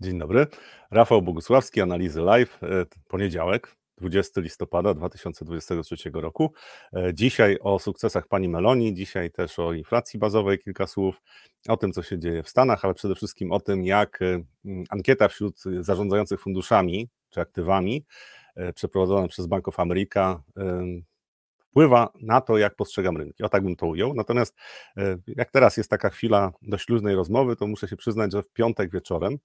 Dzień 0.00 0.18
dobry. 0.18 0.46
Rafał 0.90 1.22
Bogusławski, 1.22 1.80
Analizy 1.80 2.20
Live, 2.20 2.62
e, 2.62 2.86
poniedziałek, 3.08 3.76
20 3.98 4.40
listopada 4.40 4.94
2023 4.94 6.20
roku. 6.20 6.52
E, 6.92 7.14
dzisiaj 7.14 7.58
o 7.60 7.78
sukcesach 7.78 8.28
pani 8.28 8.48
Meloni, 8.48 8.94
dzisiaj 8.94 9.30
też 9.30 9.58
o 9.58 9.72
inflacji 9.72 10.18
bazowej 10.18 10.58
kilka 10.58 10.86
słów, 10.86 11.22
o 11.68 11.76
tym, 11.76 11.92
co 11.92 12.02
się 12.02 12.18
dzieje 12.18 12.42
w 12.42 12.48
Stanach, 12.48 12.84
ale 12.84 12.94
przede 12.94 13.14
wszystkim 13.14 13.52
o 13.52 13.60
tym, 13.60 13.84
jak 13.84 14.22
e, 14.22 14.42
ankieta 14.90 15.28
wśród 15.28 15.62
zarządzających 15.80 16.40
funduszami 16.40 17.08
czy 17.30 17.40
aktywami 17.40 18.04
przeprowadzona 18.74 19.28
przez 19.28 19.46
Bank 19.46 19.68
of 19.68 19.80
America 19.80 20.42
wpływa 21.76 22.08
na 22.20 22.40
to, 22.40 22.58
jak 22.58 22.76
postrzegam 22.76 23.16
rynki. 23.16 23.42
O 23.42 23.48
tak 23.48 23.62
bym 23.62 23.76
to 23.76 23.86
ujął. 23.86 24.14
Natomiast 24.14 24.56
e, 24.96 25.18
jak 25.26 25.50
teraz 25.50 25.76
jest 25.76 25.90
taka 25.90 26.10
chwila 26.10 26.52
dość 26.62 26.88
luźnej 26.88 27.14
rozmowy, 27.14 27.56
to 27.56 27.66
muszę 27.66 27.88
się 27.88 27.96
przyznać, 27.96 28.32
że 28.32 28.42
w 28.42 28.48
piątek 28.48 28.90
wieczorem 28.90 29.38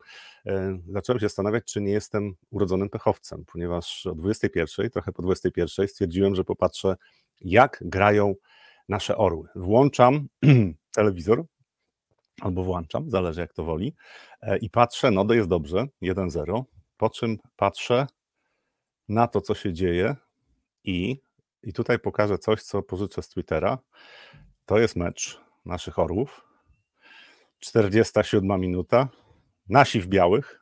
e, 0.45 0.79
zacząłem 0.89 1.19
się 1.19 1.25
zastanawiać, 1.25 1.63
czy 1.65 1.81
nie 1.81 1.91
jestem 1.91 2.35
urodzonym 2.51 2.89
pechowcem, 2.89 3.45
ponieważ 3.51 4.05
o 4.05 4.15
21, 4.15 4.89
trochę 4.89 5.11
po 5.11 5.21
21 5.21 5.87
stwierdziłem, 5.87 6.35
że 6.35 6.43
popatrzę, 6.43 6.95
jak 7.41 7.83
grają 7.85 8.35
nasze 8.89 9.17
orły. 9.17 9.47
Włączam 9.55 10.27
telewizor, 10.95 11.43
albo 12.41 12.63
włączam, 12.63 13.09
zależy 13.09 13.41
jak 13.41 13.53
to 13.53 13.63
woli, 13.63 13.93
e, 14.41 14.57
i 14.57 14.69
patrzę, 14.69 15.11
no 15.11 15.25
to 15.25 15.33
jest 15.33 15.49
dobrze, 15.49 15.87
1-0, 16.01 16.63
po 16.97 17.09
czym 17.09 17.37
patrzę 17.55 18.07
na 19.09 19.27
to, 19.27 19.41
co 19.41 19.55
się 19.55 19.73
dzieje 19.73 20.15
i 20.83 21.21
i 21.63 21.73
tutaj 21.73 21.99
pokażę 21.99 22.37
coś, 22.37 22.63
co 22.63 22.83
pożyczę 22.83 23.21
z 23.21 23.29
Twittera. 23.29 23.77
To 24.65 24.79
jest 24.79 24.95
mecz 24.95 25.41
naszych 25.65 25.99
orłów. 25.99 26.41
47 27.59 28.61
minuta. 28.61 29.09
Nasi 29.69 30.01
w 30.01 30.07
białych. 30.07 30.61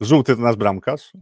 Żółty 0.00 0.36
to 0.36 0.42
nasz 0.42 0.56
bramkarz. 0.56 1.12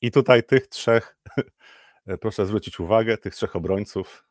I 0.00 0.10
tutaj 0.10 0.44
tych 0.44 0.66
trzech, 0.66 1.16
proszę 2.20 2.46
zwrócić 2.46 2.80
uwagę, 2.80 3.18
tych 3.18 3.34
trzech 3.34 3.56
obrońców 3.56 4.26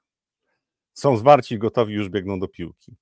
są 0.93 1.17
zwarci, 1.17 1.59
gotowi, 1.59 1.93
już 1.93 2.09
biegną 2.09 2.39
do 2.39 2.47
piłki. 2.47 2.95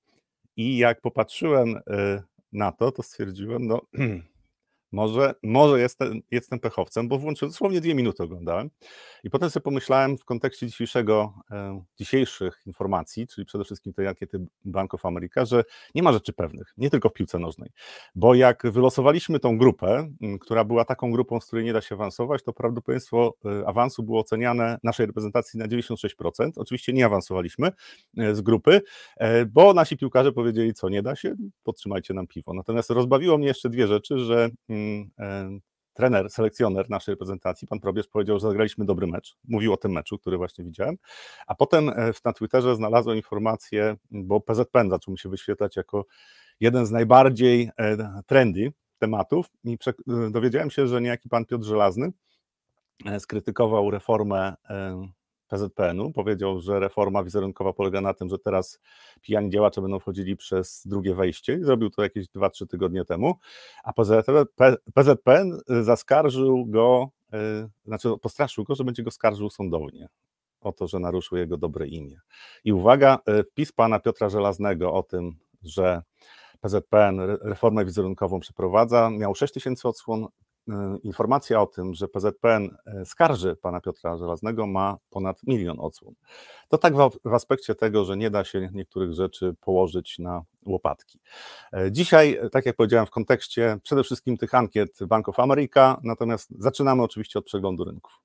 I 0.56 0.76
jak 0.76 1.00
popatrzyłem 1.00 1.76
e, 1.76 2.22
na 2.52 2.72
to, 2.72 2.92
to 2.92 3.02
stwierdziłem, 3.02 3.66
no 3.66 3.80
może, 4.94 5.34
może 5.42 5.80
jestem, 5.80 6.20
jestem 6.30 6.58
pechowcem, 6.58 7.08
bo 7.08 7.18
włączyłem, 7.18 7.50
dosłownie 7.50 7.80
dwie 7.80 7.94
minuty 7.94 8.22
oglądałem 8.22 8.70
i 9.24 9.30
potem 9.30 9.50
sobie 9.50 9.62
pomyślałem 9.64 10.18
w 10.18 10.24
kontekście 10.24 10.66
dzisiejszego, 10.66 11.34
e, 11.50 11.82
dzisiejszych 11.98 12.62
informacji, 12.66 13.26
czyli 13.26 13.44
przede 13.44 13.64
wszystkim 13.64 13.92
tej 13.92 14.06
ankiety 14.06 14.46
Bank 14.64 14.94
of 14.94 15.06
America, 15.06 15.44
że 15.44 15.64
nie 15.94 16.02
ma 16.02 16.12
rzeczy 16.12 16.32
pewnych, 16.32 16.74
nie 16.76 16.90
tylko 16.90 17.08
w 17.08 17.12
piłce 17.12 17.38
nożnej, 17.38 17.70
bo 18.14 18.34
jak 18.34 18.62
wylosowaliśmy 18.72 19.38
tą 19.38 19.58
grupę, 19.58 20.08
która 20.40 20.64
była 20.64 20.84
taką 20.84 21.12
grupą, 21.12 21.40
z 21.40 21.46
której 21.46 21.64
nie 21.64 21.72
da 21.72 21.80
się 21.80 21.94
awansować, 21.94 22.42
to 22.42 22.52
prawdopodobieństwo 22.52 23.34
e, 23.44 23.66
awansu 23.66 24.02
było 24.02 24.20
oceniane 24.20 24.78
naszej 24.82 25.06
reprezentacji 25.06 25.58
na 25.58 25.68
96%, 25.68 26.50
oczywiście 26.56 26.92
nie 26.92 27.06
awansowaliśmy 27.06 27.70
e, 28.18 28.34
z 28.34 28.40
grupy, 28.40 28.80
bo 29.48 29.74
nasi 29.74 29.96
piłkarze 29.96 30.32
powiedzieli, 30.32 30.74
co 30.74 30.88
nie 30.88 31.02
da 31.02 31.16
się, 31.16 31.34
podtrzymajcie 31.62 32.14
nam 32.14 32.26
piwo. 32.26 32.54
Natomiast 32.54 32.90
rozbawiło 32.90 33.38
mnie 33.38 33.46
jeszcze 33.46 33.68
dwie 33.68 33.86
rzeczy, 33.86 34.18
że 34.18 34.50
trener, 35.94 36.30
selekcjoner 36.30 36.90
naszej 36.90 37.12
reprezentacji, 37.12 37.68
pan 37.68 37.80
Probierz, 37.80 38.08
powiedział, 38.08 38.38
że 38.38 38.46
zagraliśmy 38.46 38.84
dobry 38.84 39.06
mecz. 39.06 39.36
Mówił 39.48 39.72
o 39.72 39.76
tym 39.76 39.92
meczu, 39.92 40.18
który 40.18 40.36
właśnie 40.36 40.64
widziałem. 40.64 40.96
A 41.46 41.54
potem 41.54 41.88
e, 41.88 42.12
na 42.24 42.32
Twitterze 42.32 42.76
znalazłem 42.76 43.16
informację, 43.16 43.96
bo 44.10 44.40
PZPN 44.40 44.90
zaczął 44.90 45.12
mi 45.12 45.18
się 45.18 45.28
wyświetlać 45.28 45.76
jako 45.76 46.06
jeden 46.60 46.86
z 46.86 46.90
najbardziej 46.90 47.70
e, 47.76 48.22
trendy 48.26 48.72
tematów 48.98 49.46
i 49.64 49.78
e, 49.86 50.30
dowiedziałem 50.30 50.70
się, 50.70 50.86
że 50.86 51.00
niejaki 51.00 51.28
pan 51.28 51.44
Piotr 51.44 51.64
Żelazny 51.64 52.12
skrytykował 53.18 53.90
reformę 53.90 54.54
PZPN-u. 55.54 56.12
Powiedział, 56.12 56.60
że 56.60 56.80
reforma 56.80 57.24
wizerunkowa 57.24 57.72
polega 57.72 58.00
na 58.00 58.14
tym, 58.14 58.28
że 58.28 58.38
teraz 58.38 58.80
pijani 59.20 59.50
działacze 59.50 59.82
będą 59.82 59.98
wchodzili 59.98 60.36
przez 60.36 60.82
drugie 60.86 61.14
wejście. 61.14 61.58
Zrobił 61.62 61.90
to 61.90 62.02
jakieś 62.02 62.26
2-3 62.26 62.66
tygodnie 62.66 63.04
temu, 63.04 63.34
a 63.84 63.92
PZPN 64.94 65.60
zaskarżył 65.82 66.66
go, 66.66 67.08
e, 67.32 67.68
znaczy 67.84 68.08
postraszył 68.22 68.64
go, 68.64 68.74
że 68.74 68.84
będzie 68.84 69.02
go 69.02 69.10
skarżył 69.10 69.50
sądownie 69.50 70.08
o 70.60 70.72
to, 70.72 70.86
że 70.86 70.98
naruszył 70.98 71.38
jego 71.38 71.56
dobre 71.56 71.86
imię. 71.86 72.20
I 72.64 72.72
uwaga, 72.72 73.18
e, 73.26 73.44
wpis 73.44 73.72
pana 73.72 73.98
Piotra 74.00 74.28
Żelaznego 74.28 74.92
o 74.92 75.02
tym, 75.02 75.36
że 75.62 76.02
PZPN 76.60 77.20
reformę 77.20 77.84
wizerunkową 77.84 78.40
przeprowadza, 78.40 79.10
miał 79.10 79.34
6 79.34 79.54
tysięcy 79.54 79.88
odsłon, 79.88 80.26
informacja 81.02 81.60
o 81.60 81.66
tym, 81.66 81.94
że 81.94 82.08
PZPN 82.08 82.76
e, 82.86 83.04
skarży 83.04 83.56
pana 83.56 83.80
Piotra 83.80 84.16
Żelaznego 84.16 84.66
ma 84.66 84.96
ponad 85.10 85.42
milion 85.42 85.76
odsłon. 85.80 86.14
To 86.68 86.78
tak 86.78 86.94
w, 86.96 87.10
aspekcie 87.34 87.74
tego, 87.74 88.04
że 88.04 88.16
nie 88.16 88.30
da 88.30 88.44
się 88.44 88.68
niektórych 88.72 89.12
rzeczy 89.12 89.54
położyć 89.60 90.18
na 90.18 90.42
łopatki. 90.66 91.20
E, 91.72 91.92
dzisiaj, 91.92 92.38
tak 92.52 92.66
jak 92.66 92.76
powiedziałem, 92.76 93.06
w 93.06 93.10
kontekście 93.10 93.78
przede 93.82 94.04
wszystkim 94.04 94.36
tych 94.36 94.54
ankiet 94.54 94.98
Bank 95.06 95.28
of 95.28 95.40
America, 95.40 96.00
natomiast 96.02 96.50
zaczynamy 96.58 97.02
oczywiście 97.02 97.38
od 97.38 97.44
przeglądu 97.44 97.84
rynków. 97.84 98.20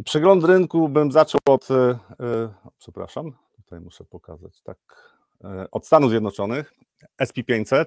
I 0.00 0.04
przegląd 0.04 0.44
rynku 0.44 0.88
bym 0.88 1.12
zaczął 1.12 1.40
od, 1.48 1.70
e, 1.70 1.74
e, 1.74 1.98
przepraszam, 2.78 3.32
tutaj 3.56 3.80
muszę 3.80 4.04
pokazać, 4.04 4.62
tak, 4.62 4.78
e, 5.44 5.66
od 5.70 5.86
Stanów 5.86 6.10
Zjednoczonych, 6.10 6.74
SP500. 7.22 7.84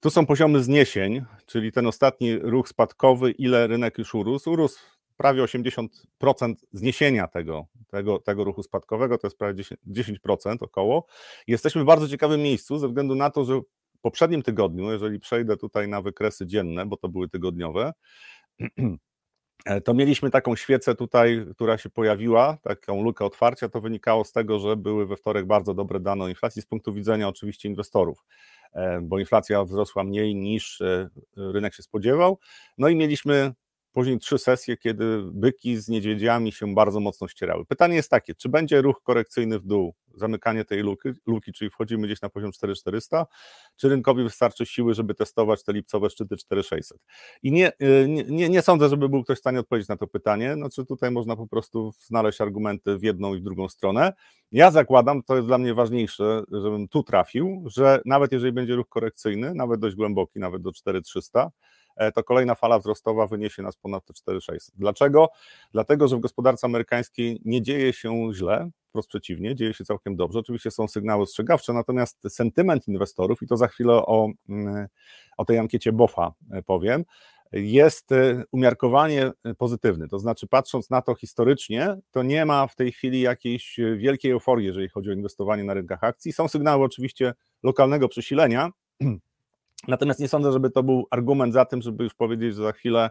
Tu 0.00 0.10
są 0.10 0.26
poziomy 0.26 0.62
zniesień, 0.62 1.24
czyli 1.46 1.72
ten 1.72 1.86
ostatni 1.86 2.38
ruch 2.38 2.68
spadkowy, 2.68 3.30
ile 3.30 3.66
rynek 3.66 3.98
już 3.98 4.14
urósł. 4.14 4.50
Urósł 4.50 4.80
prawie 5.16 5.42
80% 5.42 6.54
zniesienia 6.72 7.28
tego, 7.28 7.66
tego, 7.90 8.18
tego 8.18 8.44
ruchu 8.44 8.62
spadkowego, 8.62 9.18
to 9.18 9.26
jest 9.26 9.38
prawie 9.38 9.54
10%, 9.54 9.76
10% 9.86 10.56
około. 10.60 11.06
Jesteśmy 11.46 11.82
w 11.82 11.86
bardzo 11.86 12.08
ciekawym 12.08 12.42
miejscu 12.42 12.78
ze 12.78 12.88
względu 12.88 13.14
na 13.14 13.30
to, 13.30 13.44
że 13.44 13.60
w 13.60 14.00
poprzednim 14.02 14.42
tygodniu, 14.42 14.92
jeżeli 14.92 15.20
przejdę 15.20 15.56
tutaj 15.56 15.88
na 15.88 16.02
wykresy 16.02 16.46
dzienne, 16.46 16.86
bo 16.86 16.96
to 16.96 17.08
były 17.08 17.28
tygodniowe, 17.28 17.92
to 19.84 19.94
mieliśmy 19.94 20.30
taką 20.30 20.56
świecę 20.56 20.94
tutaj, 20.94 21.46
która 21.54 21.78
się 21.78 21.90
pojawiła, 21.90 22.58
taką 22.62 23.02
lukę 23.02 23.24
otwarcia. 23.24 23.68
To 23.68 23.80
wynikało 23.80 24.24
z 24.24 24.32
tego, 24.32 24.58
że 24.58 24.76
były 24.76 25.06
we 25.06 25.16
wtorek 25.16 25.46
bardzo 25.46 25.74
dobre 25.74 26.00
dane 26.00 26.24
o 26.24 26.28
inflacji 26.28 26.62
z 26.62 26.66
punktu 26.66 26.94
widzenia 26.94 27.28
oczywiście 27.28 27.68
inwestorów, 27.68 28.24
e, 28.72 29.00
bo 29.02 29.18
inflacja 29.18 29.64
wzrosła 29.64 30.04
mniej 30.04 30.34
niż 30.34 30.80
e, 30.80 31.08
rynek 31.36 31.74
się 31.74 31.82
spodziewał. 31.82 32.38
No 32.78 32.88
i 32.88 32.96
mieliśmy 32.96 33.52
później 33.92 34.18
trzy 34.18 34.38
sesje, 34.38 34.76
kiedy 34.76 35.22
byki 35.32 35.76
z 35.76 35.88
niedźwiedziami 35.88 36.52
się 36.52 36.74
bardzo 36.74 37.00
mocno 37.00 37.28
ścierały. 37.28 37.66
Pytanie 37.66 37.96
jest 37.96 38.10
takie, 38.10 38.34
czy 38.34 38.48
będzie 38.48 38.82
ruch 38.82 39.02
korekcyjny 39.02 39.58
w 39.58 39.66
dół, 39.66 39.94
zamykanie 40.20 40.64
tej 40.64 40.82
luki, 40.82 41.08
luki 41.26 41.52
czyli 41.52 41.70
wchodzimy 41.70 42.06
gdzieś 42.06 42.20
na 42.20 42.28
poziom 42.28 42.52
4400, 42.52 43.26
czy 43.76 43.88
rynkowi 43.88 44.22
wystarczy 44.22 44.66
siły, 44.66 44.94
żeby 44.94 45.14
testować 45.14 45.64
te 45.64 45.72
lipcowe 45.72 46.10
szczyty 46.10 46.36
4600? 46.36 46.98
I 47.42 47.52
nie, 47.52 47.72
y, 47.82 48.06
nie, 48.28 48.48
nie 48.48 48.62
sądzę, 48.62 48.88
żeby 48.88 49.08
był 49.08 49.24
ktoś 49.24 49.36
w 49.36 49.40
stanie 49.40 49.60
odpowiedzieć 49.60 49.88
na 49.88 49.96
to 49.96 50.06
pytanie, 50.06 50.54
znaczy 50.54 50.86
tutaj 50.86 51.10
można 51.10 51.36
po 51.36 51.46
prostu 51.46 51.92
znaleźć 51.98 52.40
argumenty 52.40 52.98
w 52.98 53.02
jedną 53.02 53.34
i 53.34 53.40
w 53.40 53.44
drugą 53.44 53.68
stronę. 53.68 54.12
Ja 54.52 54.70
zakładam, 54.70 55.22
to 55.22 55.36
jest 55.36 55.46
dla 55.46 55.58
mnie 55.58 55.74
ważniejsze, 55.74 56.42
żebym 56.52 56.88
tu 56.88 57.02
trafił, 57.02 57.64
że 57.66 58.00
nawet 58.04 58.32
jeżeli 58.32 58.52
będzie 58.52 58.74
ruch 58.74 58.88
korekcyjny, 58.88 59.54
nawet 59.54 59.80
dość 59.80 59.96
głęboki, 59.96 60.38
nawet 60.38 60.62
do 60.62 60.72
4300, 60.72 61.40
E, 61.40 61.50
to 62.14 62.24
kolejna 62.24 62.54
fala 62.54 62.78
wzrostowa 62.78 63.26
wyniesie 63.26 63.62
nas 63.62 63.76
ponad 63.76 64.04
te 64.04 64.14
4600. 64.14 64.74
Dlaczego? 64.78 65.28
Dlatego, 65.72 66.08
że 66.08 66.16
w 66.16 66.20
gospodarce 66.20 66.66
amerykańskiej 66.66 67.40
nie 67.44 67.62
dzieje 67.62 67.92
się 67.92 68.30
źle, 68.34 68.70
wprost 68.90 69.08
przeciwnie, 69.08 69.54
dzieje 69.54 69.74
się 69.74 69.84
całkiem 69.84 70.16
dobrze. 70.16 70.38
Oczywiście 70.38 70.70
są 70.70 70.88
sygnały 70.88 71.22
ostrzegawcze, 71.22 71.72
natomiast 71.72 72.18
sentyment 72.28 72.88
inwestorów, 72.88 73.42
i 73.42 73.46
to 73.46 73.56
za 73.56 73.68
chwilę 73.68 73.92
o, 73.92 74.28
mm, 74.48 74.86
o 75.36 75.44
tej 75.44 75.58
ankiecie 75.58 75.92
BOFA 75.92 76.32
e, 76.52 76.62
powiem, 76.62 77.04
jest 77.52 78.12
e, 78.12 78.44
umiarkowanie 78.52 79.30
pozytywny. 79.58 80.08
To 80.08 80.18
znaczy, 80.18 80.46
patrząc 80.46 80.90
na 80.90 81.02
to 81.02 81.14
historycznie, 81.14 81.96
to 82.10 82.22
nie 82.22 82.44
ma 82.46 82.66
w 82.66 82.76
tej 82.76 82.92
chwili 82.92 83.20
jakiejś 83.20 83.76
wielkiej 83.96 84.32
euforii, 84.32 84.66
jeżeli 84.66 84.88
chodzi 84.88 85.10
o 85.10 85.12
inwestowanie 85.12 85.64
na 85.64 85.74
rynkach 85.74 86.04
akcji. 86.04 86.32
Są 86.32 86.48
sygnały 86.48 86.84
oczywiście 86.84 87.34
lokalnego 87.62 88.08
przesilenia, 88.08 88.70
Natomiast 89.88 90.20
nie 90.20 90.28
sądzę, 90.28 90.52
żeby 90.52 90.70
to 90.70 90.82
był 90.82 91.06
argument 91.10 91.54
za 91.54 91.64
tym, 91.64 91.82
żeby 91.82 92.04
już 92.04 92.14
powiedzieć, 92.14 92.54
że 92.54 92.62
za 92.62 92.72
chwilę 92.72 93.10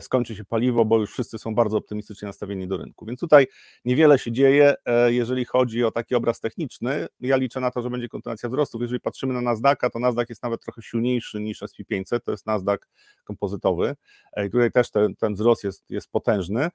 skończy 0.00 0.36
się 0.36 0.44
paliwo, 0.44 0.84
bo 0.84 0.98
już 0.98 1.12
wszyscy 1.12 1.38
są 1.38 1.54
bardzo 1.54 1.76
optymistycznie 1.76 2.26
nastawieni 2.26 2.68
do 2.68 2.76
rynku. 2.76 3.06
Więc 3.06 3.20
tutaj 3.20 3.46
niewiele 3.84 4.18
się 4.18 4.32
dzieje, 4.32 4.74
e, 4.84 5.12
jeżeli 5.12 5.44
chodzi 5.44 5.84
o 5.84 5.90
taki 5.90 6.14
obraz 6.14 6.40
techniczny. 6.40 7.06
Ja 7.20 7.36
liczę 7.36 7.60
na 7.60 7.70
to, 7.70 7.82
że 7.82 7.90
będzie 7.90 8.08
kontynuacja 8.08 8.48
wzrostów. 8.48 8.82
Jeżeli 8.82 9.00
patrzymy 9.00 9.34
na 9.34 9.40
Nasdaqa, 9.40 9.90
to 9.90 9.98
Nasdaq 9.98 10.26
jest 10.28 10.42
nawet 10.42 10.62
trochę 10.62 10.82
silniejszy 10.82 11.40
niż 11.40 11.62
S&P 11.62 11.84
500, 11.84 12.24
to 12.24 12.30
jest 12.30 12.46
Nasdaq 12.46 12.78
kompozytowy. 13.24 13.96
I 14.46 14.50
tutaj 14.50 14.72
też 14.72 14.90
ten, 14.90 15.16
ten 15.16 15.34
wzrost 15.34 15.64
jest, 15.64 15.84
jest 15.90 16.10
potężny. 16.10 16.68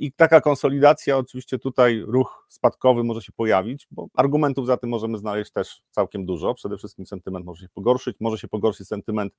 I 0.00 0.12
taka 0.12 0.40
konsolidacja, 0.40 1.18
oczywiście 1.18 1.58
tutaj 1.58 2.02
ruch 2.06 2.46
spadkowy 2.48 3.04
może 3.04 3.22
się 3.22 3.32
pojawić, 3.32 3.86
bo 3.90 4.08
argumentów 4.14 4.66
za 4.66 4.76
tym 4.76 4.90
możemy 4.90 5.18
znaleźć 5.18 5.52
też 5.52 5.82
całkiem 5.90 6.26
dużo. 6.26 6.54
Przede 6.54 6.76
wszystkim 6.76 7.06
sentyment 7.06 7.46
może 7.46 7.62
się 7.62 7.68
pogorszyć, 7.74 8.16
może 8.20 8.38
się 8.38 8.48
pogorszyć 8.48 8.88
sentyment 8.88 9.32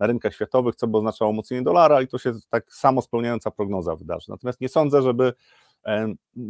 na 0.00 0.06
rynkach 0.06 0.34
światowych, 0.34 0.74
co 0.74 0.86
by 0.86 0.98
oznaczało 0.98 1.30
umocnienie 1.30 1.62
dolara 1.62 2.02
i 2.02 2.08
to 2.08 2.18
się 2.18 2.32
tak 2.50 2.55
samo 2.68 3.02
spełniająca 3.02 3.50
prognoza 3.50 3.96
wydarzy. 3.96 4.30
Natomiast 4.30 4.60
nie 4.60 4.68
sądzę, 4.68 5.02
żeby 5.02 5.32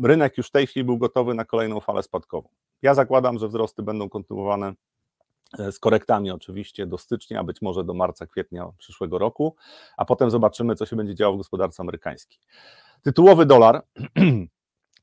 rynek 0.02 0.38
już 0.38 0.48
w 0.48 0.50
tej 0.50 0.66
chwili 0.66 0.84
był 0.84 0.98
gotowy 0.98 1.34
na 1.34 1.44
kolejną 1.44 1.80
falę 1.80 2.02
spadkową. 2.02 2.48
Ja 2.82 2.94
zakładam, 2.94 3.38
że 3.38 3.48
wzrosty 3.48 3.82
będą 3.82 4.08
kontynuowane 4.08 4.72
e, 5.58 5.72
z 5.72 5.78
korektami 5.78 6.30
oczywiście 6.30 6.86
do 6.86 6.98
stycznia, 6.98 7.44
być 7.44 7.62
może 7.62 7.84
do 7.84 7.94
marca, 7.94 8.26
kwietnia 8.26 8.68
przyszłego 8.78 9.18
roku, 9.18 9.56
a 9.96 10.04
potem 10.04 10.30
zobaczymy, 10.30 10.74
co 10.74 10.86
się 10.86 10.96
będzie 10.96 11.14
działo 11.14 11.34
w 11.34 11.38
gospodarce 11.38 11.80
amerikańskiej. 11.80 12.38
Tytułowy 13.02 13.46
dolar 13.46 13.82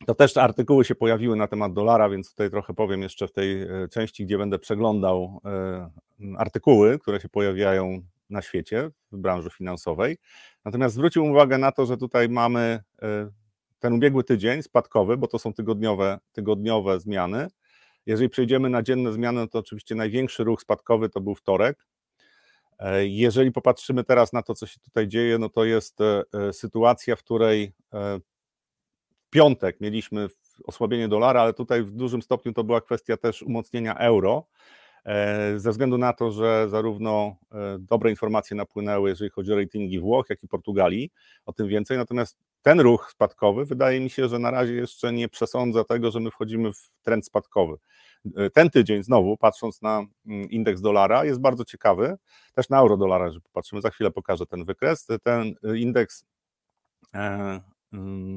To 0.06 0.16
też 0.16 0.38
artykuły 0.38 0.86
się 0.86 0.96
pojawiły 0.96 1.36
na 1.36 1.48
temat 1.48 1.74
dolara, 1.74 2.10
więc 2.10 2.30
tutaj 2.30 2.50
trochę 2.50 2.74
powiem 2.74 3.02
jeszcze 3.02 3.28
w 3.28 3.32
tej 3.32 3.62
e, 3.62 3.88
części, 3.88 4.26
gdzie 4.26 4.38
będę 4.38 4.60
przeglądał 4.60 5.42
e, 5.46 5.90
artykuły, 6.38 7.00
które 7.00 7.20
się 7.20 7.30
pojawiają 7.30 8.02
na 8.30 8.42
świecie 8.42 8.90
w 9.12 9.18
branży 9.18 9.50
finansowej. 9.50 10.18
Natomiast 10.66 10.96
zwrócił 10.96 11.26
uwagę 11.26 11.58
na 11.58 11.72
to, 11.72 11.86
że 11.86 11.98
tutaj 11.98 12.30
mamy 12.30 12.84
e, 13.02 13.30
ten 13.80 13.94
ubiegły 13.94 14.24
tydzień 14.24 14.64
spadkowy, 14.64 15.18
bo 15.18 15.28
to 15.28 15.40
są 15.40 15.54
tygodniowe, 15.54 16.20
tygodniowe 16.32 17.00
zmiany. 17.00 17.48
Jeżeli 18.06 18.30
przejdziemy 18.30 18.70
na 18.70 18.84
dzienne 18.84 19.14
zmiany, 19.14 19.48
to 19.48 19.60
oczywiście 19.60 19.96
największy 19.96 20.44
ruch 20.44 20.62
spadkowy 20.62 21.10
to 21.10 21.22
był 21.22 21.36
wtorek. 21.36 21.86
Jeżeli 23.02 23.52
popatrzymy 23.52 24.04
teraz 24.04 24.34
na 24.34 24.42
to, 24.44 24.56
co 24.56 24.66
się 24.66 24.80
tutaj 24.80 25.08
dzieje, 25.08 25.38
no 25.38 25.50
to 25.50 25.66
jest 25.66 25.98
sytuacja, 26.52 27.16
w 27.16 27.24
której 27.24 27.74
piątek 29.30 29.82
mieliśmy 29.82 30.28
osłabienie 30.64 31.08
dolara, 31.08 31.42
ale 31.42 31.54
tutaj 31.54 31.84
w 31.84 31.92
dużym 31.92 32.22
stopniu 32.22 32.54
to 32.54 32.64
była 32.64 32.82
kwestia 32.82 33.18
też 33.18 33.42
umocnienia 33.42 33.96
euro, 33.98 34.46
e, 34.46 34.50
ze 35.56 35.72
względu 35.72 35.98
na 35.98 36.14
to, 36.14 36.32
że 36.32 36.70
zarówno 36.70 37.36
e, 37.52 37.78
dobre 37.80 38.10
informacje 38.10 38.58
napłynęły, 38.58 39.10
jeżeli 39.10 39.30
chodzi 39.30 39.54
o 39.54 39.56
ratingi 39.56 40.00
Włoch, 40.00 40.26
jak 40.30 40.44
i 40.44 40.48
Portugalii, 40.48 41.12
o 41.46 41.54
tym 41.54 41.68
więcej. 41.68 41.98
Natomiast 41.98 42.38
ten 42.62 42.80
ruch 42.80 43.12
spadkowy 43.12 43.66
wydaje 43.66 44.00
mi 44.00 44.10
się, 44.10 44.28
że 44.28 44.40
na 44.40 44.52
razie 44.52 44.74
jeszcze 44.74 45.14
nie 45.14 45.30
przesądza 45.30 45.84
tego, 45.84 46.12
że 46.12 46.20
my 46.20 46.32
wchodzimy 46.32 46.74
w 46.74 46.90
trend 47.02 47.26
spadkowy. 47.26 47.78
E, 48.36 48.50
ten 48.50 48.70
tydzień 48.70 49.04
znowu, 49.04 49.38
patrząc 49.38 49.82
na 49.82 50.06
mm, 50.28 50.50
indeks 50.50 50.82
dolara, 50.82 51.26
jest 51.26 51.40
bardzo 51.40 51.66
ciekawy, 51.66 52.18
też 52.54 52.70
na 52.70 52.80
euro 52.80 52.98
dolara, 52.98 53.32
że 53.32 53.42
popatrzymy, 53.42 53.82
za 53.82 53.90
chwilę 53.90 54.12
pokażę 54.12 54.46
ten 54.46 54.66
wykres. 54.66 55.08
Ten 55.24 55.56
indeks 55.76 56.26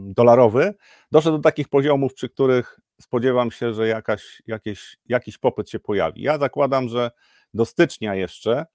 dolarowy, 0.07 0.75
doszedł 1.13 1.37
do 1.37 1.43
takich 1.43 1.69
poziomów, 1.69 2.15
przy 2.15 2.29
których 2.29 2.81
spodziewam 3.01 3.51
się, 3.51 3.75
że 3.75 3.89
jakaś, 3.89 4.43
jakieś, 4.47 4.97
jakiś 5.09 5.39
popyt 5.39 5.71
się 5.71 5.79
pojawi. 5.79 6.23
Ja 6.23 6.39
zakładam, 6.39 6.89
że 6.89 7.11
do 7.55 7.65
stycznia 7.65 8.15
jeszcze 8.15 8.67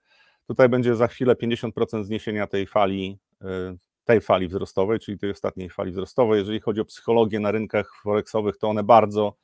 tutaj 0.47 0.69
będzie 0.69 0.95
za 0.95 1.07
chwilę 1.07 1.35
50% 1.35 2.03
zniesienia 2.03 2.47
tej 2.47 2.67
fali, 2.67 3.19
y, 3.41 3.77
tej 4.03 4.21
fali 4.21 4.47
wzrostowej, 4.47 4.99
czyli 4.99 5.17
tej 5.17 5.31
ostatniej 5.31 5.69
fali 5.69 5.91
wzrostowej. 5.91 6.39
Jeżeli 6.39 6.59
chodzi 6.59 6.81
o 6.81 6.85
psychologię 6.85 7.39
na 7.39 7.51
rynkach 7.51 7.95
forexowych, 8.03 8.57
to 8.57 8.69
one 8.69 8.83
bardzo 8.83 9.35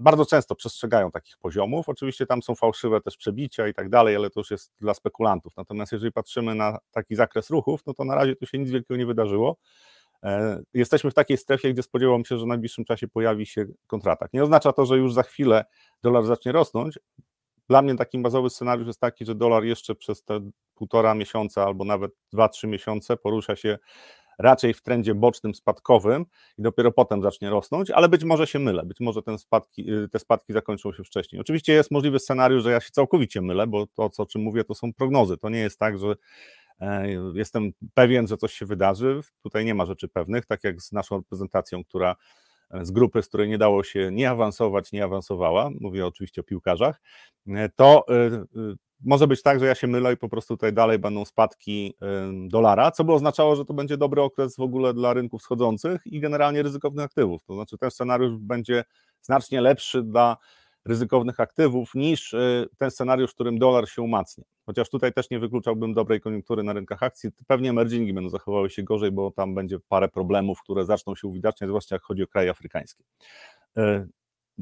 bardzo 0.00 0.26
często 0.26 0.54
przestrzegają 0.54 1.10
takich 1.10 1.38
poziomów. 1.38 1.88
Oczywiście 1.88 2.26
tam 2.26 2.42
są 2.42 2.54
fałszywe 2.54 3.00
też 3.00 3.16
przebicia 3.16 3.68
i 3.68 3.74
tak 3.74 3.88
dalej, 3.88 4.16
ale 4.16 4.30
to 4.30 4.40
już 4.40 4.50
jest 4.50 4.72
dla 4.80 4.94
spekulantów. 4.94 5.56
Natomiast 5.56 5.92
jeżeli 5.92 6.12
patrzymy 6.12 6.54
na 6.54 6.78
taki 6.90 7.14
zakres 7.14 7.50
ruchów, 7.50 7.80
no 7.86 7.94
to 7.94 8.04
na 8.04 8.14
razie 8.14 8.36
tu 8.36 8.46
się 8.46 8.58
nic 8.58 8.70
wielkiego 8.70 8.98
nie 8.98 9.06
wydarzyło. 9.06 9.56
E, 10.22 10.62
jesteśmy 10.74 11.10
w 11.10 11.14
takiej 11.14 11.36
strefie, 11.36 11.72
gdzie 11.72 11.82
spodziewam 11.82 12.24
się, 12.24 12.38
że 12.38 12.44
w 12.44 12.48
najbliższym 12.48 12.84
czasie 12.84 13.08
pojawi 13.08 13.46
się 13.46 13.66
kontratak. 13.86 14.32
Nie 14.32 14.42
oznacza 14.42 14.72
to, 14.72 14.86
że 14.86 14.98
już 14.98 15.14
za 15.14 15.22
chwilę 15.22 15.64
dolar 16.02 16.24
zacznie 16.24 16.52
rosnąć. 16.52 16.98
Dla 17.68 17.82
mnie 17.82 17.96
taki 17.96 18.18
bazowy 18.18 18.50
scenariusz 18.50 18.86
jest 18.86 19.00
taki, 19.00 19.24
że 19.24 19.34
dolar 19.34 19.64
jeszcze 19.64 19.94
przez 19.94 20.24
te 20.24 20.50
półtora 20.74 21.14
miesiąca 21.14 21.64
albo 21.64 21.84
nawet 21.84 22.12
dwa, 22.32 22.48
trzy 22.48 22.66
miesiące 22.66 23.16
porusza 23.16 23.56
się 23.56 23.78
raczej 24.40 24.74
w 24.74 24.82
trendzie 24.82 25.14
bocznym, 25.14 25.54
spadkowym 25.54 26.26
i 26.58 26.62
dopiero 26.62 26.92
potem 26.92 27.22
zacznie 27.22 27.50
rosnąć, 27.50 27.90
ale 27.90 28.08
być 28.08 28.24
może 28.24 28.46
się 28.46 28.58
mylę, 28.58 28.82
być 28.86 29.00
może 29.00 29.22
ten 29.22 29.38
spadki, 29.38 29.92
y, 29.92 30.08
te 30.08 30.18
spadki 30.18 30.52
zakończą 30.52 30.92
się 30.92 31.04
wcześniej. 31.04 31.40
Oczywiście 31.40 31.72
jest 31.72 31.90
możliwy 31.90 32.18
scenariusz, 32.18 32.62
że 32.62 32.70
ja 32.70 32.80
się 32.80 32.90
całkowicie 32.90 33.40
mylę, 33.40 33.66
bo 33.66 33.86
to, 33.86 34.10
o 34.18 34.26
czym 34.26 34.42
mówię, 34.42 34.64
to 34.64 34.74
są 34.74 34.92
prognozy. 34.92 35.36
To 35.36 35.48
nie 35.48 35.58
jest 35.58 35.78
tak, 35.78 35.98
że 35.98 36.14
e, 36.80 37.06
jestem 37.34 37.72
pewien, 37.94 38.26
że 38.26 38.36
coś 38.36 38.52
się 38.52 38.66
wydarzy. 38.66 39.20
Tutaj 39.42 39.64
nie 39.64 39.74
ma 39.74 39.86
rzeczy 39.86 40.08
pewnych, 40.08 40.46
tak 40.46 40.64
jak 40.64 40.82
z 40.82 40.92
naszą 40.92 41.16
reprezentacją, 41.16 41.84
która 41.84 42.16
e, 42.70 42.84
z 42.84 42.90
grupy, 42.90 43.22
z 43.22 43.28
której 43.28 43.48
nie 43.48 43.58
dało 43.58 43.82
się 43.84 44.10
nie 44.12 44.30
awansować, 44.30 44.92
nie 44.92 45.04
awansowała, 45.04 45.70
mówię 45.80 46.06
oczywiście 46.06 46.40
o 46.40 46.44
piłkarzach, 46.44 47.00
e, 47.48 47.68
to 47.68 48.04
może 49.04 49.26
być 49.26 49.42
tak, 49.42 49.60
że 49.60 49.66
ja 49.66 49.74
się 49.74 49.86
mylę 49.86 50.12
i 50.12 50.16
po 50.16 50.28
prostu 50.28 50.56
tutaj 50.56 50.72
dalej 50.72 50.98
będą 50.98 51.24
spadki 51.24 51.94
dolara, 52.48 52.90
co 52.90 53.04
by 53.04 53.12
oznaczało, 53.12 53.56
że 53.56 53.64
to 53.64 53.74
będzie 53.74 53.96
dobry 53.96 54.22
okres 54.22 54.56
w 54.56 54.60
ogóle 54.60 54.94
dla 54.94 55.12
rynków 55.12 55.40
wschodzących 55.40 56.06
i 56.06 56.20
generalnie 56.20 56.62
ryzykownych 56.62 57.04
aktywów. 57.04 57.44
To 57.44 57.54
znaczy 57.54 57.78
ten 57.78 57.90
scenariusz 57.90 58.36
będzie 58.38 58.84
znacznie 59.22 59.60
lepszy 59.60 60.02
dla 60.02 60.36
ryzykownych 60.84 61.40
aktywów 61.40 61.94
niż 61.94 62.32
y, 62.32 62.68
ten 62.78 62.90
scenariusz, 62.90 63.30
w 63.30 63.34
którym 63.34 63.58
dolar 63.58 63.88
się 63.88 64.02
umacnia. 64.02 64.44
Chociaż 64.66 64.90
tutaj 64.90 65.12
też 65.12 65.30
nie 65.30 65.38
wykluczałbym 65.38 65.94
dobrej 65.94 66.20
koniunktury 66.20 66.62
na 66.62 66.72
rynkach 66.72 67.02
akcji. 67.02 67.30
Pewnie 67.46 67.70
emergingi 67.70 68.12
będą 68.12 68.30
zachowały 68.30 68.70
się 68.70 68.82
gorzej, 68.82 69.10
bo 69.10 69.30
tam 69.30 69.54
będzie 69.54 69.78
parę 69.88 70.08
problemów, 70.08 70.62
które 70.62 70.84
zaczną 70.84 71.14
się 71.14 71.28
uwidaczniać, 71.28 71.68
zwłaszcza 71.68 71.94
jak 71.94 72.02
chodzi 72.02 72.22
o 72.22 72.26
kraje 72.26 72.50
afrykańskie. 72.50 73.04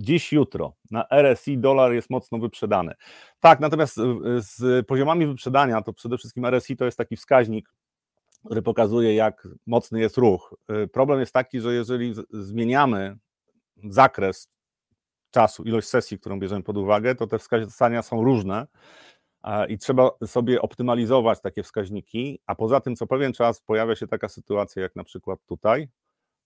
Dziś, 0.00 0.33
jutro 0.33 0.73
na 0.91 1.05
RSI 1.11 1.59
dolar 1.59 1.93
jest 1.93 2.11
mocno 2.11 2.39
wyprzedany. 2.39 2.95
Tak, 3.41 3.61
natomiast 3.61 3.99
y, 3.99 4.03
z 4.37 4.87
poziomami 4.87 5.27
wyprzedania 5.27 5.83
to 5.83 5.93
przede 5.93 6.19
wszystkim 6.19 6.45
RSI 6.45 6.77
to 6.77 6.85
jest 6.85 6.99
taki 6.99 7.17
wskaźnik, 7.17 7.69
który 8.45 8.62
pokazuje, 8.62 9.15
jak 9.15 9.49
mocny 9.67 10.00
jest 10.00 10.17
ruch. 10.17 10.55
Y, 10.85 10.89
problem 10.89 11.21
jest 11.21 11.33
taki, 11.33 11.61
że 11.61 11.75
jeżeli 11.75 12.15
zmieniamy 12.31 13.17
zakres 13.85 14.49
czasu, 15.31 15.62
ilość 15.62 15.89
sesji, 15.89 16.19
którą 16.19 16.41
bierzemy 16.41 16.62
pod 16.62 16.77
uwagę, 16.77 17.15
to 17.15 17.27
te 17.27 17.39
wskazania 17.39 18.03
są 18.03 18.25
różne 18.25 18.67
i 19.69 19.79
trzeba 19.79 20.11
sobie 20.27 20.62
optymalizować 20.62 21.41
takie 21.41 21.62
wskaźniki, 21.62 22.41
a 22.47 22.55
poza 22.55 22.81
tym 22.81 22.97
co 22.97 23.06
pewien 23.06 23.33
czas 23.33 23.61
pojawia 23.61 23.97
się 23.97 24.06
taka 24.06 24.29
sytuacja, 24.29 24.83
jak 24.83 24.97
na 24.97 25.05
przykład 25.05 25.41
tutaj, 25.47 25.89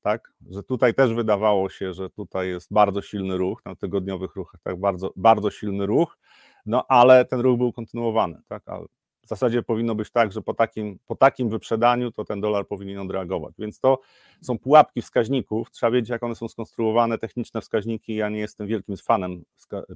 tak? 0.02 0.32
Że 0.50 0.62
tutaj 0.62 0.94
też 0.94 1.14
wydawało 1.14 1.68
się, 1.68 1.94
że 1.94 2.10
tutaj 2.10 2.48
jest 2.48 2.72
bardzo 2.72 3.02
silny 3.02 3.36
ruch, 3.36 3.64
na 3.64 3.76
tygodniowych 3.76 4.36
ruchach, 4.36 4.60
tak, 4.64 4.80
bardzo, 4.80 5.12
bardzo 5.16 5.50
silny 5.50 5.86
ruch, 5.86 6.18
no 6.66 6.84
ale 6.88 7.24
ten 7.24 7.40
ruch 7.40 7.58
był 7.58 7.72
kontynuowany, 7.72 8.40
tak? 8.48 8.62
A 8.68 8.80
w 9.22 9.28
zasadzie 9.28 9.62
powinno 9.62 9.94
być 9.94 10.10
tak, 10.10 10.32
że 10.32 10.42
po 10.42 10.54
takim, 10.54 10.98
po 11.06 11.16
takim 11.16 11.48
wyprzedaniu 11.48 12.10
to 12.10 12.24
ten 12.24 12.40
dolar 12.40 12.66
powinien 12.66 12.98
odreagować. 12.98 13.54
Więc 13.58 13.80
to 13.80 14.00
są 14.40 14.58
pułapki 14.58 15.02
wskaźników. 15.02 15.70
Trzeba 15.70 15.90
wiedzieć, 15.90 16.10
jak 16.10 16.22
one 16.22 16.34
są 16.34 16.48
skonstruowane, 16.48 17.18
techniczne 17.18 17.60
wskaźniki. 17.60 18.14
Ja 18.14 18.28
nie 18.28 18.38
jestem 18.38 18.66
wielkim 18.66 18.96
fanem 18.96 19.44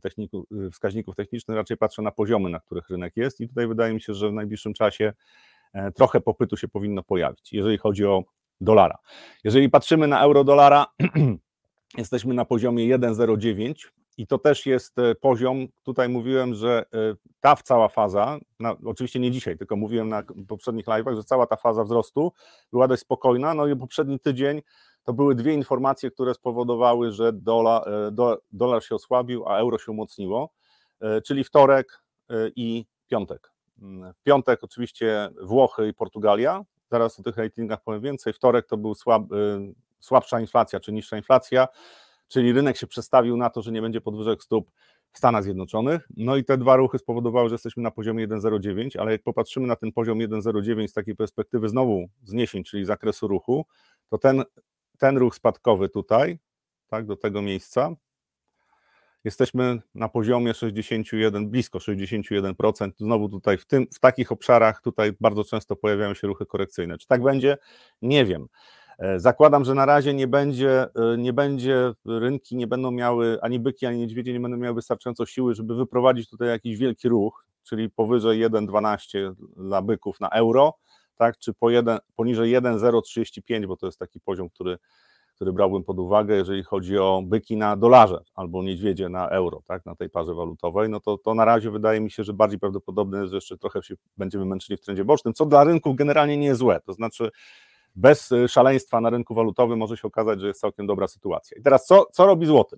techniku, 0.03 0.47
wskaźników 0.73 1.17
technicznych, 1.17 1.57
raczej 1.57 1.77
patrzę 1.77 2.03
na 2.03 2.11
poziomy, 2.11 2.51
na 2.51 2.61
których 2.61 2.91
rynek 2.91 3.17
jest, 3.17 3.41
i 3.41 3.49
tutaj 3.49 3.67
wydaje 3.67 3.95
mi 3.95 4.01
się, 4.01 4.15
że 4.15 4.31
w 4.31 4.33
najbliższym 4.33 4.75
czasie 4.75 5.13
e, 5.73 5.93
trochę 5.93 6.21
popytu 6.21 6.57
się 6.57 6.69
powinno 6.69 7.03
pojawić, 7.03 7.53
jeżeli 7.53 7.79
chodzi 7.79 8.07
o 8.07 8.25
dolara. 8.61 8.99
Jeżeli 9.45 9.71
patrzymy 9.71 10.07
na 10.07 10.23
euro 10.23 10.45
dolara, 10.45 10.87
jesteśmy 11.99 12.35
na 12.35 12.45
poziomie 12.45 12.99
1,09 12.99 13.75
i 14.19 14.27
to 14.27 14.39
też 14.39 14.67
jest 14.67 14.99
e, 14.99 15.15
poziom, 15.15 15.67
tutaj 15.83 16.09
mówiłem, 16.09 16.55
że 16.55 16.85
e, 16.95 17.15
ta 17.41 17.57
cała 17.57 17.89
faza, 17.89 18.39
no, 18.61 18.77
oczywiście 18.85 19.21
nie 19.21 19.31
dzisiaj, 19.31 19.59
tylko 19.59 19.77
mówiłem 19.77 20.09
na 20.09 20.23
poprzednich 20.49 20.87
live'ach, 20.87 21.15
że 21.17 21.25
cała 21.25 21.47
ta 21.47 21.57
faza 21.57 21.85
wzrostu 21.85 22.33
była 22.73 22.89
dość 22.89 23.03
spokojna, 23.03 23.55
no 23.55 23.67
i 23.67 23.77
poprzedni 23.77 24.21
tydzień 24.21 24.63
to 25.05 25.13
były 25.13 25.35
dwie 25.35 25.55
informacje, 25.55 26.11
które 26.11 26.35
spowodowały, 26.35 27.13
że 27.13 27.33
dolar, 27.33 27.89
e, 27.89 28.11
do, 28.11 28.43
dolar 28.53 28.85
się 28.85 28.95
osłabił, 28.95 29.49
a 29.49 29.59
euro 29.59 29.79
się 29.79 29.93
umocniło, 29.93 30.51
czyli 31.25 31.45
wtorek 31.45 32.03
i 32.57 32.87
piątek. 33.09 33.53
Mm, 33.83 34.13
w 34.13 34.23
piątek 34.23 34.65
oczywiście 34.65 35.31
Włochy 35.43 35.89
i 35.89 35.95
Portugalia, 35.95 36.65
zaraz 36.91 37.21
o 37.21 37.23
tych 37.23 37.37
ratingach 37.37 37.83
powiem 37.83 38.01
więcej. 38.01 38.33
Wtorek 38.33 38.67
to 38.67 38.77
był 38.77 38.95
słab, 38.95 39.33
y, 39.33 39.75
słabsza 40.01 40.41
inflacja, 40.41 40.81
czy 40.81 40.93
niższa 40.93 41.17
inflacja, 41.17 41.69
czyli 42.29 42.53
rynek 42.53 42.77
się 42.77 42.87
przestawił 42.87 43.37
na 43.37 43.51
to, 43.51 43.63
że 43.63 43.73
nie 43.73 43.83
będzie 43.83 44.01
podwyżek 44.01 44.43
stóp 44.43 44.71
w 45.13 45.19
Stanach 45.19 45.45
Zjednoczonych. 45.45 46.09
No 46.17 46.37
i 46.37 46.45
te 46.45 46.59
dwa 46.59 46.77
ruchy 46.77 46.99
spowodowały, 46.99 47.49
że 47.49 47.55
jesteśmy 47.55 47.83
na 47.83 47.91
poziomie 47.91 48.29
1,09, 48.29 48.99
ale 48.99 49.13
jak 49.13 49.23
popatrzymy 49.23 49.67
na 49.67 49.77
ten 49.77 49.93
poziom 49.93 50.19
1,09 50.19 50.89
z 50.89 50.93
takiej 50.93 51.17
perspektywy 51.17 51.69
znowu 51.69 52.09
zniesień, 52.25 52.65
czyli 52.65 52.85
zakresu 52.85 53.29
ruchu, 53.29 53.67
to 54.11 54.19
ten, 54.19 54.45
ten 54.99 55.19
ruch 55.19 55.35
spadkowy 55.35 55.89
tutaj, 55.89 56.39
tak, 56.87 57.07
do 57.07 57.17
tego 57.17 57.43
miejsca, 57.43 57.97
jesteśmy 59.27 59.79
na 59.95 60.09
poziomie 60.09 60.55
61, 60.55 61.51
blisko 61.51 61.79
61%. 61.79 62.91
Znowu 62.99 63.29
tutaj 63.29 63.59
w, 63.59 63.67
tym, 63.67 63.87
w 63.93 64.01
takich 64.01 64.33
obszarach 64.33 64.83
tutaj 64.83 65.13
bardzo 65.21 65.45
często 65.45 65.77
pojawiają 65.77 66.15
się 66.15 66.27
ruchy 66.27 66.47
korekcyjne. 66.47 66.99
Czy 66.99 67.07
tak 67.07 67.23
będzie? 67.23 67.59
Nie 68.03 68.25
wiem. 68.25 68.47
E, 68.99 69.21
zakładam, 69.21 69.65
że 69.65 69.75
na 69.75 69.87
razie 69.87 70.15
nie 70.15 70.27
będzie, 70.27 70.83
e, 70.83 71.19
nie 71.19 71.33
będzie, 71.33 71.93
rynki 72.05 72.57
nie 72.57 72.67
będą 72.67 72.91
miały, 72.91 73.39
ani 73.43 73.61
byki, 73.61 73.87
ani 73.87 73.99
niedźwiedzie 73.99 74.33
nie 74.33 74.41
będą 74.41 74.57
miały 74.57 74.75
wystarczająco 74.75 75.27
siły, 75.27 75.55
żeby 75.55 75.75
wyprowadzić 75.75 76.31
tutaj 76.31 76.49
jakiś 76.49 76.77
wielki 76.77 77.09
ruch, 77.09 77.47
czyli 77.63 77.91
powyżej 77.91 78.41
1,12 78.41 79.35
dla 79.57 79.83
byków 79.83 80.21
na 80.21 80.29
euro, 80.29 80.75
tak, 81.17 81.39
czy 81.39 81.55
po 81.55 81.71
1, 81.71 81.99
poniżej 82.17 82.51
1,035, 82.51 83.67
bo 83.67 83.77
to 83.77 83.87
jest 83.87 83.99
taki 83.99 84.21
poziom, 84.21 84.51
który, 84.51 84.79
który 85.37 85.53
brałbym 85.53 85.85
pod 85.85 85.99
uwagę, 85.99 86.37
jeżeli 86.37 86.63
chodzi 86.63 86.99
o 86.99 87.23
byki 87.27 87.57
na 87.57 87.77
dolarze 87.77 88.21
albo 88.35 88.63
niedźwiedzie 88.63 89.09
na 89.09 89.29
euro, 89.29 89.63
tak, 89.67 89.87
na 89.87 89.95
tej 89.95 90.11
parze 90.11 90.35
walutowej, 90.35 90.89
no 90.89 91.01
to, 91.01 91.19
to 91.19 91.35
na 91.35 91.45
razie 91.45 91.71
wydaje 91.71 92.01
mi 92.01 92.11
się, 92.11 92.25
że 92.25 92.33
bardziej 92.33 92.59
prawdopodobne 92.59 93.19
jest, 93.19 93.31
że 93.31 93.37
jeszcze 93.37 93.59
trochę 93.59 93.83
się 93.83 93.95
będziemy 94.17 94.45
męczyli 94.45 94.77
w 94.77 94.81
trendzie 94.81 95.05
bocznym, 95.05 95.35
co 95.35 95.47
dla 95.47 95.65
rynków 95.65 95.97
generalnie 95.97 96.37
nie 96.37 96.47
jest 96.47 96.61
złe, 96.61 96.81
to 96.81 96.93
znaczy 96.93 97.31
bez 97.97 98.33
y, 98.33 98.49
szaleństwa 98.49 99.01
na 99.01 99.11
rynku 99.11 99.35
walutowym 99.35 99.79
może 99.79 99.97
się 99.97 100.09
okazać, 100.09 100.41
że 100.41 100.47
jest 100.47 100.61
całkiem 100.61 100.87
dobra 100.87 101.09
sytuacja. 101.09 101.59
I 101.59 101.63
teraz 101.63 101.87
co, 101.87 102.07
co 102.13 102.27
robi 102.27 102.47
złoty? 102.47 102.77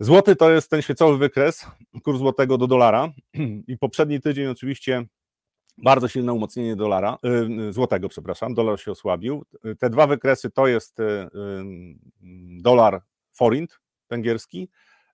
Złoty 0.00 0.36
to 0.36 0.50
jest 0.50 0.70
ten 0.70 0.82
świecowy 0.82 1.18
wykres, 1.18 1.66
kurs 2.04 2.18
złotego 2.18 2.58
do 2.58 2.66
dolara 2.66 3.08
i 3.68 3.78
poprzedni 3.78 4.20
tydzień 4.20 4.46
oczywiście 4.46 5.06
bardzo 5.78 6.08
silne 6.08 6.32
umocnienie 6.32 6.76
dolara, 6.76 7.18
yy, 7.22 7.72
złotego, 7.72 8.08
przepraszam, 8.08 8.54
dolar 8.54 8.80
się 8.80 8.90
osłabił. 8.90 9.44
Te 9.78 9.90
dwa 9.90 10.06
wykresy 10.06 10.50
to 10.50 10.66
jest 10.66 10.98
yy, 10.98 11.30
dolar 12.62 13.02
forint 13.32 13.80
węgierski, 14.10 14.68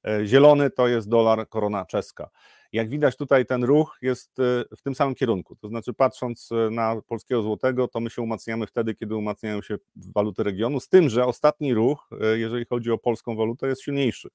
yy, 0.05 0.27
zielony 0.27 0.71
to 0.71 0.89
jest 0.89 1.09
dolar 1.09 1.49
korona 1.49 1.87
czeska. 1.87 2.31
Jak 2.73 2.89
widać 2.89 3.17
tutaj 3.17 3.47
ten 3.47 3.65
ruch 3.65 3.99
jest 4.03 4.39
y, 4.39 4.65
w 4.77 4.83
tym 4.83 4.95
samym 4.95 5.15
kierunku, 5.15 5.57
to 5.57 5.69
znaczy 5.69 5.95
patrząc 5.95 6.53
y, 6.53 6.71
na 6.71 7.03
polskiego 7.07 7.43
złotego, 7.43 7.89
to 7.89 8.01
my 8.01 8.11
się 8.11 8.23
umacniamy 8.23 8.67
wtedy, 8.67 8.95
kiedy 8.95 9.17
umacniają 9.17 9.63
się 9.63 9.77
waluty 9.97 10.43
regionu, 10.43 10.81
z 10.81 10.89
tym, 10.89 11.09
że 11.09 11.27
ostatni 11.27 11.75
ruch, 11.75 12.09
y, 12.35 12.39
jeżeli 12.39 12.65
chodzi 12.65 12.91
o 12.91 12.99
polską 12.99 13.37
walutę, 13.37 13.67
jest 13.67 13.83
silniejszy, 13.83 14.29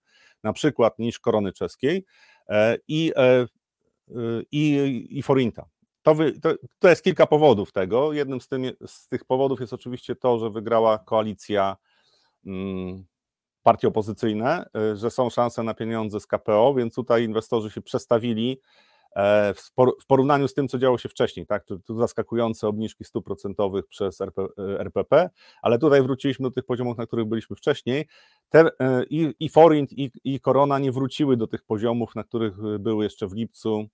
na 0.43 0.53
przykład 0.53 0.99
niż 0.99 1.19
korony 1.19 1.53
czeskiej 1.53 2.05
e, 2.49 2.77
i, 2.87 3.11
e, 3.15 3.47
i, 4.51 5.07
i 5.09 5.23
forinta. 5.23 5.65
To, 6.03 6.15
wy, 6.15 6.39
to, 6.39 6.53
to, 6.79 6.89
jest 6.89 7.03
kilka 7.03 7.27
powodów 7.27 7.71
tego. 7.71 8.13
Jednym 8.13 8.41
z, 8.41 8.47
tym, 8.47 8.63
z, 8.85 9.07
tych 9.07 9.25
powodów 9.25 9.59
jest 9.59 9.73
oczywiście 9.73 10.15
to, 10.15 10.39
że 10.39 10.49
wygrała 10.49 10.97
koalicja 10.97 11.77
mm, 12.45 13.05
partie 13.63 13.87
opozycyjne, 13.87 14.65
y, 14.93 14.95
że 14.95 15.11
są 15.11 15.29
szanse 15.29 15.63
na 15.63 15.73
pieniądze 15.73 16.19
z 16.19 16.27
KPO, 16.27 16.73
więc 16.73 16.95
tutaj 16.95 17.23
inwestorzy 17.23 17.71
się 17.71 17.81
przestawili 17.81 18.59
e, 19.15 19.53
w 20.01 20.05
porównaniu 20.07 20.47
z 20.47 20.53
tym, 20.53 20.67
co 20.67 20.77
działo 20.77 20.97
się 20.97 21.09
wcześniej, 21.09 21.45
tak? 21.45 21.65
Tu 21.65 21.97
zaskakujące 21.97 22.67
obniżki 22.67 23.03
stóp 23.03 23.25
procentowych 23.25 23.87
przez 23.87 24.21
RPP, 24.79 25.17
e, 25.17 25.29
ale 25.61 25.79
tutaj 25.79 26.01
wróciliśmy 26.01 26.43
do 26.43 26.51
tych 26.51 26.65
poziomów, 26.65 26.97
na 26.97 27.05
których 27.05 27.25
byliśmy 27.25 27.55
wcześniej. 27.55 28.07
Te, 28.49 28.59
e, 28.79 29.03
i, 29.09 29.33
I 29.39 29.49
Forint, 29.49 29.93
i, 29.93 30.11
i 30.23 30.39
Korona 30.39 30.79
nie 30.79 30.91
wróciły 30.91 31.37
do 31.37 31.47
tych 31.47 31.63
poziomów, 31.63 32.15
na 32.15 32.23
których 32.23 32.79
były 32.79 33.03
jeszcze 33.03 33.27
w 33.27 33.33
lipcu 33.33 33.89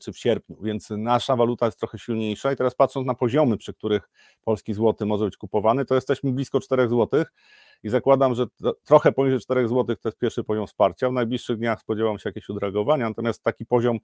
czy 0.00 0.12
w 0.12 0.18
sierpniu, 0.18 0.56
więc 0.62 0.90
nasza 0.90 1.36
waluta 1.36 1.66
jest 1.66 1.78
trochę 1.78 1.98
silniejsza 1.98 2.52
i 2.52 2.56
teraz 2.56 2.74
patrząc 2.74 3.06
na 3.06 3.14
poziomy, 3.14 3.56
przy 3.56 3.74
których 3.74 4.10
polski 4.44 4.74
złoty 4.74 5.06
może 5.06 5.24
być 5.24 5.36
kupowany, 5.36 5.84
to 5.84 5.94
jesteśmy 5.94 6.32
blisko 6.32 6.60
4 6.60 6.88
złotych, 6.88 7.32
i 7.84 7.88
zakładam, 7.88 8.34
że 8.34 8.46
trochę 8.84 9.12
poniżej 9.12 9.40
4 9.40 9.68
zł 9.68 9.96
to 9.96 10.08
jest 10.08 10.18
pierwszy 10.18 10.44
poziom 10.44 10.66
wsparcia. 10.66 11.10
W 11.10 11.12
najbliższych 11.12 11.56
dniach 11.56 11.80
spodziewam 11.80 12.18
się 12.18 12.28
jakieś 12.28 12.50
odreagowania, 12.50 13.08
natomiast 13.08 13.42
taki 13.42 13.66
poziom, 13.66 13.98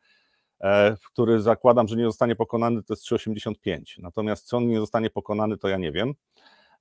e, 0.60 0.96
który 1.12 1.40
zakładam, 1.40 1.88
że 1.88 1.96
nie 1.96 2.04
zostanie 2.04 2.36
pokonany, 2.36 2.82
to 2.82 2.94
jest 2.94 3.02
3,85. 3.02 3.98
Natomiast 3.98 4.46
co 4.46 4.56
on 4.56 4.68
nie 4.68 4.80
zostanie 4.80 5.10
pokonany, 5.10 5.56
to 5.56 5.68
ja 5.68 5.76
nie 5.76 5.92
wiem, 5.92 6.14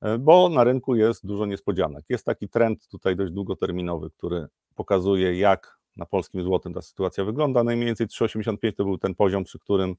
e, 0.01 0.17
bo 0.17 0.49
na 0.49 0.63
rynku 0.63 0.95
jest 0.95 1.25
dużo 1.25 1.45
niespodzianek. 1.45 2.05
Jest 2.09 2.25
taki 2.25 2.49
trend 2.49 2.87
tutaj 2.87 3.15
dość 3.15 3.33
długoterminowy, 3.33 4.09
który 4.09 4.47
pokazuje, 4.75 5.39
jak 5.39 5.78
na 5.99 6.05
polskim 6.05 6.43
złotym 6.43 6.73
ta 6.73 6.81
sytuacja 6.81 7.25
wygląda. 7.25 7.63
No 7.63 7.71
i 7.71 7.75
mniej 7.75 7.85
więcej 7.85 8.07
3,85 8.07 8.73
to 8.75 8.83
był 8.83 8.97
ten 8.97 9.15
poziom, 9.15 9.43
przy 9.43 9.59
którym 9.59 9.95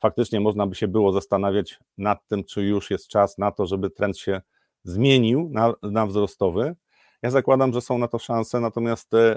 faktycznie 0.00 0.40
można 0.40 0.66
by 0.66 0.74
się 0.74 0.88
było 0.88 1.12
zastanawiać 1.12 1.78
nad 1.98 2.26
tym, 2.28 2.44
czy 2.44 2.62
już 2.62 2.90
jest 2.90 3.08
czas 3.08 3.38
na 3.38 3.50
to, 3.50 3.66
żeby 3.66 3.90
trend 3.90 4.18
się 4.18 4.40
zmienił 4.84 5.50
na, 5.52 5.74
na 5.82 6.06
wzrostowy. 6.06 6.76
Ja 7.22 7.30
zakładam, 7.30 7.72
że 7.72 7.80
są 7.80 7.98
na 7.98 8.08
to 8.08 8.18
szanse, 8.18 8.60
natomiast 8.60 9.14
e, 9.14 9.36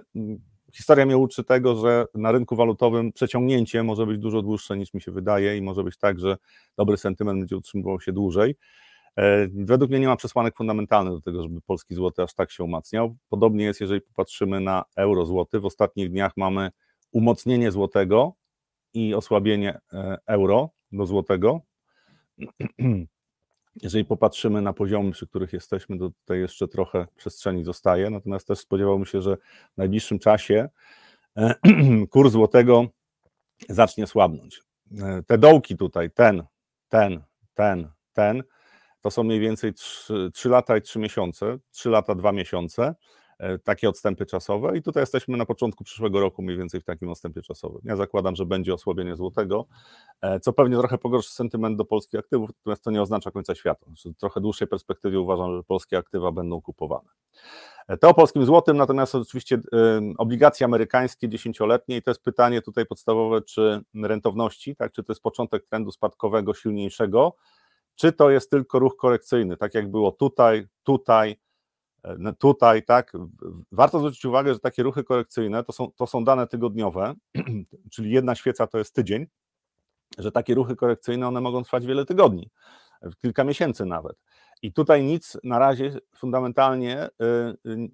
historia 0.74 1.06
mnie 1.06 1.18
uczy 1.18 1.44
tego, 1.44 1.76
że 1.76 2.06
na 2.14 2.32
rynku 2.32 2.56
walutowym 2.56 3.12
przeciągnięcie 3.12 3.84
może 3.84 4.06
być 4.06 4.20
dużo 4.20 4.42
dłuższe 4.42 4.78
niż 4.78 4.94
mi 4.94 5.02
się 5.02 5.12
wydaje 5.12 5.58
i 5.58 5.62
może 5.62 5.84
być 5.84 5.98
tak, 5.98 6.20
że 6.20 6.38
dobry 6.78 6.98
sentyment 6.98 7.40
będzie 7.40 7.58
utrzymywał 7.58 8.02
się 8.02 8.14
dłużej. 8.14 8.56
E, 9.17 9.48
według 9.48 9.91
mnie 9.91 10.00
nie 10.00 10.07
ma 10.07 10.15
przesłanek 10.15 10.57
fundamentalnych 10.57 11.13
do 11.13 11.22
tego, 11.22 11.43
żeby 11.43 11.62
polski 11.62 11.95
złoty 11.95 12.24
aż 12.24 12.34
tak 12.34 12.51
się 12.51 12.63
umacniał. 12.63 13.15
Podobnie 13.29 13.65
jest, 13.65 13.81
jeżeli 13.81 14.01
popatrzymy 14.01 14.60
na 14.60 14.84
euro 14.95 15.25
złoty. 15.25 15.60
W 15.60 15.65
ostatnich 15.65 16.10
dniach 16.10 16.31
mamy 16.38 16.72
umocnienie 17.12 17.72
złotego 17.72 18.34
i 18.93 19.13
osłabienie 19.13 19.79
e, 19.93 20.17
euro 20.27 20.69
do 20.91 21.05
złotego. 21.05 21.62
jeżeli 23.84 24.05
popatrzymy 24.05 24.62
na 24.62 24.74
poziomy, 24.74 25.12
przy 25.12 25.27
których 25.27 25.53
jesteśmy, 25.53 26.00
to 26.00 26.10
tutaj 26.10 26.39
jeszcze 26.39 26.67
trochę 26.67 27.07
przestrzeni 27.15 27.63
zostaje. 27.63 28.10
Natomiast 28.10 28.48
też 28.48 28.60
spodziewałbym 28.60 29.05
się, 29.05 29.22
że 29.22 29.38
w 29.74 29.77
najbliższym 29.77 30.19
czasie 30.19 30.69
e, 31.38 31.55
kurs 32.12 32.31
złotego 32.31 32.88
zacznie 33.69 34.07
słabnąć. 34.07 34.62
Te 35.27 35.38
dołki 35.38 35.77
tutaj, 35.77 36.12
ten, 36.12 36.43
ten, 36.89 37.24
ten, 37.53 37.89
ten, 38.13 38.43
to 39.06 39.12
są 39.12 39.24
mniej 39.24 39.40
więcej 39.40 39.74
3, 39.74 40.30
3 40.34 40.50
lata 40.50 40.78
i 40.78 40.82
3 40.82 41.00
miesiące, 41.00 41.58
3 41.72 41.90
lata, 41.90 42.16
2 42.16 42.32
miesiące. 42.32 42.96
E, 43.40 43.60
takie 43.60 43.90
odstępy 43.90 44.26
czasowe 44.26 44.78
i 44.78 44.82
tutaj 44.82 45.02
jesteśmy 45.02 45.38
na 45.38 45.46
początku 45.46 45.84
przyszłego 45.84 46.20
roku 46.20 46.42
mniej 46.42 46.58
więcej 46.58 46.82
w 46.82 46.84
takim 46.84 47.10
odstępie 47.10 47.42
czasowym. 47.42 47.82
Ja 47.84 47.96
zakładam, 47.96 48.36
że 48.36 48.46
będzie 48.46 48.74
osłabienie 48.74 49.16
złotego, 49.16 49.66
e, 50.22 50.40
co 50.40 50.54
pewnie 50.54 50.78
trochę 50.78 50.98
pogorszy 50.98 51.34
sentyment 51.34 51.78
do 51.78 51.86
polskich 51.86 52.20
aktywów, 52.20 52.50
natomiast 52.50 52.84
to 52.84 52.92
nie 52.92 53.02
oznacza 53.02 53.32
końca 53.32 53.56
świata. 53.56 53.86
W 54.06 54.18
trochę 54.20 54.42
dłuższej 54.42 54.68
perspektywie 54.68 55.20
uważam, 55.20 55.58
że 55.58 55.64
polskie 55.64 55.98
aktywa 55.98 56.32
będą 56.32 56.62
kupowane. 56.62 57.10
E, 57.88 57.98
to 57.98 58.10
o 58.10 58.14
polskim 58.14 58.46
złotym, 58.46 58.78
natomiast 58.78 59.16
oczywiście 59.16 59.60
obligacje 60.18 60.66
amerykańskie 60.66 61.30
dziesięcioletnie 61.30 61.98
i 61.98 62.02
to 62.02 62.12
jest 62.12 62.24
pytanie 62.24 62.62
tutaj 62.62 62.86
podstawowe, 62.86 63.42
czy 63.42 63.82
rentowności, 64.04 64.76
tak, 64.76 64.92
czy 64.92 65.04
to 65.04 65.12
jest 65.12 65.22
początek 65.22 65.66
trendu 65.66 65.92
spadkowego 65.92 66.54
silniejszego, 66.54 67.36
czy 67.96 68.12
to 68.12 68.30
jest 68.30 68.50
tylko 68.50 68.80
ruch 68.80 68.96
korekcyjny, 68.96 69.58
tak 69.58 69.74
jak 69.74 69.92
było 69.92 70.12
tutaj, 70.12 70.68
tutaj, 70.84 71.38
no 72.18 72.34
tutaj, 72.34 72.84
tak, 72.84 73.14
warto 73.72 74.00
zwrócić 74.00 74.25
uwagę, 74.25 74.54
że 74.54 74.60
takie 74.60 74.84
ruchy 74.84 75.04
korekcyjne 75.04 75.64
to 75.64 75.72
są, 75.72 75.92
to 75.92 76.08
są 76.08 76.24
dane 76.24 76.48
tygodniowe, 76.48 77.14
czyli 77.94 78.12
jedna 78.12 78.36
świeca 78.36 78.68
to 78.68 78.78
jest 78.78 78.96
tydzień, 78.96 79.25
że 80.18 80.32
takie 80.32 80.56
ruchy 80.56 80.75
korekcyjne 80.75 81.28
one 81.28 81.42
mogą 81.42 81.64
trwać 81.64 81.86
wiele 81.86 82.06
tygodni, 82.06 82.50
kilka 83.22 83.44
miesięcy 83.44 83.86
nawet. 83.86 84.18
I 84.62 84.74
tutaj 84.74 85.04
nic 85.04 85.38
na 85.44 85.60
razie 85.60 85.98
fundamentalnie 86.16 87.08
y, 87.08 87.70
y, 87.70 87.90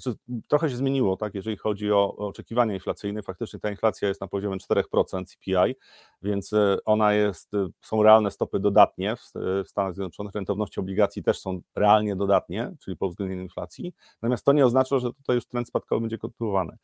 znaczy, 0.00 0.18
trochę 0.48 0.70
się 0.70 0.76
zmieniło, 0.76 1.16
tak, 1.16 1.34
jeżeli 1.34 1.56
chodzi 1.56 1.92
o 1.92 2.16
oczekiwania 2.16 2.74
inflacyjne. 2.74 3.22
Faktycznie 3.22 3.60
ta 3.60 3.70
inflacja 3.70 4.08
jest 4.08 4.20
na 4.20 4.26
poziomie 4.26 4.56
4% 4.56 5.24
CPI, 5.24 5.76
więc 6.22 6.52
e, 6.52 6.76
ona 6.84 7.12
jest, 7.12 7.54
e, 7.54 7.68
są 7.82 8.02
realne 8.02 8.30
stopy 8.30 8.60
dodatnie 8.60 9.16
w, 9.16 9.36
e, 9.36 9.64
Stanach 9.64 9.94
Zjednoczonych, 9.94 10.34
rentowności 10.34 10.80
obligacji 10.80 11.22
też 11.22 11.40
są 11.40 11.60
realnie 11.74 12.16
dodatnie, 12.16 12.72
czyli 12.80 12.96
po 12.96 13.06
uwzględnieniu 13.06 13.42
inflacji. 13.42 13.94
Natomiast 14.22 14.44
to 14.44 14.52
nie 14.52 14.66
oznacza, 14.66 14.98
że 14.98 15.12
tutaj 15.12 15.36
już 15.36 15.46
trend 15.46 15.68
spadkowy 15.68 16.00
będzie 16.00 16.18
kontynuowany. 16.18 16.76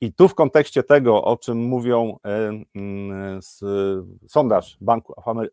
I 0.00 0.12
tu 0.12 0.28
w 0.28 0.34
kontekście 0.34 0.82
tego, 0.82 1.24
o 1.24 1.36
czym 1.36 1.58
mówią 1.58 2.16
sondaż 4.28 4.78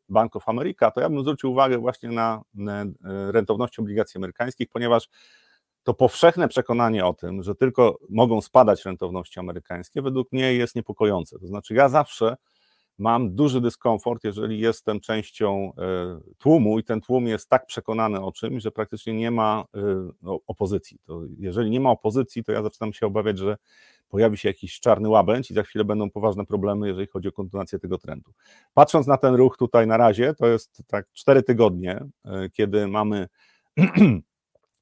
Bank 0.09 0.35
of 0.35 0.49
America, 0.49 0.91
to 0.91 1.01
ja 1.01 1.09
bym 1.09 1.21
zwrócił 1.21 1.51
uwagę 1.51 1.77
właśnie 1.77 2.09
na 2.09 2.41
rentowności 3.31 3.81
obligacji 3.81 4.17
amerykańskich, 4.17 4.69
ponieważ 4.69 5.09
to 5.89 5.93
powszechne 5.93 6.47
przekonanie 6.47 7.05
o 7.05 7.13
tym, 7.13 7.43
że 7.43 7.55
tylko 7.55 7.97
mogą 8.09 8.41
spadać 8.41 8.85
rentowności 8.85 9.39
amerykańskie, 9.39 10.01
według 10.01 10.31
mnie 10.31 10.53
jest 10.53 10.75
niepokojące. 10.75 11.39
To 11.39 11.47
znaczy, 11.47 11.73
ja 11.73 11.89
zawsze 11.89 12.35
mam 12.97 13.35
duży 13.35 13.61
dyskomfort, 13.61 14.23
jeżeli 14.23 14.59
jestem 14.59 14.99
częścią 14.99 15.71
e, 15.77 16.19
tłumu 16.37 16.79
i 16.79 16.83
ten 16.83 17.01
tłum 17.01 17.27
jest 17.27 17.49
tak 17.49 17.65
przekonany 17.65 18.21
o 18.21 18.31
czymś, 18.31 18.63
że 18.63 18.71
praktycznie 18.71 19.13
nie 19.13 19.31
ma 19.31 19.65
e, 19.75 19.79
no, 20.21 20.39
opozycji. 20.47 20.97
To 21.05 21.21
jeżeli 21.39 21.69
nie 21.69 21.79
ma 21.79 21.91
opozycji, 21.91 22.43
to 22.43 22.51
ja 22.51 22.63
zaczynam 22.63 22.93
się 22.93 23.05
obawiać, 23.05 23.37
że 23.37 23.57
pojawi 24.09 24.37
się 24.37 24.49
jakiś 24.49 24.79
czarny 24.79 25.09
łabędź 25.09 25.51
i 25.51 25.53
za 25.53 25.63
chwilę 25.63 25.85
będą 25.85 26.09
poważne 26.09 26.45
problemy, 26.45 26.87
jeżeli 26.87 27.07
chodzi 27.07 27.27
o 27.27 27.31
kontynuację 27.31 27.79
tego 27.79 27.97
trendu. 27.97 28.31
Patrząc 28.73 29.07
na 29.07 29.17
ten 29.17 29.35
ruch 29.35 29.57
tutaj 29.57 29.87
na 29.87 29.97
razie, 29.97 30.33
to 30.33 30.47
jest 30.47 30.83
tak 30.87 31.07
cztery 31.13 31.43
tygodnie, 31.43 32.05
e, 32.25 32.49
kiedy 32.49 32.87
mamy 32.87 33.27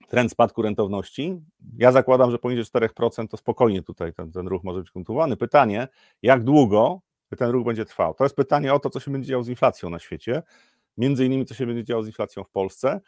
trend 0.07 0.31
spadku 0.31 0.61
rentowności. 0.61 1.41
Ja 1.77 1.91
zakładam, 1.91 2.31
że 2.31 2.39
poniżej 2.39 2.65
4% 2.65 3.27
to 3.27 3.37
spokojnie 3.37 3.83
tutaj 3.83 4.13
ten, 4.13 4.31
ten 4.31 4.47
ruch 4.47 4.63
może 4.63 4.79
być 4.79 4.91
kontynuowany. 4.91 5.37
Pytanie, 5.37 5.87
jak 6.21 6.43
długo 6.43 7.01
ten 7.37 7.49
ruch 7.49 7.65
będzie 7.65 7.85
trwał? 7.85 8.13
To 8.13 8.23
jest 8.25 8.35
pytanie 8.35 8.73
o 8.73 8.79
to, 8.79 8.89
co 8.89 8.99
się 8.99 9.11
będzie 9.11 9.27
działo 9.27 9.43
z 9.43 9.49
inflacją 9.49 9.89
na 9.89 9.99
świecie, 9.99 10.43
między 10.97 11.25
innymi 11.25 11.45
co 11.45 11.53
się 11.53 11.65
będzie 11.65 11.83
działo 11.83 12.03
z 12.03 12.07
inflacją 12.07 12.43
w 12.43 12.49
Polsce 12.49 13.01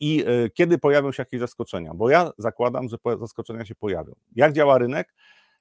i 0.00 0.24
e, 0.26 0.50
kiedy 0.50 0.78
pojawią 0.78 1.12
się 1.12 1.20
jakieś 1.20 1.40
zaskoczenia, 1.40 1.94
bo 1.94 2.10
ja 2.10 2.30
zakładam, 2.38 2.88
że 2.88 2.96
zaskoczenia 3.20 3.64
się 3.64 3.74
pojawią. 3.74 4.12
Jak 4.36 4.52
działa 4.52 4.78
rynek? 4.78 5.14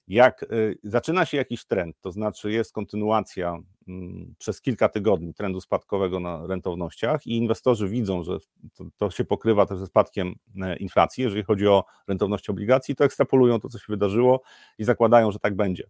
Jak 0.07 0.43
y, 0.43 0.77
zaczyna 0.83 1.25
się 1.25 1.38
jakiś 1.38 1.65
trend, 1.65 1.95
to 2.01 2.12
znaczy 2.12 2.51
jest 2.51 2.74
kontynuacja 2.74 3.57
mm, 3.88 4.36
przez 4.38 4.62
kilka 4.62 4.89
tygodni 4.89 5.33
trendu 5.33 5.62
spadkowego 5.62 6.19
na 6.19 6.48
rentownościach 6.48 7.27
i 7.27 7.38
inwestorzy 7.38 7.89
widzą, 7.89 8.24
że 8.24 8.38
to, 8.74 8.86
to 8.98 9.12
się 9.12 9.25
pokrywa 9.25 9.65
też 9.65 9.77
ze 9.79 9.88
spadkiem 9.88 10.36
e, 10.62 10.77
inflacji, 10.77 11.24
jeżeli 11.24 11.43
chodzi 11.43 11.67
o 11.67 11.83
rentowność 12.07 12.50
obligacji, 12.50 12.95
to 12.95 13.03
ekstrapolują 13.03 13.60
to, 13.60 13.69
co 13.69 13.79
się 13.79 13.86
wydarzyło 13.89 14.41
i 14.77 14.83
zakładają, 14.83 15.31
że 15.31 15.39
tak 15.39 15.55
będzie. 15.55 15.83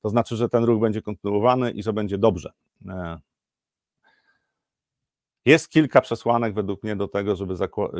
To 0.00 0.08
znaczy, 0.08 0.36
że 0.36 0.48
ten 0.48 0.64
ruch 0.64 0.80
będzie 0.80 1.02
kontynuowany 1.02 1.70
i 1.70 1.82
że 1.82 1.92
będzie 1.92 2.18
dobrze. 2.18 2.52
E, 5.46 5.50
jest 5.50 5.68
kilka 5.68 6.00
przesłanek 6.00 6.54
według 6.54 6.82
mnie 6.82 6.96
do 6.96 7.08
tego, 7.08 7.36
żeby 7.36 7.54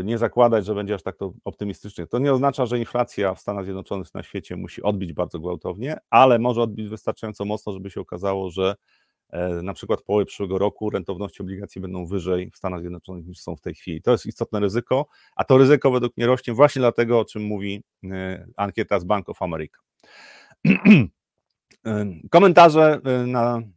nie 0.05 0.19
zakładać, 0.19 0.67
że 0.67 0.75
będzie 0.75 0.95
aż 0.95 1.03
tak 1.03 1.17
to 1.17 1.33
optymistycznie. 1.45 2.07
To 2.07 2.19
nie 2.19 2.33
oznacza, 2.33 2.67
że 2.67 2.79
inflacja 2.79 3.35
w 3.35 3.41
Stanach 3.41 3.65
Zjednoczonych 3.65 4.15
na 4.15 4.23
świecie 4.23 4.57
musi 4.57 4.83
odbić 4.83 5.13
bardzo 5.13 5.39
gwałtownie, 5.39 5.97
ale 6.11 6.39
może 6.39 6.63
odbić 6.63 6.89
wystarczająco 6.89 7.45
mocno, 7.45 7.73
żeby 7.73 7.91
się 7.91 8.01
okazało, 8.01 8.51
że 8.51 8.75
e, 9.31 9.49
na 9.49 9.75
przykład 9.75 10.01
w 10.01 10.05
połowie 10.05 10.27
przyszłego 10.27 10.59
roku 10.59 10.91
rentowności 10.91 11.43
obligacji 11.43 11.81
będą 11.81 12.07
wyżej 12.07 12.51
w 12.51 12.57
Stanach 12.57 12.81
Zjednoczonych 12.81 13.27
niż 13.27 13.41
są 13.41 13.57
w 13.57 13.61
tej 13.61 13.75
chwili. 13.75 14.03
To 14.03 14.11
jest 14.11 14.27
istotne 14.27 14.61
ryzyko, 14.61 15.07
a 15.37 15.45
to 15.45 15.59
ryzyko 15.59 15.91
według 15.91 16.17
mnie 16.17 16.27
rośnie 16.27 16.55
właśnie 16.55 16.81
dlatego, 16.81 17.21
o 17.21 17.25
czym 17.25 17.43
mówi 17.43 17.83
e, 18.05 18.47
ankieta 18.57 19.01
z 19.01 19.05
Bank 19.05 19.29
of 19.29 19.43
America. 19.43 19.79
E, 21.87 22.07
komentarze 22.31 23.01
na 23.27 23.57
mm, 23.57 23.73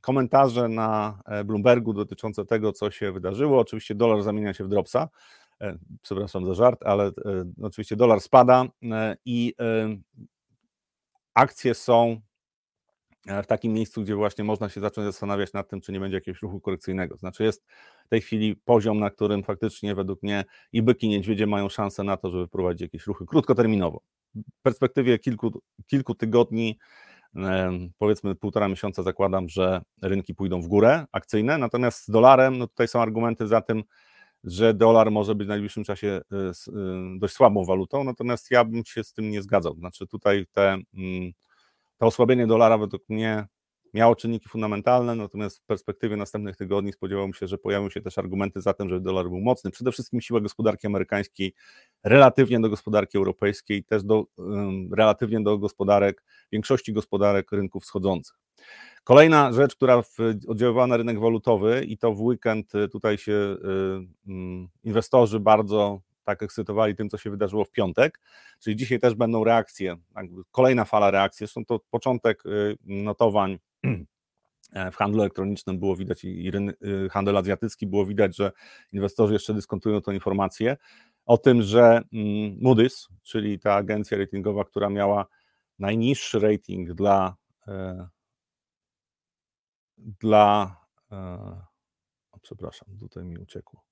komentarze 0.00 0.68
na 0.68 1.20
e, 1.26 1.44
Bloombergu 1.44 1.92
dotyczące 1.92 2.44
tego, 2.44 2.72
co 2.72 2.90
się 2.90 3.12
wydarzyło. 3.12 3.60
Oczywiście 3.60 3.94
dolar 3.94 4.22
zamienia 4.22 4.54
się 4.54 4.64
w 4.64 4.68
dropsa. 4.68 5.08
E, 5.60 5.78
przepraszam 6.02 6.46
za 6.46 6.54
żart, 6.54 6.82
ale 6.82 7.06
e, 7.06 7.12
oczywiście 7.62 7.96
dolar 7.96 8.20
spada 8.20 8.64
i 9.24 9.54
akcje 11.34 11.74
są 11.74 12.20
w 13.42 13.46
takim 13.46 13.72
miejscu, 13.72 14.02
gdzie 14.02 14.14
właśnie 14.14 14.44
można 14.44 14.68
się 14.68 14.80
zacząć 14.80 15.06
zastanawiać 15.06 15.52
nad 15.52 15.68
tym, 15.68 15.80
czy 15.80 15.92
nie 15.92 16.00
będzie 16.00 16.16
jakiegoś 16.16 16.42
ruchu 16.42 16.60
korekcyjnego. 16.60 17.16
Znaczy 17.16 17.44
jest 17.44 17.64
w 18.06 18.08
tej 18.08 18.20
chwili 18.20 18.56
poziom, 18.56 18.98
na 18.98 19.10
którym 19.10 19.42
faktycznie 19.42 19.94
według 19.94 20.22
mnie 20.22 20.44
i 20.72 20.82
byki, 20.82 21.06
i 21.06 21.10
niedźwiedzie 21.10 21.46
mają 21.46 21.68
szansę 21.68 22.04
na 22.04 22.16
to, 22.16 22.30
żeby 22.30 22.46
wprowadzić 22.46 22.80
jakieś 22.80 23.06
ruchy 23.06 23.26
krótkoterminowo. 23.26 24.00
W 24.34 24.62
perspektywie 24.62 25.18
kilku, 25.18 25.62
kilku 25.86 26.14
tygodni 26.14 26.78
powiedzmy 27.98 28.34
półtora 28.34 28.68
miesiąca 28.68 29.02
zakładam, 29.02 29.48
że 29.48 29.82
rynki 30.02 30.34
pójdą 30.34 30.62
w 30.62 30.66
górę 30.66 31.06
akcyjne, 31.12 31.58
natomiast 31.58 32.04
z 32.04 32.10
dolarem, 32.10 32.58
no 32.58 32.66
tutaj 32.66 32.88
są 32.88 33.00
argumenty 33.00 33.46
za 33.46 33.60
tym, 33.60 33.82
że 34.44 34.74
dolar 34.74 35.10
może 35.10 35.34
być 35.34 35.46
w 35.46 35.48
najbliższym 35.48 35.84
czasie 35.84 36.08
e, 36.08 36.36
e, 36.36 36.52
dość 37.18 37.34
słabą 37.34 37.64
walutą, 37.64 38.04
natomiast 38.04 38.50
ja 38.50 38.64
bym 38.64 38.84
się 38.84 39.04
z 39.04 39.12
tym 39.12 39.30
nie 39.30 39.42
zgadzał. 39.42 39.74
Znaczy 39.74 40.06
tutaj 40.06 40.46
te, 40.52 40.68
mm, 40.72 41.32
to 41.98 42.06
osłabienie 42.06 42.46
dolara 42.46 42.78
według 42.78 43.08
mnie 43.08 43.46
miało 43.94 44.16
czynniki 44.16 44.48
fundamentalne, 44.48 45.14
natomiast 45.14 45.58
w 45.58 45.62
perspektywie 45.62 46.16
następnych 46.16 46.56
tygodni 46.56 46.92
spodziewałbym 46.92 47.34
się, 47.34 47.46
że 47.46 47.58
pojawią 47.58 47.90
się 47.90 48.00
też 48.00 48.18
argumenty 48.18 48.60
za 48.60 48.72
tym, 48.72 48.88
że 48.88 49.00
dolar 49.00 49.28
był 49.28 49.40
mocny. 49.40 49.70
Przede 49.70 49.92
wszystkim 49.92 50.20
siła 50.20 50.40
gospodarki 50.40 50.86
amerykańskiej 50.86 51.54
relatywnie 52.04 52.60
do 52.60 52.70
gospodarki 52.70 53.18
europejskiej, 53.18 53.84
też 53.84 54.04
do, 54.04 54.24
relatywnie 54.96 55.40
do 55.40 55.58
gospodarek, 55.58 56.24
większości 56.52 56.92
gospodarek 56.92 57.52
rynków 57.52 57.82
wschodzących. 57.82 58.36
Kolejna 59.04 59.52
rzecz, 59.52 59.76
która 59.76 60.02
oddziaływała 60.48 60.86
na 60.86 60.96
rynek 60.96 61.20
walutowy 61.20 61.84
i 61.84 61.98
to 61.98 62.12
w 62.12 62.20
weekend 62.20 62.74
y, 62.74 62.88
tutaj 62.88 63.18
się 63.18 63.32
y, 63.32 63.56
inwestorzy 64.84 65.40
bardzo 65.40 66.00
tak 66.24 66.42
ekscytowali 66.42 66.96
tym, 66.96 67.08
co 67.08 67.18
się 67.18 67.30
wydarzyło 67.30 67.64
w 67.64 67.70
piątek, 67.70 68.20
czyli 68.60 68.76
dzisiaj 68.76 69.00
też 69.00 69.14
będą 69.14 69.44
reakcje, 69.44 69.96
kolejna 70.50 70.84
fala 70.84 71.10
reakcji, 71.10 71.38
zresztą 71.38 71.64
to 71.64 71.80
początek 71.90 72.46
y, 72.46 72.76
notowań 72.84 73.58
w 74.92 74.96
handlu 74.96 75.20
elektronicznym 75.20 75.78
było 75.78 75.96
widać 75.96 76.24
i 76.24 76.52
handel 77.10 77.36
azjatycki 77.36 77.86
było 77.86 78.06
widać, 78.06 78.36
że 78.36 78.52
inwestorzy 78.92 79.32
jeszcze 79.32 79.54
dyskontują 79.54 80.02
tę 80.02 80.14
informację 80.14 80.76
o 81.26 81.38
tym, 81.38 81.62
że 81.62 82.02
mm, 82.12 82.58
Moody's, 82.62 83.08
czyli 83.22 83.58
ta 83.58 83.74
agencja 83.74 84.18
ratingowa, 84.18 84.64
która 84.64 84.90
miała 84.90 85.26
najniższy 85.78 86.40
rating 86.40 86.92
dla 86.92 87.36
e, 87.68 88.08
dla 89.98 90.76
e, 91.12 91.60
przepraszam, 92.42 92.88
tutaj 92.98 93.24
mi 93.24 93.38
uciekło. 93.38 93.84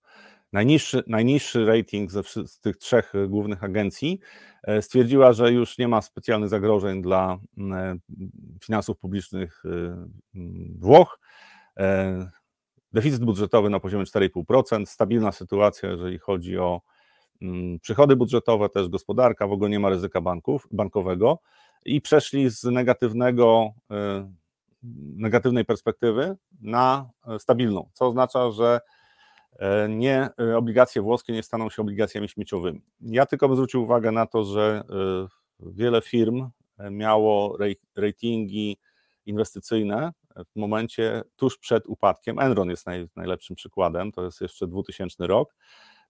Najniższy, 0.53 1.03
najniższy 1.07 1.67
rating 1.67 2.11
ze, 2.11 2.23
z 2.47 2.61
tych 2.61 2.77
trzech 2.77 3.13
głównych 3.29 3.65
agencji 3.65 4.21
e, 4.63 4.83
stwierdziła, 4.83 5.33
że 5.33 5.53
już 5.53 5.79
nie 5.79 5.89
ma 5.89 6.03
specjalnych 6.03 6.49
zagrożeń 6.49 7.03
dla 7.03 7.39
finansów 8.65 8.99
publicznych 8.99 9.63
Włoch. 10.79 11.21
Deficyt 12.93 13.25
budżetowy 13.25 13.71
na 13.71 13.81
poziomie 13.81 14.05
4,5%, 14.05 14.87
stabilna 14.87 15.33
sytuacja, 15.33 15.91
jeżeli 15.91 16.19
chodzi 16.19 16.59
o 16.59 16.81
Mm, 17.43 17.79
przychody 17.81 18.17
budżetowe, 18.17 18.69
też 18.69 18.89
gospodarka, 18.89 19.47
w 19.47 19.53
ogóle 19.53 19.71
nie 19.71 19.81
ma 19.81 19.89
ryzyka 19.89 20.21
banków, 20.21 20.69
bankowego. 20.71 21.39
I 21.85 22.01
przeszli 22.01 22.51
z 22.51 22.65
negatywnego, 22.65 23.73
y, 23.93 23.95
negatywnej 25.17 25.65
perspektywy 25.65 26.37
na 26.61 27.11
stabilną, 27.39 27.91
co 27.93 28.07
oznacza, 28.07 28.51
że 28.51 28.81
e, 28.81 28.81
nie, 29.89 30.29
y, 30.41 30.57
obligacje 30.57 31.03
włoskie 31.03 31.33
nie 31.33 31.43
staną 31.43 31.71
się 31.71 31.83
obligacjami 31.83 32.29
śmieciowymi. 32.29 32.83
Ja 33.01 33.27
tylko 33.27 33.49
bym 33.49 33.57
zwrócił 33.57 33.83
uwagę 33.83 34.13
na 34.13 34.27
to, 34.27 34.45
że 34.45 34.83
y, 34.91 35.73
wiele 35.73 36.03
firm 36.03 36.51
e, 36.79 36.91
miało 36.91 37.59
ratingi 37.97 38.79
inwestycyjne 39.27 40.13
w 40.37 40.57
momencie 40.57 41.23
tuż 41.37 41.59
przed 41.59 41.87
upadkiem. 41.87 42.39
Enron 42.39 42.71
jest 42.71 42.87
naj, 42.87 43.09
najlepszym 43.17 43.57
przykładem, 43.57 44.13
to 44.13 44.25
jest 44.25 44.41
jeszcze 44.41 44.67
2000 44.67 45.27
rok. 45.27 45.55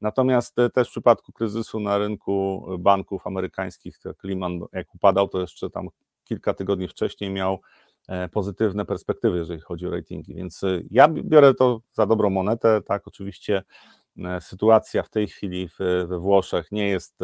Natomiast 0.01 0.59
e, 0.59 0.71
też 0.71 0.89
w 0.89 0.91
przypadku 0.91 1.33
kryzysu 1.33 1.81
na 1.81 1.99
rynku 1.99 2.67
banków 2.79 3.27
amerykańskich, 3.27 3.99
to 3.99 4.13
Lehman 4.25 4.61
jak 4.73 4.95
upadał, 4.95 5.29
to 5.29 5.41
jeszcze 5.41 5.71
tam 5.71 5.89
kilka 6.25 6.55
tygodni 6.55 6.89
wcześniej 6.89 7.31
miał 7.31 7.55
e, 7.55 7.59
pozytywne 8.33 8.85
perspektywy, 8.85 9.39
jeżeli 9.39 9.61
chodzi 9.61 9.87
o 9.87 9.91
ratingi. 9.91 10.35
Więc 10.35 10.65
e, 10.65 10.81
ja 10.91 11.09
biorę 11.09 11.55
to 11.55 11.81
za 11.93 12.07
dobrą 12.07 12.31
monetę. 12.31 12.83
Tak, 12.83 13.09
oczywiście 13.09 13.63
sytuacja 14.41 15.03
w 15.03 15.11
tej 15.11 15.29
chwili 15.29 15.69
we 16.07 16.19
Włoszech 16.19 16.73
nie 16.73 16.89
jest 16.89 17.19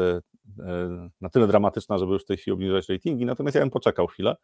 na 1.21 1.29
tyle 1.29 1.47
dramatyczna, 1.47 1.99
żeby 1.99 2.13
już 2.13 2.23
w 2.23 2.27
tej 2.27 2.37
chwili 2.37 2.53
obniżać 2.53 2.89
ratingi, 2.89 3.27
natomiast 3.27 3.55
ja 3.55 3.61
bym 3.61 3.71
poczekał 3.71 4.07
chwilę, 4.07 4.37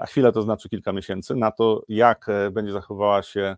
a 0.00 0.06
chwilę 0.06 0.32
to 0.32 0.42
znaczy 0.42 0.68
kilka 0.68 0.92
miesięcy, 0.92 1.34
na 1.34 1.50
to, 1.50 1.82
jak 1.88 2.26
będzie 2.52 2.72
zachowała 2.72 3.22
się 3.22 3.56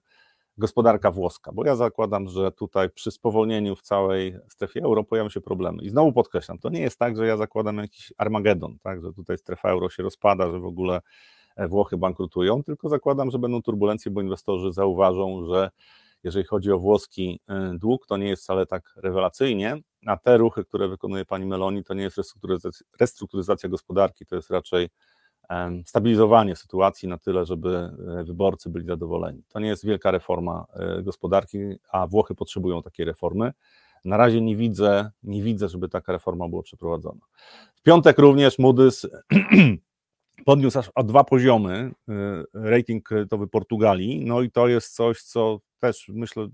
gospodarka 0.60 1.10
włoska, 1.10 1.52
bo 1.52 1.66
ja 1.66 1.76
zakładam, 1.76 2.28
że 2.28 2.52
tutaj 2.52 2.90
przy 2.90 3.10
spowolnieniu 3.10 3.76
w 3.76 3.82
całej 3.82 4.36
strefie 4.48 4.82
euro 4.82 5.04
pojawią 5.04 5.28
się 5.28 5.40
problemy. 5.40 5.82
I 5.82 5.88
znowu 5.88 6.12
podkreślam, 6.12 6.58
to 6.58 6.68
nie 6.68 6.80
jest 6.80 6.98
tak, 6.98 7.16
że 7.16 7.26
ja 7.26 7.36
zakładam 7.36 7.78
jakiś 7.78 8.12
Armagedon, 8.18 8.78
tak, 8.82 9.02
że 9.02 9.12
tutaj 9.12 9.38
strefa 9.38 9.68
euro 9.70 9.90
się 9.90 10.02
rozpada, 10.02 10.50
że 10.50 10.60
w 10.60 10.64
ogóle 10.64 10.96
e, 10.96 11.00
Włochy 11.68 11.96
bankrutują, 11.96 12.62
tylko 12.62 12.88
zakładam, 12.88 13.30
że 13.30 13.38
będą 13.38 13.62
turbulencje, 13.62 14.10
bo 14.10 14.20
inwestorzy 14.20 14.72
zauważą, 14.72 15.44
że 15.44 15.70
jeżeli 16.24 16.46
chodzi 16.46 16.72
o 16.72 16.78
włoski 16.78 17.40
e, 17.48 17.72
dług, 17.78 18.06
to 18.06 18.16
nie 18.16 18.28
jest 18.28 18.42
wcale 18.42 18.66
tak 18.66 18.92
rewelacyjnie, 18.96 19.76
a 20.06 20.16
te 20.16 20.36
ruchy, 20.36 20.64
które 20.64 20.88
wykonuje 20.88 21.24
pani 21.24 21.46
Meloni, 21.46 21.84
to 21.84 21.94
nie 21.94 22.02
jest 22.02 22.16
restrukturyzacja, 22.16 22.86
restrukturyzacja 23.00 23.68
gospodarki, 23.68 24.26
to 24.26 24.36
jest 24.36 24.50
raczej 24.50 24.88
stabilizowanie 25.86 26.56
sytuacji 26.56 27.08
na 27.08 27.18
tyle, 27.18 27.46
żeby 27.46 27.90
e, 28.18 28.24
wyborcy 28.24 28.70
byli 28.70 28.86
zadowoleni. 28.86 29.42
To 29.48 29.60
nie 29.60 29.68
jest 29.68 29.86
wielka 29.86 30.10
reforma 30.10 30.66
e, 30.72 31.02
gospodarki, 31.02 31.58
a 31.92 32.06
Włochy 32.06 32.34
potrzebują 32.34 32.82
takiej 32.82 33.06
reformy. 33.06 33.52
Na 34.04 34.16
razie 34.16 34.40
nie 34.40 34.56
widzę, 34.56 35.10
nie 35.22 35.42
widzę, 35.42 35.68
żeby 35.68 35.88
taka 35.88 36.12
reforma 36.12 36.48
była 36.48 36.62
przeprowadzona. 36.62 37.20
W 37.74 37.82
piątek 37.82 38.18
również 38.18 38.58
Moody's 38.58 39.08
podniósł 40.44 40.78
aż 40.78 40.90
o 40.94 41.04
dwa 41.04 41.24
poziomy 41.24 41.92
rating 42.54 43.04
kredytowy 43.04 43.48
Portugalii, 43.48 44.24
no 44.26 44.42
i 44.42 44.50
to 44.50 44.68
jest 44.68 44.94
coś, 44.94 45.22
co 45.22 45.60
też 45.78 46.08
myślę, 46.08 46.48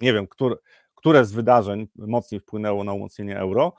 nie 0.00 0.12
wiem, 0.12 0.26
które, 0.26 0.56
które 0.94 1.24
z 1.24 1.32
wydarzeń 1.32 1.88
mocniej 1.96 2.40
wpłynęło 2.40 2.84
na 2.84 2.92
umocnienie 2.92 3.38
euro, 3.38 3.72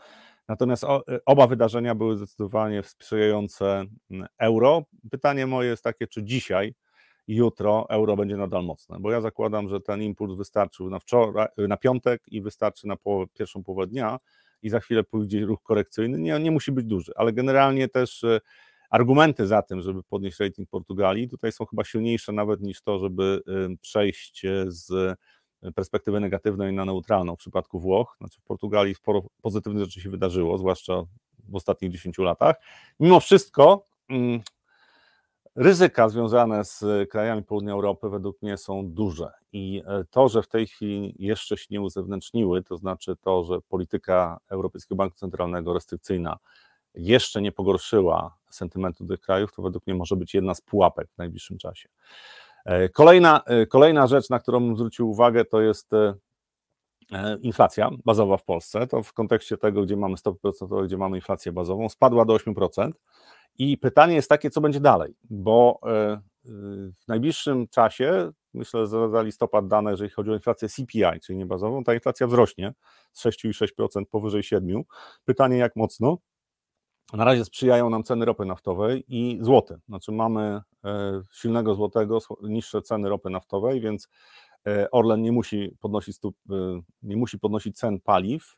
Natomiast 0.52 0.86
oba 1.26 1.48
wydarzenia 1.48 1.96
były 1.96 2.18
zdecydowanie 2.18 2.84
sprzyjające 2.84 3.86
euro. 4.40 4.84
Pytanie 5.12 5.48
moje 5.48 5.70
jest 5.70 5.84
takie, 5.84 6.08
czy 6.08 6.24
dzisiaj 6.24 6.74
jutro 7.28 7.86
euro 7.90 8.16
będzie 8.16 8.38
nadal 8.38 8.64
mocne, 8.64 8.98
bo 9.00 9.12
ja 9.12 9.22
zakładam, 9.22 9.70
że 9.70 9.82
ten 9.82 10.02
impuls 10.02 10.38
wystarczył 10.38 10.90
na, 10.90 11.00
wczoraj, 11.00 11.48
na 11.58 11.78
piątek 11.78 12.22
i 12.28 12.42
wystarczy 12.42 12.88
na 12.88 12.96
połowę, 12.96 13.26
pierwszą 13.34 13.64
połowę 13.64 13.88
dnia 13.88 14.20
i 14.62 14.70
za 14.70 14.80
chwilę 14.80 15.04
pójdzie 15.04 15.46
ruch 15.46 15.64
korekcyjny. 15.64 16.20
Nie, 16.20 16.40
nie 16.40 16.52
musi 16.52 16.72
być 16.72 16.86
duży, 16.86 17.12
ale 17.16 17.34
generalnie 17.34 17.88
też 17.88 18.24
e, 18.24 18.42
argumenty 18.92 19.48
za 19.48 19.62
tym, 19.62 19.82
żeby 19.82 20.04
podnieść 20.04 20.40
rating 20.40 20.70
Portugalii, 20.70 21.30
tutaj 21.30 21.52
są 21.52 21.66
chyba 21.66 21.84
silniejsze 21.84 22.32
nawet 22.32 22.62
niż 22.62 22.82
to, 22.82 23.00
żeby 23.00 23.42
e, 23.48 23.76
przejść 23.82 24.46
z 24.68 25.18
perspektywy 25.76 26.20
negatywnej 26.20 26.74
na 26.74 26.86
neutralną 26.86 27.36
w 27.36 27.40
przypadku 27.40 27.80
Włoch. 27.80 28.16
Znaczy 28.18 28.42
w 28.42 28.44
Portugalii 28.44 28.96
sporo 28.96 29.22
pozytywnych 29.42 29.84
rzeczy 29.84 30.02
się 30.02 30.10
wydarzyło, 30.10 30.58
zwłaszcza 30.58 31.04
w 31.50 31.56
ostatnich 31.56 31.92
10 31.92 32.18
latach. 32.18 32.56
Mimo 33.00 33.20
wszystko 33.20 33.86
mm, 34.10 34.42
ryzyka 35.56 36.10
związane 36.10 36.66
z 36.66 36.86
krajami 37.10 37.44
południa 37.44 37.74
Europy 37.74 38.10
według 38.10 38.42
mnie 38.42 38.58
są 38.58 38.90
duże 38.90 39.32
i 39.52 39.84
e, 39.86 40.04
to, 40.10 40.30
że 40.30 40.42
w 40.42 40.48
tej 40.48 40.68
chwili 40.68 41.16
jeszcze 41.20 41.58
się 41.58 41.66
nie 41.70 41.82
uzewnętrzniły, 41.82 42.64
to 42.64 42.78
znaczy 42.78 43.16
to, 43.22 43.44
że 43.44 43.62
polityka 43.62 44.40
Europejskiego 44.50 44.96
Banku 44.96 45.18
Centralnego 45.18 45.74
restrykcyjna 45.74 46.38
jeszcze 46.96 47.42
nie 47.42 47.52
pogorszyła 47.52 48.38
sentymentu 48.50 49.08
tych 49.08 49.20
krajów, 49.20 49.54
to 49.54 49.62
według 49.62 49.88
mnie 49.88 49.96
może 49.96 50.16
być 50.16 50.34
jedna 50.34 50.54
z 50.54 50.62
pułapek 50.62 51.08
w 51.14 51.18
najbliższym 51.18 51.58
czasie. 51.58 51.90
E, 52.66 52.90
kolejna, 52.90 53.42
e, 53.46 53.66
kolejna 53.66 54.08
rzecz, 54.08 54.30
na 54.30 54.40
którą 54.40 54.76
zwrócił 54.76 55.10
uwagę, 55.10 55.46
to 55.46 55.62
jest 55.62 55.94
e, 55.94 56.14
inflacja 57.42 57.90
bazowa 58.06 58.38
w 58.38 58.44
Polsce. 58.44 58.88
To 58.88 59.04
w 59.04 59.14
kontekście 59.14 59.58
tego, 59.58 59.84
gdzie 59.84 59.98
mamy 59.98 60.18
stopy 60.18 60.40
procentowe, 60.40 60.86
gdzie 60.86 60.98
mamy 60.98 61.18
inflację 61.18 61.52
bazową, 61.52 61.90
spadła 61.90 62.26
do 62.26 62.36
8%. 62.36 62.92
I 63.58 63.78
pytanie 63.78 64.16
jest 64.16 64.30
takie, 64.30 64.50
co 64.50 64.62
będzie 64.62 64.80
dalej, 64.80 65.16
bo 65.30 65.80
w 66.46 67.08
najbliższym 67.08 67.68
czasie, 67.68 68.32
myślę, 68.54 68.88
że 68.88 69.10
za 69.10 69.22
listopad 69.22 69.68
dane, 69.68 69.92
jeżeli 69.92 70.10
chodzi 70.10 70.32
o 70.32 70.34
inflację 70.34 70.70
CPI, 70.70 71.20
czyli 71.24 71.38
nie 71.38 71.46
bazową, 71.46 71.84
ta 71.84 71.94
inflacja 71.94 72.28
wzrośnie 72.28 72.74
z 73.12 73.26
6,6% 73.26 74.06
powyżej 74.06 74.42
7%. 74.42 74.82
Pytanie, 75.26 75.58
jak 75.58 75.76
mocno? 75.76 76.18
Na 77.14 77.26
razie 77.26 77.46
sprzyjają 77.46 77.90
nam 77.90 78.04
ceny 78.04 78.26
ropy 78.26 78.46
naftowej 78.46 79.04
i 79.08 79.40
złoty. 79.42 79.80
Znaczy 79.88 80.12
mamy 80.12 80.62
e, 80.86 81.22
silnego 81.32 81.76
złotego, 81.76 82.20
niższe 82.44 82.82
ceny 82.82 83.10
ropy 83.10 83.30
naftowej, 83.30 83.82
więc 83.82 84.10
e, 84.68 84.92
Orlen 84.92 85.22
nie 85.22 85.32
musi 85.32 85.76
podnosić 85.80 86.18
e, 86.26 86.30
nie 87.04 87.18
musi 87.18 87.40
podnosić 87.40 87.78
cen 87.78 88.00
paliw. 88.00 88.56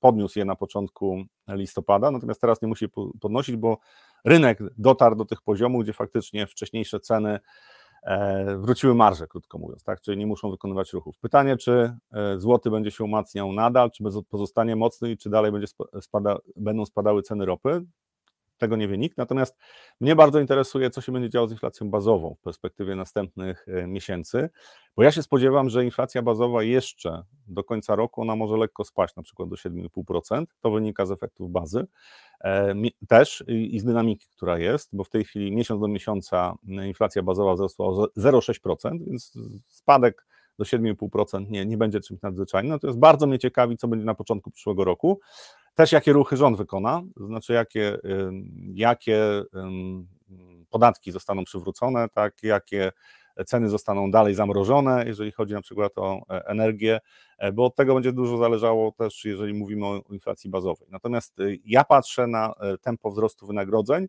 Podniósł 0.00 0.38
je 0.38 0.44
na 0.44 0.56
początku 0.56 1.24
listopada, 1.48 2.10
natomiast 2.10 2.40
teraz 2.40 2.62
nie 2.62 2.68
musi 2.68 2.88
podnosić, 3.20 3.56
bo 3.56 3.78
rynek 4.24 4.58
dotarł 4.78 5.16
do 5.16 5.24
tych 5.24 5.42
poziomów, 5.42 5.82
gdzie 5.82 5.92
faktycznie 5.92 6.46
wcześniejsze 6.46 7.00
ceny 7.00 7.40
wróciły 8.58 8.94
marże, 8.94 9.26
krótko 9.26 9.58
mówiąc, 9.58 9.84
tak? 9.84 10.00
czyli 10.00 10.18
nie 10.18 10.26
muszą 10.26 10.50
wykonywać 10.50 10.92
ruchów. 10.92 11.18
Pytanie, 11.18 11.56
czy 11.56 11.96
złoty 12.36 12.70
będzie 12.70 12.90
się 12.90 13.04
umacniał 13.04 13.52
nadal, 13.52 13.90
czy 13.90 14.04
pozostanie 14.30 14.76
mocny 14.76 15.10
i 15.10 15.16
czy 15.16 15.30
dalej 15.30 15.52
będzie 15.52 15.66
spada, 16.00 16.38
będą 16.56 16.86
spadały 16.86 17.22
ceny 17.22 17.46
ropy, 17.46 17.84
tego 18.62 18.76
nie 18.76 18.88
wie 18.88 18.98
nikt. 18.98 19.18
Natomiast 19.18 19.56
mnie 20.00 20.16
bardzo 20.16 20.40
interesuje, 20.40 20.90
co 20.90 21.00
się 21.00 21.12
będzie 21.12 21.30
działo 21.30 21.48
z 21.48 21.52
inflacją 21.52 21.90
bazową 21.90 22.34
w 22.34 22.42
perspektywie 22.42 22.96
następnych 22.96 23.66
e, 23.68 23.86
miesięcy, 23.86 24.50
bo 24.96 25.02
ja 25.02 25.12
się 25.12 25.22
spodziewam, 25.22 25.70
że 25.70 25.84
inflacja 25.84 26.22
bazowa 26.22 26.62
jeszcze 26.62 27.22
do 27.46 27.64
końca 27.64 27.94
roku 27.94 28.22
ona 28.22 28.36
może 28.36 28.56
lekko 28.56 28.84
spaść, 28.84 29.16
na 29.16 29.22
przykład 29.22 29.48
do 29.48 29.56
7,5%. 29.56 30.44
To 30.60 30.70
wynika 30.70 31.06
z 31.06 31.10
efektów 31.10 31.50
bazy 31.50 31.86
e, 32.44 32.74
też 33.08 33.44
i 33.48 33.80
z 33.80 33.84
dynamiki, 33.84 34.26
która 34.36 34.58
jest, 34.58 34.90
bo 34.92 35.04
w 35.04 35.10
tej 35.10 35.24
chwili 35.24 35.52
miesiąc 35.52 35.80
do 35.80 35.88
miesiąca 35.88 36.54
inflacja 36.66 37.22
bazowa 37.22 37.54
wzrosła 37.54 37.86
o 37.86 38.06
0,6%, 38.16 38.98
więc 39.06 39.32
spadek 39.68 40.26
do 40.58 40.64
7,5% 40.64 41.50
nie, 41.50 41.66
nie 41.66 41.76
będzie 41.76 42.00
czymś 42.00 42.22
nadzwyczajnym. 42.22 42.72
Natomiast 42.72 42.98
bardzo 42.98 43.26
mnie 43.26 43.38
ciekawi, 43.38 43.76
co 43.76 43.88
będzie 43.88 44.06
na 44.06 44.14
początku 44.14 44.50
przyszłego 44.50 44.84
roku. 44.84 45.20
Też 45.74 45.92
jakie 45.92 46.12
ruchy 46.12 46.36
rząd 46.36 46.56
wykona, 46.56 47.02
to 47.18 47.26
znaczy 47.26 47.52
jakie, 47.52 47.98
jakie 48.74 49.42
podatki 50.70 51.12
zostaną 51.12 51.44
przywrócone, 51.44 52.08
tak, 52.08 52.42
jakie 52.42 52.92
ceny 53.46 53.68
zostaną 53.68 54.10
dalej 54.10 54.34
zamrożone, 54.34 55.04
jeżeli 55.06 55.32
chodzi 55.32 55.54
na 55.54 55.62
przykład 55.62 55.92
o 55.96 56.20
e, 56.30 56.46
energię, 56.46 57.00
e, 57.38 57.52
bo 57.52 57.64
od 57.64 57.74
tego 57.74 57.94
będzie 57.94 58.12
dużo 58.12 58.36
zależało 58.36 58.92
też, 58.92 59.24
jeżeli 59.24 59.54
mówimy 59.54 59.86
o 59.86 60.02
inflacji 60.10 60.50
bazowej. 60.50 60.88
Natomiast 60.90 61.40
y, 61.40 61.58
ja 61.64 61.84
patrzę 61.84 62.26
na 62.26 62.54
e, 62.60 62.78
tempo 62.78 63.10
wzrostu 63.10 63.46
wynagrodzeń 63.46 64.06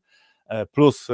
plus 0.71 1.07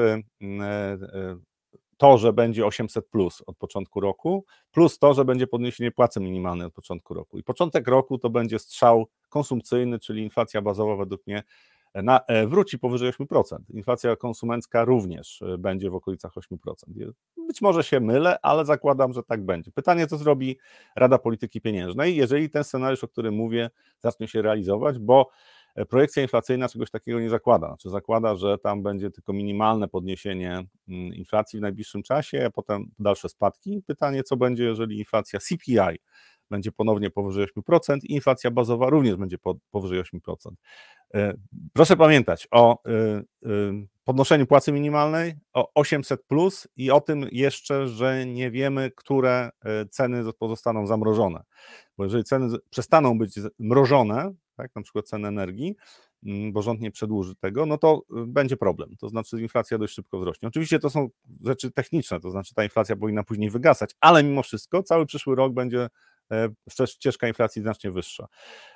to, 2.00 2.18
że 2.18 2.34
będzie 2.34 2.66
800 2.66 3.08
plus 3.08 3.44
od 3.48 3.58
początku 3.58 4.00
roku, 4.00 4.46
plus 4.72 5.00
to, 5.00 5.14
że 5.14 5.26
będzie 5.26 5.48
podniesienie 5.48 5.92
płacy 5.92 6.20
minimalnej 6.20 6.68
od 6.68 6.74
początku 6.74 7.14
roku. 7.14 7.38
I 7.38 7.44
początek 7.44 7.88
roku 7.88 8.18
to 8.18 8.30
będzie 8.30 8.60
strzał 8.60 9.08
konsumpcyjny, 9.30 10.00
czyli 10.00 10.24
inflacja 10.24 10.62
bazowa 10.62 10.96
według 10.96 11.28
mnie 11.28 11.44
na, 11.96 12.20
e, 12.28 12.48
wróci 12.48 12.80
powyżej 12.80 13.10
8%. 13.10 13.60
Inflacja 13.70 14.16
konsumencka 14.16 14.86
również 14.86 15.42
e, 15.42 15.58
będzie 15.58 15.90
w 15.90 15.96
okolicach 15.96 16.34
8%. 16.34 17.12
Być 17.48 17.62
może 17.62 17.84
się 17.84 18.00
mylę, 18.00 18.38
ale 18.42 18.66
zakładam, 18.66 19.14
że 19.14 19.24
tak 19.24 19.46
będzie. 19.46 19.72
Pytanie, 19.72 20.08
co 20.08 20.18
zrobi 20.18 20.58
Rada 20.96 21.18
Polityki 21.18 21.62
Pieniężnej, 21.62 22.16
jeżeli 22.16 22.50
ten 22.50 22.64
scenariusz, 22.64 23.04
o 23.04 23.08
którym 23.08 23.36
mówię, 23.36 23.70
zacznie 24.00 24.28
się 24.28 24.42
realizować, 24.42 25.00
bo 25.00 25.30
E, 25.59 25.59
projekcja 25.90 26.24
inflacyjna 26.24 26.70
czegoś 26.70 26.92
takiego 26.92 27.20
nie 27.20 27.30
zakłada. 27.30 27.68
Znaczy 27.68 27.90
zakłada, 27.90 28.36
że 28.36 28.58
tam 28.58 28.84
będzie 28.84 29.12
tylko 29.12 29.34
minimalne 29.34 29.88
podniesienie 29.88 30.52
mm, 30.88 31.16
inflacji 31.16 31.60
w 31.60 31.62
najbliższym 31.62 32.04
czasie, 32.04 32.46
a 32.46 32.50
potem 32.50 32.92
dalsze 33.00 33.30
spadki. 33.30 33.84
Pytanie, 33.88 34.24
co 34.24 34.38
będzie, 34.38 34.64
jeżeli 34.64 35.00
inflacja 35.00 35.40
CPI 35.40 36.00
będzie 36.50 36.72
ponownie 36.72 37.10
powyżej 37.10 37.48
8% 37.58 37.98
i 38.04 38.14
inflacja 38.14 38.52
bazowa 38.52 38.90
również 38.90 39.16
będzie 39.16 39.38
powyżej 39.72 40.04
8%. 40.04 40.36
E, 41.14 41.34
proszę 41.74 41.98
pamiętać 41.98 42.48
o 42.52 42.84
e, 42.86 43.24
podnoszeniu 44.04 44.48
płacy 44.48 44.72
minimalnej, 44.72 45.34
o 45.54 45.72
800 45.76 46.24
plus 46.24 46.68
i 46.76 46.92
o 46.92 47.02
tym 47.02 47.28
jeszcze, 47.32 47.88
że 47.88 48.26
nie 48.26 48.52
wiemy, 48.52 48.92
które 48.96 49.50
ceny 49.90 50.34
pozostaną 50.40 50.88
zamrożone. 50.88 51.44
Bo 51.98 52.04
jeżeli 52.04 52.24
ceny 52.24 52.58
przestaną 52.70 53.18
być 53.18 53.40
mrożone, 53.60 54.34
tak, 54.60 54.76
na 54.76 54.82
przykład 54.82 55.06
cen 55.06 55.26
energii, 55.26 55.76
mm, 56.24 56.54
bo 56.54 56.62
rząd 56.62 56.82
nie 56.82 56.92
przedłuży 56.92 57.36
tego, 57.36 57.66
no 57.66 57.78
to 57.78 58.02
y, 58.24 58.26
będzie 58.28 58.58
problem. 58.58 58.96
To 58.98 59.10
znaczy 59.10 59.42
inflacja 59.42 59.78
dość 59.78 59.94
szybko 59.94 60.20
wzrośnie. 60.20 60.48
Oczywiście 60.48 60.80
to 60.80 60.90
są 60.90 61.10
rzeczy 61.46 61.72
techniczne, 61.72 62.20
to 62.20 62.32
znaczy 62.32 62.54
ta 62.54 62.64
inflacja 62.64 62.96
powinna 62.96 63.24
później 63.24 63.50
wygasać, 63.50 63.92
ale 64.00 64.24
mimo 64.24 64.44
wszystko 64.44 64.84
cały 64.84 65.06
przyszły 65.06 65.36
rok 65.36 65.54
będzie 65.54 65.90
ścieżka 66.86 67.28
inflacji 67.28 67.62
znacznie 67.62 67.92
wyższa. 67.92 68.28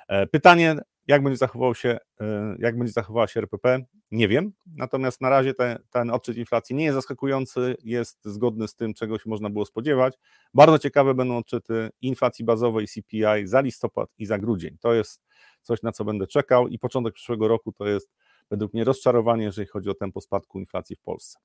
E, 0.08 0.26
pytanie, 0.26 0.76
jak 1.06 1.22
będzie 1.22 1.36
zachował 1.36 1.74
się, 1.74 1.98
e, 2.20 2.56
jak 2.58 2.78
będzie 2.78 2.92
zachowała 2.92 3.26
się 3.26 3.40
RPP, 3.40 3.78
nie 4.10 4.28
wiem. 4.28 4.52
Natomiast 4.66 5.20
na 5.20 5.28
razie 5.28 5.54
te, 5.54 5.78
ten 5.90 6.10
odczyt 6.10 6.36
inflacji 6.36 6.76
nie 6.76 6.84
jest 6.84 6.94
zaskakujący, 6.94 7.76
jest 7.84 8.18
zgodny 8.24 8.68
z 8.68 8.74
tym, 8.74 8.94
czego 8.94 9.18
się 9.18 9.30
można 9.30 9.50
było 9.50 9.64
spodziewać. 9.64 10.14
Bardzo 10.54 10.78
ciekawe 10.78 11.14
będą 11.14 11.36
odczyty 11.36 11.90
inflacji 12.00 12.44
bazowej 12.44 12.86
CPI 12.88 13.46
za 13.46 13.60
listopad 13.60 14.10
i 14.18 14.26
za 14.26 14.38
grudzień. 14.38 14.76
To 14.80 14.94
jest 14.94 15.22
coś, 15.62 15.82
na 15.82 15.92
co 15.92 16.04
będę 16.04 16.26
czekał 16.26 16.68
i 16.68 16.78
początek 16.78 17.14
przyszłego 17.14 17.48
roku 17.48 17.72
to 17.72 17.86
jest 17.86 18.10
według 18.54 18.74
mnie 18.74 18.84
rozczarowanie, 18.84 19.44
jeżeli 19.44 19.68
chodzi 19.68 19.90
o 19.90 19.94
tempo 19.94 20.20
spadku 20.20 20.60
inflacji 20.60 20.96
w 20.96 21.00
Polsce. 21.00 21.38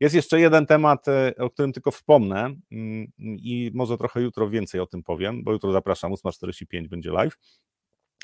Jest 0.00 0.14
jeszcze 0.14 0.40
jeden 0.40 0.66
temat, 0.66 1.08
e, 1.08 1.34
o 1.38 1.50
którym 1.50 1.72
tylko 1.72 1.90
wspomnę 1.90 2.40
mm, 2.72 3.12
i 3.18 3.70
może 3.74 3.98
trochę 3.98 4.22
jutro 4.22 4.48
więcej 4.48 4.80
o 4.80 4.86
tym 4.86 5.02
powiem, 5.02 5.44
bo 5.44 5.52
jutro 5.52 5.72
zapraszam, 5.72 6.12
8.45 6.12 6.88
będzie 6.88 7.10
live. 7.10 7.36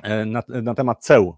E, 0.02 0.24
na, 0.26 0.42
na, 0.48 0.74
temat 0.74 1.05
ceł 1.05 1.37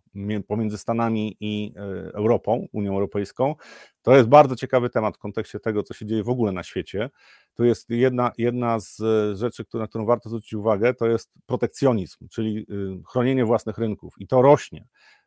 pomiędzy 0.49 0.79
Stanami 0.79 1.37
i 1.41 1.75
e, 1.77 1.81
Europą, 2.15 2.67
Unią 2.73 2.93
Europejską. 2.93 3.55
To 4.03 4.17
jest 4.17 4.29
bardzo 4.29 4.57
ciekawy 4.57 4.91
temat 4.91 5.17
w 5.17 5.19
kontekście 5.19 5.61
tego, 5.61 5.83
co 5.83 5.95
się 5.95 6.07
dzieje 6.07 6.23
w 6.23 6.29
ogóle 6.29 6.53
na 6.53 6.63
świecie. 6.63 7.11
To 7.55 7.65
jest 7.65 7.91
jedna, 7.91 8.33
jedna 8.39 8.81
z 8.81 8.99
rzeczy, 9.39 9.65
na 9.75 9.87
którą 9.87 10.07
warto 10.07 10.29
zwrócić 10.29 10.55
uwagę, 10.55 10.95
to 10.95 11.07
jest 11.07 11.33
protekcjonizm, 11.47 12.29
czyli 12.29 12.59
y, 12.59 13.03
chronienie 13.09 13.45
własnych 13.45 13.79
rynków 13.79 14.15
i 14.19 14.27
to 14.27 14.43
rośnie. 14.43 14.87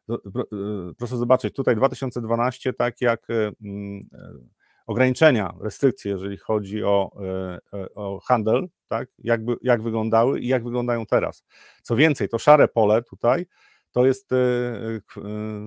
Y, 0.10 0.93
proszę 0.98 1.17
zobaczyć, 1.17 1.56
tutaj 1.56 1.76
2012, 1.76 2.74
tak 2.74 3.02
jak 3.02 3.30
y, 3.30 3.52
mm, 3.62 4.10
ograniczenia, 4.88 5.54
restrykcje, 5.62 6.12
jeżeli 6.12 6.38
chodzi 6.38 6.84
o, 6.84 7.12
o 7.96 8.20
handel, 8.20 8.67
tak? 8.88 9.10
jak, 9.20 9.41
jak 9.62 9.82
wyglądały 9.82 10.39
i 10.39 10.48
jak 10.48 10.63
wyglądają 10.63 11.06
teraz. 11.06 11.43
Co 11.82 11.96
więcej, 11.96 12.30
to 12.30 12.39
szare 12.39 12.67
pole 12.67 13.04
tutaj 13.04 13.46
to, 13.98 14.06
jest, 14.06 14.30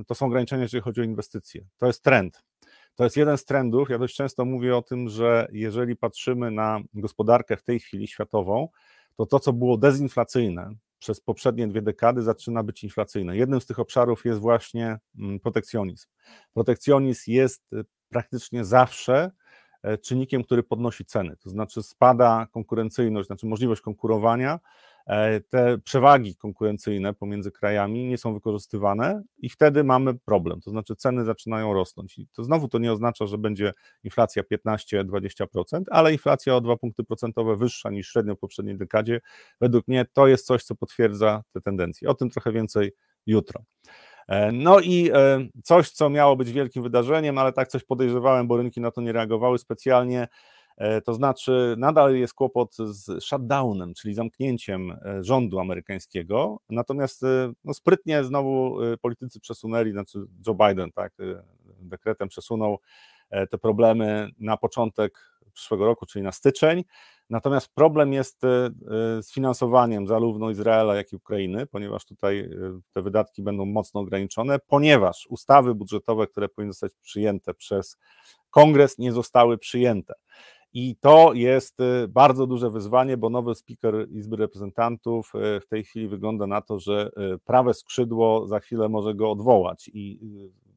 to 0.06 0.14
są 0.14 0.26
ograniczenia, 0.26 0.62
jeżeli 0.62 0.82
chodzi 0.82 1.00
o 1.00 1.04
inwestycje. 1.04 1.66
To 1.78 1.86
jest 1.86 2.04
trend 2.04 2.42
To 2.94 3.04
jest 3.04 3.16
jeden 3.16 3.38
z 3.38 3.44
trendów. 3.44 3.90
Ja 3.90 3.98
dość 3.98 4.16
często 4.16 4.44
mówię 4.44 4.76
o 4.76 4.82
tym, 4.82 5.08
że 5.08 5.48
jeżeli 5.52 5.96
patrzymy 5.96 6.50
na 6.50 6.80
gospodarkę 6.94 7.56
w 7.56 7.62
tej 7.62 7.80
chwili 7.80 8.08
światową, 8.08 8.68
to 9.16 9.26
to, 9.26 9.40
co 9.40 9.52
było 9.52 9.76
dezinflacyjne 9.76 10.70
przez 11.00 11.20
poprzednie 11.20 11.68
dwie 11.68 11.82
dekady, 11.82 12.22
zaczyna 12.22 12.62
być 12.62 12.84
inflacyjne. 12.84 13.36
Jednym 13.36 13.60
z 13.60 13.66
tych 13.66 13.78
obszarów 13.78 14.24
jest 14.24 14.40
właśnie 14.40 14.98
mm, 15.18 15.40
protekcjonizm. 15.40 16.08
Protekcjonizm 16.54 17.30
jest 17.30 17.72
y, 17.72 17.84
praktycznie 18.08 18.64
zawsze 18.64 19.30
e, 19.82 19.98
czynnikiem, 19.98 20.44
który 20.44 20.62
podnosi 20.62 21.04
ceny, 21.04 21.36
to 21.36 21.50
znaczy 21.50 21.82
spada 21.82 22.46
konkurencyjność, 22.52 23.26
znaczy 23.26 23.46
możliwość 23.46 23.80
konkurowania 23.80 24.60
te 25.48 25.78
przewagi 25.84 26.36
konkurencyjne 26.36 27.14
pomiędzy 27.14 27.50
krajami 27.50 28.04
nie 28.06 28.18
są 28.18 28.34
wykorzystywane 28.34 29.22
i 29.38 29.48
wtedy 29.48 29.84
mamy 29.84 30.14
problem, 30.14 30.60
to 30.60 30.70
znaczy 30.70 30.96
ceny 30.96 31.24
zaczynają 31.24 31.74
rosnąć. 31.74 32.18
I 32.18 32.26
to 32.32 32.44
znowu 32.44 32.68
to 32.68 32.78
nie 32.78 32.92
oznacza, 32.92 33.26
że 33.26 33.38
będzie 33.38 33.72
inflacja 34.04 34.42
15-20%, 34.42 35.82
ale 35.90 36.12
inflacja 36.12 36.56
o 36.56 36.60
2 36.60 36.76
punkty 36.76 37.04
procentowe 37.04 37.56
wyższa 37.56 37.90
niż 37.90 38.12
średnio 38.12 38.34
w 38.34 38.38
poprzedniej 38.38 38.76
dekadzie. 38.76 39.20
Według 39.60 39.88
mnie 39.88 40.06
to 40.12 40.26
jest 40.26 40.46
coś, 40.46 40.64
co 40.64 40.74
potwierdza 40.74 41.42
te 41.52 41.60
tendencje. 41.60 42.08
O 42.08 42.14
tym 42.14 42.30
trochę 42.30 42.52
więcej 42.52 42.92
jutro. 43.26 43.62
E, 44.28 44.52
no 44.52 44.80
i 44.80 45.10
e, 45.14 45.46
coś, 45.64 45.90
co 45.90 46.10
miało 46.10 46.36
być 46.36 46.52
wielkim 46.52 46.82
wydarzeniem, 46.82 47.38
ale 47.38 47.52
tak 47.52 47.68
coś 47.68 47.84
podejrzewałem, 47.84 48.46
bo 48.46 48.56
rynki 48.56 48.80
na 48.80 48.90
to 48.90 49.00
nie 49.00 49.12
reagowały 49.12 49.58
specjalnie. 49.58 50.28
E, 50.80 51.00
to 51.00 51.14
znaczy, 51.14 51.74
nadal 51.78 52.16
jest 52.16 52.34
kłopot 52.34 52.76
z 52.76 53.24
shutdownem, 53.24 53.94
czyli 53.94 54.14
zamknięciem 54.14 54.90
e, 54.90 55.24
rządu 55.24 55.58
amerykańskiego. 55.58 56.60
Natomiast 56.70 57.22
e, 57.22 57.52
no, 57.64 57.74
sprytnie 57.74 58.24
znowu 58.24 58.78
politycy 59.00 59.40
przesunęli, 59.40 59.92
znaczy 59.92 60.18
Joe 60.46 60.54
Biden, 60.54 60.92
tak, 60.92 61.12
dekretem 61.80 62.28
przesunął 62.28 62.78
te 63.50 63.58
problemy 63.58 64.30
na 64.38 64.56
początek 64.56 65.18
przyszłego 65.52 65.84
roku, 65.84 66.06
czyli 66.06 66.22
na 66.22 66.32
styczeń. 66.32 66.84
Natomiast 67.30 67.68
problem 67.74 68.12
jest 68.12 68.40
z 69.22 69.32
finansowaniem 69.32 70.06
zarówno 70.06 70.50
Izraela, 70.50 70.96
jak 70.96 71.12
i 71.12 71.16
Ukrainy, 71.16 71.66
ponieważ 71.66 72.04
tutaj 72.04 72.50
te 72.92 73.02
wydatki 73.02 73.42
będą 73.42 73.64
mocno 73.66 74.00
ograniczone, 74.00 74.58
ponieważ 74.58 75.26
ustawy 75.26 75.74
budżetowe, 75.74 76.26
które 76.26 76.48
powinny 76.48 76.72
zostać 76.72 76.92
przyjęte 77.02 77.54
przez 77.54 77.98
kongres, 78.50 78.98
nie 78.98 79.12
zostały 79.12 79.58
przyjęte. 79.58 80.14
I 80.72 80.96
to 81.00 81.32
jest 81.32 81.80
y, 81.80 82.08
bardzo 82.08 82.46
duże 82.46 82.70
wyzwanie, 82.70 83.16
bo 83.16 83.30
nowy 83.30 83.54
speaker 83.54 84.08
Izby 84.10 84.36
Reprezentantów 84.36 85.32
y, 85.34 85.60
w 85.60 85.66
tej 85.66 85.84
chwili 85.84 86.08
wygląda 86.08 86.46
na 86.46 86.60
to, 86.60 86.78
że 86.78 87.10
y, 87.34 87.38
prawe 87.38 87.74
skrzydło 87.74 88.46
za 88.46 88.60
chwilę 88.60 88.88
może 88.88 89.14
go 89.14 89.30
odwołać 89.30 89.90
i 89.94 90.18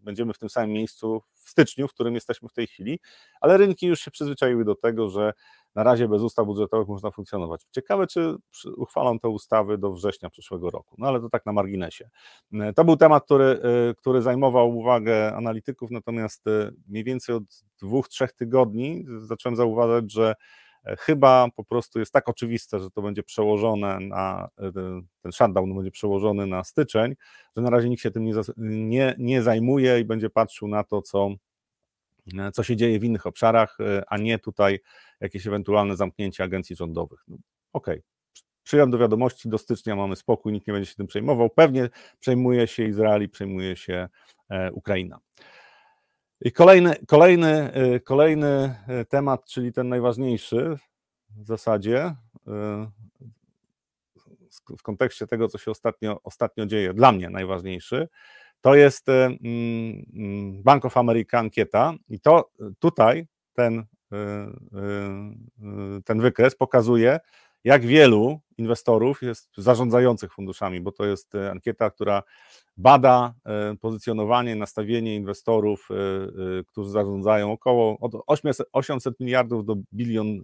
będziemy 0.03 0.33
w 0.33 0.39
tym 0.39 0.49
samym 0.49 0.71
miejscu 0.71 1.21
w 1.33 1.49
styczniu, 1.49 1.87
w 1.87 1.93
którym 1.93 2.15
jesteśmy 2.15 2.49
w 2.49 2.53
tej 2.53 2.67
chwili, 2.67 2.99
ale 3.41 3.57
rynki 3.57 3.87
już 3.87 3.99
się 3.99 4.11
przyzwyczaiły 4.11 4.65
do 4.65 4.75
tego, 4.75 5.09
że 5.09 5.33
na 5.75 5.83
razie 5.83 6.07
bez 6.07 6.21
ustaw 6.21 6.45
budżetowych 6.45 6.87
można 6.87 7.11
funkcjonować. 7.11 7.65
Ciekawe, 7.71 8.07
czy 8.07 8.35
uchwalą 8.77 9.19
te 9.19 9.29
ustawy 9.29 9.77
do 9.77 9.91
września 9.91 10.29
przyszłego 10.29 10.69
roku, 10.69 10.95
no 10.97 11.07
ale 11.07 11.19
to 11.19 11.29
tak 11.29 11.45
na 11.45 11.53
marginesie. 11.53 12.09
E, 12.53 12.73
to 12.73 12.85
był 12.85 12.97
temat, 12.97 13.25
który, 13.25 13.45
e, 13.45 13.93
który 13.93 14.21
zajmował 14.21 14.77
uwagę 14.77 15.35
analityków, 15.35 15.91
natomiast 15.91 16.47
e, 16.47 16.71
mniej 16.87 17.03
więcej 17.03 17.35
od 17.35 17.43
dwóch, 17.81 18.09
trzech 18.09 18.33
tygodni 18.33 19.05
zacząłem 19.21 19.55
zauważać, 19.55 20.11
że 20.11 20.35
chyba 20.99 21.47
po 21.55 21.63
prostu 21.63 21.99
jest 21.99 22.13
tak 22.13 22.29
oczywiste, 22.29 22.79
że 22.79 22.91
to 22.91 23.01
będzie 23.01 23.23
przełożone 23.23 23.99
na 23.99 24.49
ten 25.21 25.31
shutdown 25.31 25.75
będzie 25.75 25.91
przełożony 25.91 26.47
na 26.47 26.63
styczeń, 26.63 27.15
że 27.55 27.61
na 27.61 27.69
razie 27.69 27.89
nikt 27.89 28.03
się 28.03 28.11
tym 28.11 28.25
nie, 28.25 28.33
nie, 28.57 29.15
nie 29.17 29.41
zajmuje 29.41 29.99
i 29.99 30.05
będzie 30.05 30.29
patrzył 30.29 30.67
na 30.67 30.83
to, 30.83 31.01
co 31.01 31.29
E, 32.39 32.51
co 32.51 32.63
się 32.63 32.75
dzieje 32.75 32.99
w 32.99 33.03
innych 33.03 33.25
obszarach, 33.25 33.77
e, 33.79 34.03
a 34.07 34.17
nie 34.17 34.39
tutaj 34.39 34.79
jakieś 35.19 35.47
ewentualne 35.47 35.95
zamknięcie 35.95 36.43
agencji 36.43 36.75
rządowych. 36.75 37.23
No, 37.27 37.37
Okej, 37.73 37.99
okay. 37.99 38.03
przyjąłem 38.63 38.91
do 38.91 38.97
wiadomości, 38.97 39.49
do 39.49 39.57
stycznia 39.57 39.95
mamy 39.95 40.15
spokój, 40.15 40.53
nikt 40.53 40.67
nie 40.67 40.73
będzie 40.73 40.89
się 40.89 40.95
tym 40.95 41.07
przejmował. 41.07 41.49
Pewnie 41.49 41.89
przejmuje 42.19 42.67
się 42.67 42.83
Izrael 42.83 43.23
i 43.23 43.29
przejmuje 43.29 43.75
się 43.75 44.09
e, 44.49 44.71
Ukraina. 44.71 45.19
I 46.45 46.51
kolejny, 46.51 46.95
kolejny, 47.07 47.71
kolejny 48.03 48.75
temat, 49.09 49.45
czyli 49.45 49.73
ten 49.73 49.89
najważniejszy 49.89 50.77
w 51.29 51.45
zasadzie 51.45 52.15
w 54.77 54.81
kontekście 54.83 55.27
tego, 55.27 55.47
co 55.47 55.57
się 55.57 55.71
ostatnio, 55.71 56.19
ostatnio 56.23 56.65
dzieje, 56.65 56.93
dla 56.93 57.11
mnie 57.11 57.29
najważniejszy, 57.29 58.07
to 58.61 58.75
jest 58.75 59.09
mm, 59.09 60.63
Bank 60.63 60.85
of 60.85 60.97
America 60.97 61.39
ankieta. 61.39 61.93
I 62.09 62.19
to 62.19 62.51
tutaj 62.79 63.27
ten, 63.53 63.85
ten 66.05 66.21
wykres 66.21 66.55
pokazuje, 66.55 67.19
jak 67.63 67.85
wielu 67.85 68.39
inwestorów 68.57 69.21
jest 69.21 69.49
zarządzających 69.57 70.33
funduszami, 70.33 70.81
bo 70.81 70.91
to 70.91 71.05
jest 71.05 71.35
ankieta, 71.51 71.89
która 71.89 72.23
bada 72.77 73.33
pozycjonowanie, 73.81 74.55
nastawienie 74.55 75.15
inwestorów, 75.15 75.89
którzy 76.67 76.89
zarządzają 76.89 77.51
około 77.51 77.97
od 77.99 78.13
800 78.71 79.19
miliardów 79.19 79.65
do 79.65 79.75
bilion 79.93 80.41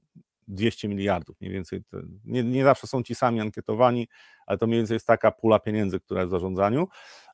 200 0.50 0.88
miliardów 0.88 1.42
mniej 1.42 1.54
więcej. 1.54 1.82
Nie, 2.26 2.44
nie, 2.44 2.64
zawsze 2.64 2.88
są 2.88 3.04
ci 3.04 3.16
sami 3.16 3.42
ankietowani, 3.42 4.08
ale 4.46 4.58
to 4.58 4.68
mniej 4.68 4.80
więcej 4.80 4.96
jest 4.96 5.08
taka 5.08 5.32
pula 5.32 5.60
pieniędzy, 5.60 6.00
która 6.00 6.22
jest 6.22 6.30
w 6.30 6.32
zarządzaniu. 6.32 6.88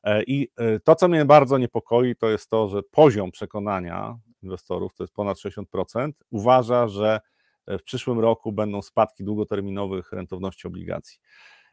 E, 0.04 0.22
I 0.22 0.48
e, 0.56 0.80
to, 0.80 0.94
co 0.94 1.08
mnie 1.08 1.24
bardzo 1.24 1.58
niepokoi, 1.58 2.16
to 2.16 2.30
jest 2.30 2.50
to, 2.50 2.68
że 2.68 2.82
poziom 2.82 3.30
przekonania 3.30 4.18
inwestorów, 4.42 4.94
to 4.94 5.02
jest 5.02 5.14
ponad 5.14 5.38
60%, 5.38 6.12
uważa, 6.30 6.88
że 6.88 7.20
w 7.68 7.82
przyszłym 7.82 8.18
roku 8.20 8.52
będą 8.52 8.82
spadki 8.82 9.24
długoterminowych 9.24 10.12
rentowności 10.12 10.66
obligacji. 10.66 11.18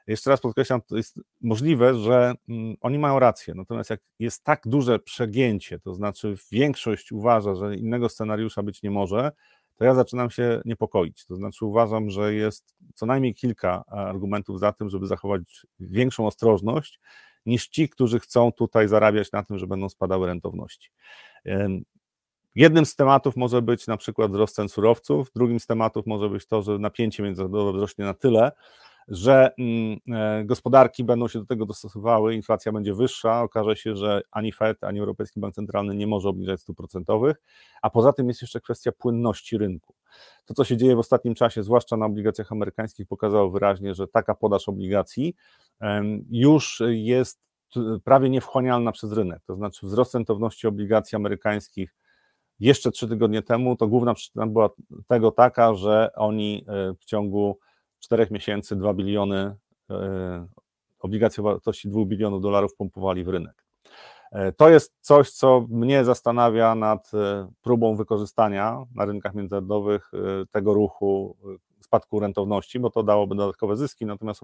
Jeszcze 0.07 0.29
raz 0.29 0.41
podkreślam, 0.41 0.81
to 0.81 0.97
jest 0.97 1.19
możliwe, 1.41 1.95
że 1.95 2.33
mm, 2.49 2.75
oni 2.81 2.99
mają 2.99 3.19
rację, 3.19 3.53
natomiast 3.55 3.89
jak 3.89 4.01
jest 4.19 4.43
tak 4.43 4.61
duże 4.65 4.99
przegięcie, 4.99 5.79
to 5.79 5.93
znaczy 5.93 6.35
większość 6.51 7.11
uważa, 7.11 7.55
że 7.55 7.75
innego 7.75 8.09
scenariusza 8.09 8.63
być 8.63 8.83
nie 8.83 8.91
może, 8.91 9.31
to 9.75 9.85
ja 9.85 9.93
zaczynam 9.95 10.29
się 10.29 10.61
niepokoić. 10.65 11.25
To 11.25 11.35
znaczy 11.35 11.65
uważam, 11.65 12.09
że 12.09 12.33
jest 12.33 12.75
co 12.93 13.05
najmniej 13.05 13.35
kilka 13.35 13.83
argumentów 13.87 14.59
za 14.59 14.73
tym, 14.73 14.89
żeby 14.89 15.07
zachować 15.07 15.41
większą 15.79 16.27
ostrożność 16.27 16.99
niż 17.45 17.67
ci, 17.67 17.89
którzy 17.89 18.19
chcą 18.19 18.51
tutaj 18.51 18.87
zarabiać 18.87 19.31
na 19.31 19.43
tym, 19.43 19.57
że 19.57 19.67
będą 19.67 19.89
spadały 19.89 20.27
rentowności. 20.27 20.89
Jednym 22.55 22.85
z 22.85 22.95
tematów 22.95 23.35
może 23.35 23.61
być 23.61 23.87
na 23.87 23.97
przykład 23.97 24.31
wzrost 24.31 24.55
cen 24.55 24.69
surowców, 24.69 25.31
drugim 25.35 25.59
z 25.59 25.67
tematów 25.67 26.05
może 26.05 26.29
być 26.29 26.47
to, 26.47 26.61
że 26.61 26.79
napięcie 26.79 27.23
międzynarodowe 27.23 27.73
wzrośnie 27.73 28.05
na 28.05 28.13
tyle, 28.13 28.51
że 29.07 29.51
mm, 29.57 29.99
e, 30.11 30.45
gospodarki 30.45 31.03
będą 31.03 31.27
się 31.27 31.39
do 31.39 31.45
tego 31.45 31.65
dostosowały, 31.65 32.35
inflacja 32.35 32.71
będzie 32.71 32.93
wyższa, 32.93 33.41
okaże 33.41 33.75
się, 33.75 33.95
że 33.95 34.21
ani 34.31 34.51
Fed, 34.51 34.83
ani 34.83 34.99
Europejski 34.99 35.39
Bank 35.39 35.55
Centralny 35.55 35.95
nie 35.95 36.07
może 36.07 36.29
obniżać 36.29 36.61
stóp 36.61 36.77
procentowych, 36.77 37.41
a 37.81 37.89
poza 37.89 38.13
tym 38.13 38.27
jest 38.27 38.41
jeszcze 38.41 38.61
kwestia 38.61 38.91
płynności 38.91 39.57
rynku. 39.57 39.95
To, 40.45 40.53
co 40.53 40.63
się 40.63 40.77
dzieje 40.77 40.95
w 40.95 40.99
ostatnim 40.99 41.35
czasie, 41.35 41.63
zwłaszcza 41.63 41.97
na 41.97 42.05
obligacjach 42.05 42.51
amerykańskich, 42.51 43.07
pokazało 43.07 43.51
wyraźnie, 43.51 43.93
że 43.93 44.07
taka 44.07 44.35
podaż 44.35 44.69
obligacji 44.69 45.35
już 46.29 46.83
jest 46.87 47.39
prawie 48.03 48.29
niewchłanialna 48.29 48.91
przez 48.91 49.11
rynek. 49.11 49.41
To 49.47 49.55
znaczy 49.55 49.85
wzrost 49.85 50.13
rentowności 50.13 50.67
obligacji 50.67 51.15
amerykańskich 51.15 51.95
jeszcze 52.59 52.91
trzy 52.91 53.07
tygodnie 53.07 53.41
temu, 53.41 53.75
to 53.75 53.87
główna 53.87 54.13
przyczyna 54.13 54.47
była 54.47 54.69
tego 55.07 55.31
taka, 55.31 55.73
że 55.73 56.09
oni 56.15 56.65
e, 56.67 56.93
w 56.93 57.05
ciągu 57.05 57.59
4 57.99 58.27
miesięcy 58.31 58.75
2 58.75 58.93
biliony 58.93 59.55
e, 59.89 60.47
obligacji 60.99 61.41
o 61.41 61.43
wartości 61.43 61.89
2 61.89 62.05
bilionów 62.05 62.41
dolarów 62.41 62.75
pompowali 62.75 63.23
w 63.23 63.29
rynek. 63.29 63.65
E, 64.31 64.51
to 64.51 64.69
jest 64.69 64.93
coś, 64.99 65.31
co 65.31 65.65
mnie 65.69 66.05
zastanawia 66.05 66.75
nad 66.75 67.11
próbą 67.61 67.95
wykorzystania 67.95 68.83
na 68.95 69.05
rynkach 69.05 69.33
międzynarodowych 69.33 70.11
tego 70.51 70.73
ruchu 70.73 71.37
spadku 71.79 72.19
rentowności, 72.19 72.79
bo 72.79 72.89
to 72.89 73.03
dałoby 73.03 73.35
dodatkowe 73.35 73.77
zyski, 73.77 74.05
natomiast 74.05 74.41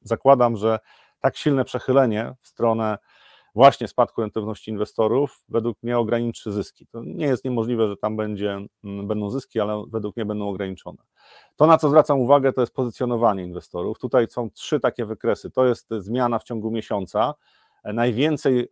zakładam, 0.00 0.56
że 0.56 0.78
tak 1.20 1.36
silne 1.36 1.64
przechylenie 1.64 2.34
w 2.40 2.46
stronę 2.46 2.98
właśnie 3.54 3.88
spadku 3.88 4.20
rentowności 4.20 4.70
inwestorów 4.70 5.44
według 5.48 5.82
mnie 5.82 5.98
ograniczy 5.98 6.52
zyski. 6.52 6.86
To 6.86 7.02
nie 7.04 7.26
jest 7.26 7.44
niemożliwe, 7.44 7.88
że 7.88 7.96
tam 7.96 8.16
będzie, 8.16 8.66
mm, 8.84 9.08
będą 9.08 9.30
zyski, 9.30 9.60
ale 9.60 9.84
według 9.88 10.16
mnie 10.16 10.24
będą 10.26 10.48
ograniczone. 10.48 10.98
To, 11.56 11.66
na 11.66 11.78
co 11.78 11.88
zwracam 11.88 12.20
uwagę, 12.20 12.52
to 12.52 12.60
jest 12.60 12.74
pozycjonowanie 12.74 13.44
inwestorów. 13.44 13.98
Tutaj 13.98 14.26
są 14.30 14.50
trzy 14.50 14.80
takie 14.80 15.04
wykresy. 15.04 15.50
To 15.50 15.66
jest 15.66 15.88
zmiana 15.98 16.38
w 16.38 16.44
ciągu 16.44 16.70
miesiąca. 16.70 17.34
Najwięcej 17.84 18.60
e, 18.60 18.66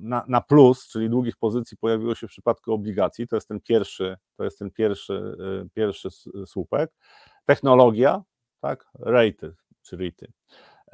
na, 0.00 0.24
na, 0.28 0.40
plus, 0.40 0.88
czyli 0.88 1.10
długich 1.10 1.36
pozycji, 1.36 1.76
pojawiło 1.76 2.14
się 2.14 2.26
w 2.26 2.30
przypadku 2.30 2.72
obligacji. 2.72 3.28
To 3.28 3.36
jest 3.36 3.48
ten 3.48 3.60
pierwszy, 3.60 4.16
to 4.36 4.44
jest 4.44 4.58
ten 4.58 4.70
pierwszy, 4.70 5.36
e, 5.64 5.68
pierwszy 5.74 6.08
słupek. 6.46 6.92
Technologia, 7.46 8.22
tak, 8.60 8.86
rejty, 8.98 9.54
czy 9.82 9.96
rity. 9.96 10.32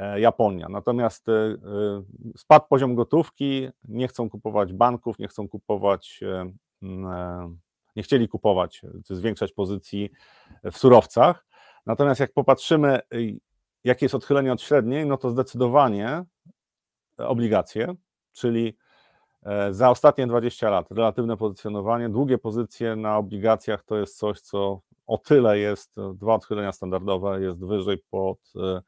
E, 0.00 0.20
Japonia. 0.20 0.68
Natomiast 0.68 1.28
e, 1.28 1.32
spadł 2.36 2.66
poziom 2.68 2.94
gotówki, 2.94 3.68
nie 3.84 4.08
chcą 4.08 4.30
kupować 4.30 4.72
banków, 4.72 5.18
nie 5.18 5.28
chcą 5.28 5.48
kupować 5.48 6.20
nie 7.96 8.02
chcieli 8.02 8.28
kupować 8.28 8.82
czy 9.06 9.16
zwiększać 9.16 9.52
pozycji 9.52 10.10
w 10.64 10.78
surowcach. 10.78 11.46
Natomiast 11.86 12.20
jak 12.20 12.32
popatrzymy, 12.32 13.00
jakie 13.84 14.04
jest 14.04 14.14
odchylenie 14.14 14.52
od 14.52 14.62
średniej, 14.62 15.06
no 15.06 15.16
to 15.16 15.30
zdecydowanie 15.30 16.24
obligacje, 17.18 17.94
czyli 18.32 18.76
e, 19.42 19.74
za 19.74 19.90
ostatnie 19.90 20.26
20 20.26 20.70
lat 20.70 20.90
relatywne 20.90 21.36
pozycjonowanie, 21.36 22.08
długie 22.08 22.38
pozycje 22.38 22.96
na 22.96 23.16
obligacjach 23.16 23.84
to 23.84 23.96
jest 23.96 24.18
coś, 24.18 24.40
co 24.40 24.80
o 25.06 25.18
tyle 25.18 25.58
jest, 25.58 25.96
dwa 26.14 26.34
odchylenia 26.34 26.72
standardowe 26.72 27.40
jest 27.42 27.64
wyżej 27.64 27.98
pod, 28.10 28.38
e, 28.56 28.60
e, 28.66 28.82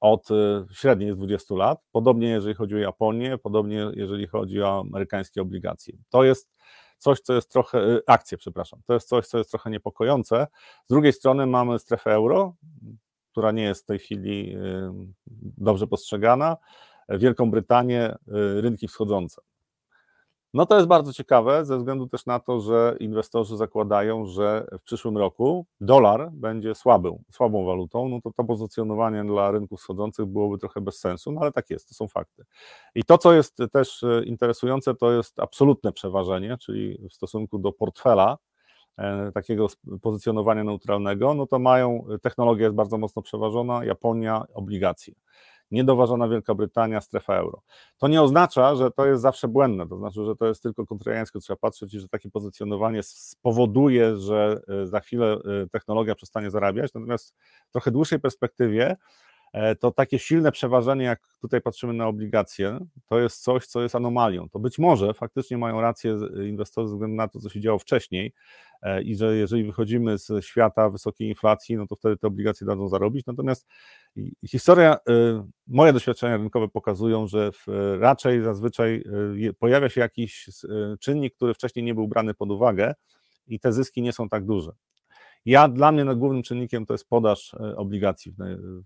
od 0.00 0.28
średniej 0.72 1.12
z 1.12 1.16
20 1.16 1.54
lat. 1.54 1.78
Podobnie 1.92 2.28
jeżeli 2.28 2.54
chodzi 2.54 2.74
o 2.74 2.78
Japonię, 2.78 3.38
podobnie 3.38 3.90
jeżeli 3.94 4.26
chodzi 4.26 4.62
o 4.62 4.80
amerykańskie 4.80 5.42
obligacje. 5.42 5.94
To 6.10 6.24
jest 6.24 6.52
coś, 6.98 7.20
co 7.20 7.34
jest 7.34 7.52
trochę, 7.52 8.00
akcje, 8.06 8.38
przepraszam, 8.38 8.80
to 8.86 8.94
jest 8.94 9.08
coś, 9.08 9.26
co 9.26 9.38
jest 9.38 9.50
trochę 9.50 9.70
niepokojące. 9.70 10.46
Z 10.84 10.88
drugiej 10.88 11.12
strony 11.12 11.46
mamy 11.46 11.78
strefę 11.78 12.12
euro, 12.12 12.54
która 13.30 13.52
nie 13.52 13.62
jest 13.62 13.82
w 13.82 13.86
tej 13.86 13.98
chwili 13.98 14.56
dobrze 15.58 15.86
postrzegana. 15.86 16.56
Wielką 17.08 17.50
Brytanię, 17.50 18.16
rynki 18.56 18.88
wschodzące. 18.88 19.42
No 20.54 20.66
to 20.66 20.76
jest 20.76 20.88
bardzo 20.88 21.12
ciekawe, 21.12 21.64
ze 21.64 21.78
względu 21.78 22.08
też 22.08 22.26
na 22.26 22.40
to, 22.40 22.60
że 22.60 22.96
inwestorzy 23.00 23.56
zakładają, 23.56 24.26
że 24.26 24.66
w 24.78 24.82
przyszłym 24.82 25.18
roku 25.18 25.66
dolar 25.80 26.30
będzie 26.32 26.74
słabą, 26.74 27.22
słabą 27.30 27.64
walutą, 27.64 28.08
no 28.08 28.20
to 28.20 28.32
to 28.32 28.44
pozycjonowanie 28.44 29.24
dla 29.24 29.50
rynków 29.50 29.80
wschodzących 29.80 30.26
byłoby 30.26 30.58
trochę 30.58 30.80
bez 30.80 30.98
sensu, 30.98 31.32
no 31.32 31.40
ale 31.40 31.52
tak 31.52 31.70
jest, 31.70 31.88
to 31.88 31.94
są 31.94 32.08
fakty. 32.08 32.44
I 32.94 33.04
to, 33.04 33.18
co 33.18 33.32
jest 33.32 33.58
też 33.72 34.02
y, 34.02 34.24
interesujące, 34.26 34.94
to 34.94 35.12
jest 35.12 35.40
absolutne 35.40 35.92
przeważenie, 35.92 36.56
czyli 36.60 37.08
w 37.10 37.14
stosunku 37.14 37.58
do 37.58 37.72
portfela, 37.72 38.38
e, 38.98 39.32
takiego 39.32 39.66
pozycjonowania 40.02 40.64
neutralnego, 40.64 41.34
no 41.34 41.46
to 41.46 41.58
mają, 41.58 42.06
technologia 42.22 42.64
jest 42.64 42.76
bardzo 42.76 42.98
mocno 42.98 43.22
przeważona, 43.22 43.84
Japonia, 43.84 44.44
obligacje 44.54 45.14
niedoważona 45.72 46.28
Wielka 46.28 46.54
Brytania, 46.54 47.00
strefa 47.00 47.36
euro. 47.36 47.62
To 47.98 48.08
nie 48.08 48.22
oznacza, 48.22 48.74
że 48.74 48.90
to 48.90 49.06
jest 49.06 49.22
zawsze 49.22 49.48
błędne, 49.48 49.88
to 49.88 49.96
znaczy, 49.96 50.24
że 50.24 50.36
to 50.36 50.46
jest 50.46 50.62
tylko 50.62 50.86
kontrariańskie, 50.86 51.40
trzeba 51.40 51.56
patrzeć 51.56 51.94
i 51.94 52.00
że 52.00 52.08
takie 52.08 52.30
pozycjonowanie 52.30 53.02
spowoduje, 53.02 54.16
że 54.16 54.60
e, 54.68 54.86
za 54.86 55.00
chwilę 55.00 55.26
e, 55.26 55.68
technologia 55.68 56.14
przestanie 56.14 56.50
zarabiać, 56.50 56.94
natomiast 56.94 57.34
w 57.68 57.72
trochę 57.72 57.90
dłuższej 57.90 58.20
perspektywie 58.20 58.96
to 59.80 59.90
takie 59.90 60.18
silne 60.18 60.52
przeważenie, 60.52 61.04
jak 61.04 61.20
tutaj 61.40 61.60
patrzymy 61.60 61.92
na 61.92 62.06
obligacje, 62.06 62.78
to 63.06 63.20
jest 63.20 63.42
coś, 63.42 63.66
co 63.66 63.82
jest 63.82 63.94
anomalią. 63.94 64.48
To 64.48 64.58
być 64.58 64.78
może 64.78 65.14
faktycznie 65.14 65.58
mają 65.58 65.80
rację 65.80 66.18
inwestorzy 66.48 66.88
ze 66.88 66.94
względu 66.94 67.16
na 67.16 67.28
to, 67.28 67.40
co 67.40 67.48
się 67.48 67.60
działo 67.60 67.78
wcześniej 67.78 68.32
e, 68.82 69.02
i 69.02 69.16
że 69.16 69.36
jeżeli 69.36 69.64
wychodzimy 69.64 70.18
z 70.18 70.44
świata 70.44 70.90
wysokiej 70.90 71.28
inflacji, 71.28 71.76
no 71.76 71.86
to 71.86 71.96
wtedy 71.96 72.16
te 72.16 72.26
obligacje 72.26 72.66
dadzą 72.66 72.88
zarobić. 72.88 73.26
Natomiast 73.26 73.66
historia, 74.46 74.96
e, 75.08 75.46
moje 75.66 75.92
doświadczenia 75.92 76.36
rynkowe 76.36 76.68
pokazują, 76.68 77.26
że 77.26 77.50
raczej 77.98 78.42
zazwyczaj 78.42 79.04
pojawia 79.58 79.88
się 79.88 80.00
jakiś 80.00 80.48
czynnik, 81.00 81.34
który 81.34 81.54
wcześniej 81.54 81.84
nie 81.84 81.94
był 81.94 82.08
brany 82.08 82.34
pod 82.34 82.50
uwagę 82.50 82.94
i 83.46 83.60
te 83.60 83.72
zyski 83.72 84.02
nie 84.02 84.12
są 84.12 84.28
tak 84.28 84.44
duże. 84.44 84.72
Ja, 85.44 85.68
dla 85.68 85.92
mnie 85.92 86.04
głównym 86.04 86.42
czynnikiem 86.42 86.86
to 86.86 86.94
jest 86.94 87.08
podaż 87.08 87.54
e, 87.54 87.76
obligacji. 87.76 88.34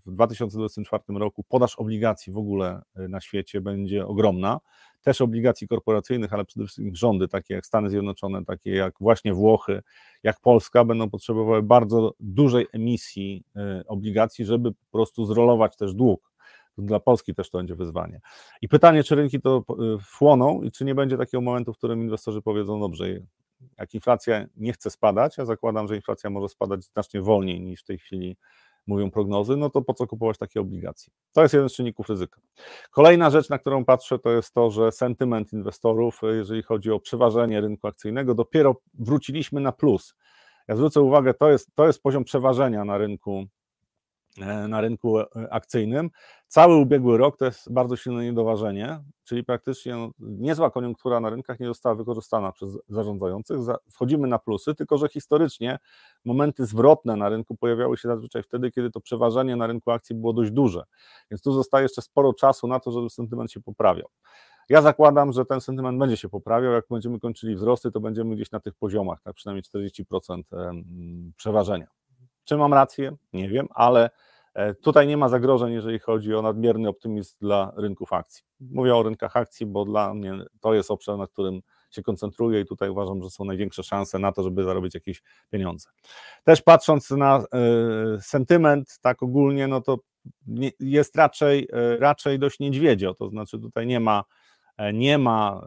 W 0.05 0.11
2024 0.11 1.03
roku 1.09 1.43
podaż 1.49 1.75
obligacji 1.75 2.33
w 2.33 2.37
ogóle 2.37 2.81
e, 2.95 3.07
na 3.07 3.21
świecie 3.21 3.61
będzie 3.61 4.07
ogromna. 4.07 4.59
Też 5.01 5.21
obligacji 5.21 5.67
korporacyjnych, 5.67 6.33
ale 6.33 6.45
przede 6.45 6.65
wszystkim 6.65 6.95
rządy, 6.95 7.27
takie 7.27 7.53
jak 7.53 7.65
Stany 7.65 7.89
Zjednoczone, 7.89 8.45
takie 8.45 8.71
jak 8.71 8.93
właśnie 8.99 9.33
Włochy, 9.33 9.81
jak 10.23 10.39
Polska, 10.39 10.85
będą 10.85 11.09
potrzebowały 11.09 11.63
bardzo 11.63 12.13
dużej 12.19 12.67
emisji 12.73 13.43
e, 13.55 13.83
obligacji, 13.87 14.45
żeby 14.45 14.71
po 14.71 14.91
prostu 14.91 15.25
zrolować 15.25 15.75
też 15.75 15.93
dług. 15.93 16.31
Dla 16.77 16.99
Polski 16.99 17.35
też 17.35 17.49
to 17.49 17.57
będzie 17.57 17.75
wyzwanie. 17.75 18.21
I 18.61 18.67
pytanie, 18.67 19.03
czy 19.03 19.15
rynki 19.15 19.41
to 19.41 19.63
wchłoną 20.01 20.61
i 20.61 20.71
czy 20.71 20.85
nie 20.85 20.95
będzie 20.95 21.17
takiego 21.17 21.41
momentu, 21.41 21.73
w 21.73 21.77
którym 21.77 22.01
inwestorzy 22.01 22.41
powiedzą, 22.41 22.79
dobrze, 22.79 23.05
jak 23.77 23.93
inflacja 23.93 24.45
nie 24.57 24.73
chce 24.73 24.89
spadać, 24.89 25.37
ja 25.37 25.45
zakładam, 25.45 25.87
że 25.87 25.95
inflacja 25.95 26.29
może 26.29 26.49
spadać 26.49 26.83
znacznie 26.83 27.21
wolniej 27.21 27.61
niż 27.61 27.81
w 27.81 27.85
tej 27.85 27.97
chwili 27.97 28.37
mówią 28.87 29.11
prognozy, 29.11 29.57
no 29.57 29.69
to 29.69 29.81
po 29.81 29.93
co 29.93 30.07
kupować 30.07 30.37
takie 30.37 30.61
obligacje? 30.61 31.13
To 31.33 31.41
jest 31.41 31.53
jeden 31.53 31.69
z 31.69 31.73
czynników 31.73 32.09
ryzyka. 32.09 32.41
Kolejna 32.91 33.29
rzecz, 33.29 33.49
na 33.49 33.59
którą 33.59 33.85
patrzę, 33.85 34.19
to 34.19 34.31
jest 34.31 34.53
to, 34.53 34.71
że 34.71 34.91
sentyment 34.91 35.53
inwestorów, 35.53 36.21
jeżeli 36.23 36.63
chodzi 36.63 36.91
o 36.91 36.99
przeważenie 36.99 37.61
rynku 37.61 37.87
akcyjnego, 37.87 38.35
dopiero 38.35 38.75
wróciliśmy 38.93 39.61
na 39.61 39.71
plus. 39.71 40.15
Ja 40.67 40.75
zwrócę 40.75 41.01
uwagę, 41.01 41.33
to 41.33 41.49
jest, 41.49 41.75
to 41.75 41.87
jest 41.87 42.03
poziom 42.03 42.23
przeważenia 42.23 42.85
na 42.85 42.97
rynku 42.97 43.45
na 44.67 44.81
rynku 44.81 45.19
e, 45.19 45.25
akcyjnym. 45.51 46.09
Cały 46.47 46.75
ubiegły 46.75 47.17
rok 47.17 47.37
to 47.37 47.45
jest 47.45 47.73
bardzo 47.73 47.95
silne 47.95 48.23
niedoważenie, 48.23 48.99
czyli 49.23 49.43
praktycznie 49.43 49.95
no, 49.95 50.11
niezła 50.19 50.71
koniunktura 50.71 51.19
na 51.19 51.29
rynkach 51.29 51.59
nie 51.59 51.67
została 51.67 51.95
wykorzystana 51.95 52.51
przez 52.51 52.77
zarządzających. 52.89 53.57
Wchodzimy 53.91 54.27
na 54.27 54.39
plusy, 54.39 54.75
tylko 54.75 54.97
że 54.97 55.09
historycznie 55.09 55.79
momenty 56.25 56.65
zwrotne 56.65 57.15
na 57.15 57.29
rynku 57.29 57.55
pojawiały 57.55 57.97
się 57.97 58.07
zazwyczaj 58.07 58.43
wtedy, 58.43 58.71
kiedy 58.71 58.91
to 58.91 59.01
przeważenie 59.01 59.55
na 59.55 59.67
rynku 59.67 59.91
akcji 59.91 60.15
było 60.15 60.33
dość 60.33 60.51
duże. 60.51 60.83
Więc 61.31 61.41
tu 61.41 61.51
zostaje 61.51 61.83
jeszcze 61.83 62.01
sporo 62.01 62.33
czasu 62.33 62.67
na 62.67 62.79
to, 62.79 62.91
żeby 62.91 63.09
sentyment 63.09 63.51
się 63.51 63.61
poprawiał. 63.61 64.07
Ja 64.69 64.81
zakładam, 64.81 65.31
że 65.31 65.45
ten 65.45 65.61
sentyment 65.61 65.99
będzie 65.99 66.17
się 66.17 66.29
poprawiał. 66.29 66.71
Jak 66.71 66.85
będziemy 66.89 67.19
kończyli 67.19 67.55
wzrosty, 67.55 67.91
to 67.91 67.99
będziemy 67.99 68.35
gdzieś 68.35 68.51
na 68.51 68.59
tych 68.59 68.75
poziomach, 68.75 69.21
tak 69.21 69.33
przynajmniej 69.33 69.63
40% 69.63 70.43
przeważenia. 71.37 71.87
Czy 72.47 72.57
mam 72.57 72.73
rację? 72.73 73.15
Nie 73.33 73.49
wiem, 73.49 73.67
ale 73.69 74.05
e, 74.05 74.09
tutaj 74.81 75.07
nie 75.07 75.17
ma 75.17 75.29
zagrożeń, 75.29 75.73
jeżeli 75.73 75.99
chodzi 75.99 76.35
o 76.35 76.41
nadmierny 76.41 76.89
optymizm 76.89 77.35
dla 77.41 77.73
rynków 77.75 78.13
akcji. 78.13 78.43
Mówię 78.59 78.95
o 78.95 79.03
rynkach 79.03 79.37
akcji, 79.37 79.65
bo 79.65 79.85
dla 79.85 80.13
mnie 80.13 80.33
to 80.61 80.73
jest 80.73 80.91
obszar, 80.91 81.17
na 81.17 81.27
którym 81.27 81.61
się 81.91 82.03
koncentruję 82.03 82.61
i 82.61 82.65
tutaj 82.65 82.89
uważam, 82.89 83.23
że 83.23 83.29
są 83.29 83.45
największe 83.45 83.83
szanse 83.83 84.19
na 84.19 84.31
to, 84.31 84.43
żeby 84.43 84.63
zarobić 84.63 84.93
jakieś 84.93 85.23
pieniądze. 85.49 85.89
Też 86.43 86.61
patrząc 86.61 87.11
na 87.11 87.39
y, 87.39 88.21
sentyment, 88.21 88.99
tak 89.01 89.23
ogólnie, 89.23 89.67
no 89.67 89.81
to 89.81 89.97
jest 90.79 91.15
raczej, 91.15 91.63
y, 91.63 91.97
raczej 91.99 92.39
dość 92.39 92.59
niedźwiedzio, 92.59 93.13
to 93.13 93.29
znaczy 93.29 93.59
tutaj 93.59 93.87
nie 93.87 93.99
ma, 93.99 94.23
nie 94.93 95.17
ma 95.17 95.61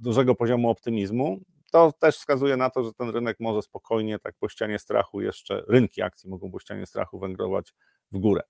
dużego 0.00 0.34
poziomu 0.34 0.70
optymizmu 0.70 1.40
to 1.74 1.92
też 1.92 2.16
wskazuje 2.16 2.56
na 2.56 2.70
to, 2.70 2.84
że 2.84 2.92
ten 2.92 3.10
rynek 3.10 3.36
może 3.40 3.62
spokojnie, 3.62 4.18
tak 4.18 4.34
po 4.40 4.48
ścianie 4.48 4.78
strachu 4.78 5.20
jeszcze, 5.20 5.62
rynki 5.68 6.02
akcji 6.02 6.30
mogą 6.30 6.50
po 6.50 6.58
ścianie 6.58 6.86
strachu 6.86 7.18
wędrować 7.18 7.74
w 8.12 8.18
górę. 8.18 8.42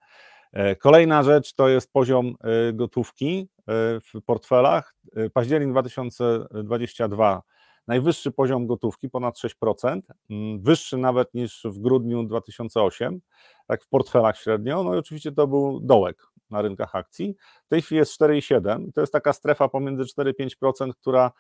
E, 0.53 0.77
kolejna 0.77 1.23
rzecz 1.23 1.55
to 1.55 1.69
jest 1.69 1.93
poziom 1.93 2.35
e, 2.41 2.73
gotówki 2.73 3.49
e, 3.59 3.63
w 4.01 4.23
portfelach. 4.27 4.95
Październik 5.33 5.71
2022 5.71 7.43
najwyższy 7.87 8.33
poziom 8.33 8.67
gotówki, 8.67 9.11
ponad 9.11 9.39
6%, 9.39 10.01
mm, 10.31 10.63
wyższy 10.63 10.97
nawet 10.97 11.35
niż 11.35 11.63
w 11.65 11.79
grudniu 11.79 12.25
2008, 12.25 13.21
tak 13.67 13.85
w 13.85 13.89
portfelach 13.89 14.39
średnio, 14.39 14.83
no 14.83 14.95
i 14.95 14.99
oczywiście 14.99 15.33
to 15.33 15.47
był 15.47 15.81
dołek 15.81 16.27
na 16.51 16.63
rynkach 16.63 16.95
akcji. 16.95 17.37
W 17.67 17.69
tej 17.69 17.83
chwili 17.83 17.99
jest 17.99 18.21
4,7 18.21 18.93
to 18.95 19.01
jest 19.01 19.13
taka 19.13 19.33
strefa 19.33 19.69
pomiędzy 19.69 20.05
4-5%, 20.05 20.93
która 21.01 21.31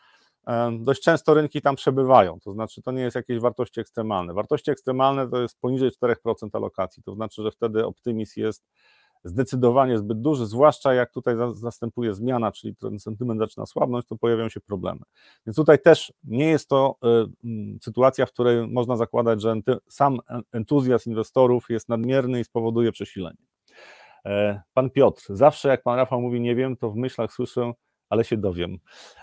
dość 0.78 1.02
często 1.02 1.34
rynki 1.34 1.62
tam 1.62 1.76
przebywają, 1.76 2.40
to 2.40 2.52
znaczy 2.52 2.82
to 2.82 2.92
nie 2.92 3.02
jest 3.02 3.16
jakieś 3.16 3.38
wartości 3.38 3.80
ekstremalne. 3.80 4.34
Wartości 4.34 4.70
ekstremalne 4.70 5.28
to 5.30 5.40
jest 5.40 5.60
poniżej 5.60 5.90
4% 5.90 6.48
alokacji, 6.52 7.02
to 7.02 7.14
znaczy, 7.14 7.42
że 7.42 7.50
wtedy 7.50 7.86
optymizm 7.86 8.40
jest 8.40 8.64
zdecydowanie 9.24 9.98
zbyt 9.98 10.20
duży, 10.20 10.46
zwłaszcza 10.46 10.94
jak 10.94 11.12
tutaj 11.12 11.34
następuje 11.62 12.14
zmiana, 12.14 12.52
czyli 12.52 12.76
ten 12.76 12.98
sentyment 12.98 13.40
zaczyna 13.40 13.66
słabnąć, 13.66 14.06
to 14.06 14.16
pojawiają 14.16 14.48
się 14.48 14.60
problemy. 14.60 15.00
Więc 15.46 15.56
tutaj 15.56 15.78
też 15.78 16.12
nie 16.24 16.50
jest 16.50 16.68
to 16.68 16.96
y, 17.44 17.78
sytuacja, 17.82 18.26
w 18.26 18.32
której 18.32 18.68
można 18.68 18.96
zakładać, 18.96 19.42
że 19.42 19.54
sam 19.88 20.18
entuzjazm 20.52 21.10
inwestorów 21.10 21.70
jest 21.70 21.88
nadmierny 21.88 22.40
i 22.40 22.44
spowoduje 22.44 22.92
przesilenie. 22.92 23.36
E, 24.26 24.62
pan 24.74 24.90
Piotr, 24.90 25.22
zawsze 25.28 25.68
jak 25.68 25.82
pan 25.82 25.96
Rafał 25.96 26.20
mówi 26.20 26.40
nie 26.40 26.54
wiem, 26.54 26.76
to 26.76 26.90
w 26.90 26.96
myślach 26.96 27.32
słyszę 27.32 27.72
ale 28.08 28.24
się 28.24 28.36
dowiem. 28.36 28.78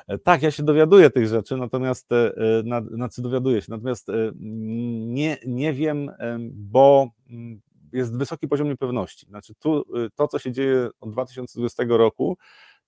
E, 0.08 0.18
tak, 0.18 0.42
ja 0.42 0.52
się 0.52 0.64
dowiaduję 0.64 1.10
tych 1.10 1.28
rzeczy, 1.28 1.58
natomiast 1.58 2.12
e, 2.12 2.38
e, 2.38 2.84
znaczy 2.92 3.22
dowiaduję 3.22 3.62
się, 3.62 3.68
natomiast 3.70 4.08
nie, 4.42 5.38
nie 5.46 5.74
wiem, 5.74 6.12
bo 6.52 7.10
mm, 7.30 7.62
jest 7.94 8.18
wysoki 8.18 8.48
poziom 8.48 8.68
niepewności. 8.68 9.26
Znaczy 9.26 9.54
tu 9.60 9.84
to, 10.16 10.28
co 10.28 10.40
się 10.40 10.52
dzieje 10.52 10.90
od 11.00 11.12
2020 11.12 11.84
roku, 11.88 12.38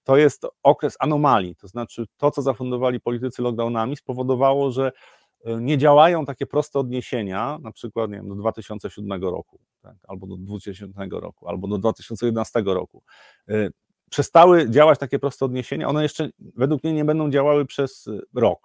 to 0.03 0.17
jest 0.17 0.45
okres 0.63 0.95
anomalii, 0.99 1.55
to 1.55 1.67
znaczy 1.67 2.05
to, 2.17 2.31
co 2.31 2.41
zafundowali 2.41 2.99
politycy 2.99 3.41
lockdownami, 3.41 3.95
spowodowało, 3.97 4.71
że 4.71 4.91
nie 5.45 5.77
działają 5.77 6.25
takie 6.25 6.45
proste 6.45 6.79
odniesienia, 6.79 7.59
na 7.61 7.71
przykład 7.71 8.11
nie 8.11 8.17
wiem, 8.17 8.29
do 8.29 8.35
2007 8.35 9.21
roku, 9.21 9.59
tak, 9.81 9.95
albo 10.07 10.27
do 10.27 10.37
2000 10.37 11.07
roku, 11.11 11.47
albo 11.47 11.67
do 11.67 11.77
2011 11.77 12.63
roku 12.65 13.03
przestały 14.13 14.69
działać 14.69 14.99
takie 14.99 15.19
proste 15.19 15.45
odniesienia, 15.45 15.87
one 15.87 16.03
jeszcze 16.03 16.29
według 16.39 16.83
mnie 16.83 16.93
nie 16.93 17.05
będą 17.05 17.29
działały 17.29 17.65
przez 17.65 18.09
rok 18.33 18.59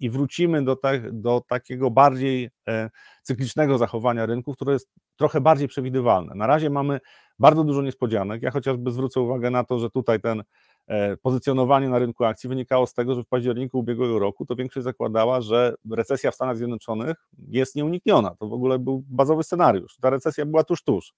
i 0.00 0.10
wrócimy 0.10 0.64
do, 0.64 0.76
te, 0.76 1.00
do 1.12 1.42
takiego 1.48 1.90
bardziej 1.90 2.50
e, 2.68 2.90
cyklicznego 3.22 3.78
zachowania 3.78 4.26
rynku, 4.26 4.54
które 4.54 4.72
jest 4.72 4.88
trochę 5.16 5.40
bardziej 5.40 5.68
przewidywalne. 5.68 6.34
Na 6.34 6.46
razie 6.46 6.70
mamy 6.70 7.00
bardzo 7.38 7.64
dużo 7.64 7.82
niespodzianek. 7.82 8.42
Ja 8.42 8.50
chociażby 8.50 8.90
zwrócę 8.90 9.20
uwagę 9.20 9.50
na 9.50 9.64
to, 9.64 9.78
że 9.78 9.90
tutaj 9.90 10.20
ten 10.20 10.42
e, 10.86 11.16
pozycjonowanie 11.16 11.88
na 11.88 11.98
rynku 11.98 12.24
akcji 12.24 12.48
wynikało 12.48 12.86
z 12.86 12.94
tego, 12.94 13.14
że 13.14 13.22
w 13.22 13.26
październiku 13.26 13.78
ubiegłego 13.78 14.18
roku 14.18 14.46
to 14.46 14.56
większość 14.56 14.84
zakładała, 14.84 15.40
że 15.40 15.74
recesja 15.90 16.30
w 16.30 16.34
Stanach 16.34 16.56
Zjednoczonych 16.56 17.16
jest 17.48 17.76
nieunikniona. 17.76 18.34
To 18.38 18.48
w 18.48 18.52
ogóle 18.52 18.78
był 18.78 19.04
bazowy 19.08 19.42
scenariusz. 19.42 19.96
Ta 20.00 20.10
recesja 20.10 20.46
była 20.46 20.64
tuż, 20.64 20.82
tuż. 20.82 21.14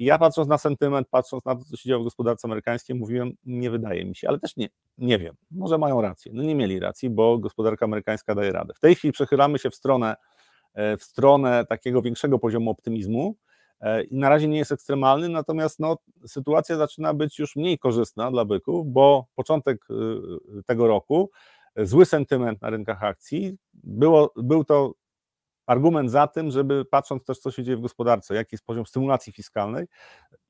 I 0.00 0.04
ja 0.04 0.18
patrząc 0.18 0.48
na 0.48 0.58
sentyment, 0.58 1.08
patrząc 1.10 1.44
na 1.44 1.56
to, 1.56 1.64
co 1.64 1.76
się 1.76 1.88
dzieje 1.88 1.98
w 1.98 2.04
gospodarce 2.04 2.48
amerykańskiej, 2.48 2.96
mówiłem, 2.96 3.32
nie 3.44 3.70
wydaje 3.70 4.04
mi 4.04 4.16
się, 4.16 4.28
ale 4.28 4.38
też 4.38 4.56
nie, 4.56 4.68
nie 4.98 5.18
wiem, 5.18 5.34
może 5.50 5.78
mają 5.78 6.00
rację. 6.00 6.32
No 6.34 6.42
nie 6.42 6.54
mieli 6.54 6.80
racji, 6.80 7.10
bo 7.10 7.38
gospodarka 7.38 7.84
amerykańska 7.84 8.34
daje 8.34 8.52
radę. 8.52 8.74
W 8.74 8.80
tej 8.80 8.94
chwili 8.94 9.12
przechylamy 9.12 9.58
się 9.58 9.70
w 9.70 9.74
stronę, 9.74 10.16
e, 10.74 10.96
w 10.96 11.04
stronę 11.04 11.66
takiego 11.68 12.02
większego 12.02 12.38
poziomu 12.38 12.70
optymizmu 12.70 13.36
e, 13.80 14.02
i 14.02 14.18
na 14.18 14.28
razie 14.28 14.48
nie 14.48 14.58
jest 14.58 14.72
ekstremalny, 14.72 15.28
natomiast 15.28 15.80
no, 15.80 15.96
sytuacja 16.26 16.76
zaczyna 16.76 17.14
być 17.14 17.38
już 17.38 17.56
mniej 17.56 17.78
korzystna 17.78 18.30
dla 18.30 18.44
byków, 18.44 18.86
bo 18.92 19.26
początek 19.34 19.86
e, 19.90 20.62
tego 20.66 20.86
roku, 20.86 21.30
zły 21.76 22.06
sentyment 22.06 22.62
na 22.62 22.70
rynkach 22.70 23.02
akcji, 23.02 23.56
było, 23.74 24.32
był 24.36 24.64
to 24.64 24.92
argument 25.66 26.10
za 26.10 26.26
tym, 26.26 26.50
żeby 26.50 26.84
patrząc 26.84 27.24
też, 27.24 27.38
co 27.38 27.50
się 27.50 27.64
dzieje 27.64 27.76
w 27.76 27.80
gospodarce, 27.80 28.34
jaki 28.34 28.48
jest 28.52 28.64
poziom 28.64 28.86
stymulacji 28.86 29.32
fiskalnej 29.32 29.86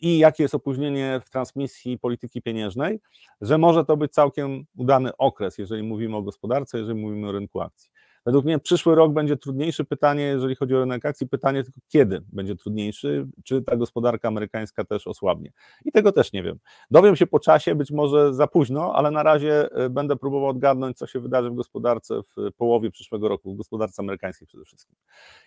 i 0.01 0.19
jakie 0.19 0.43
jest 0.43 0.55
opóźnienie 0.55 1.21
w 1.25 1.31
transmisji 1.31 1.99
polityki 1.99 2.43
pieniężnej, 2.43 3.01
że 3.41 3.59
może 3.59 3.85
to 3.85 3.97
być 3.97 4.13
całkiem 4.13 4.65
udany 4.77 5.17
okres, 5.17 5.59
jeżeli 5.59 5.83
mówimy 5.83 6.17
o 6.17 6.23
gospodarce, 6.23 6.79
jeżeli 6.79 7.01
mówimy 7.01 7.29
o 7.29 7.33
rynku 7.33 7.61
akcji. 7.61 7.91
Według 8.27 8.45
mnie 8.45 8.59
przyszły 8.59 8.95
rok 8.95 9.12
będzie 9.12 9.37
trudniejszy. 9.37 9.85
Pytanie, 9.85 10.23
jeżeli 10.23 10.55
chodzi 10.55 10.75
o 10.75 10.81
rynek 10.81 11.07
akcji, 11.07 11.29
pytanie 11.29 11.64
tylko 11.64 11.81
kiedy 11.89 12.23
będzie 12.33 12.57
trudniejszy, 12.57 13.27
czy 13.45 13.62
ta 13.62 13.77
gospodarka 13.77 14.29
amerykańska 14.29 14.85
też 14.85 15.07
osłabnie. 15.07 15.53
I 15.85 15.93
tego 15.93 16.12
też 16.12 16.33
nie 16.33 16.43
wiem. 16.43 16.59
Dowiem 16.91 17.16
się 17.16 17.27
po 17.27 17.41
czasie, 17.41 17.75
być 17.75 17.91
może 17.91 18.35
za 18.35 18.47
późno, 18.47 18.95
ale 18.95 19.11
na 19.11 19.23
razie 19.23 19.73
e, 19.73 19.91
będę 19.91 20.16
próbował 20.16 20.49
odgadnąć, 20.49 20.99
co 20.99 21.07
się 21.07 21.21
wydarzy 21.21 21.51
w 21.51 21.55
gospodarce 21.55 22.21
w 22.37 22.53
połowie 22.57 22.91
przyszłego 22.91 23.29
roku, 23.29 23.55
w 23.55 23.57
gospodarce 23.57 24.03
amerykańskiej 24.03 24.47
przede 24.47 24.64
wszystkim. 24.64 24.97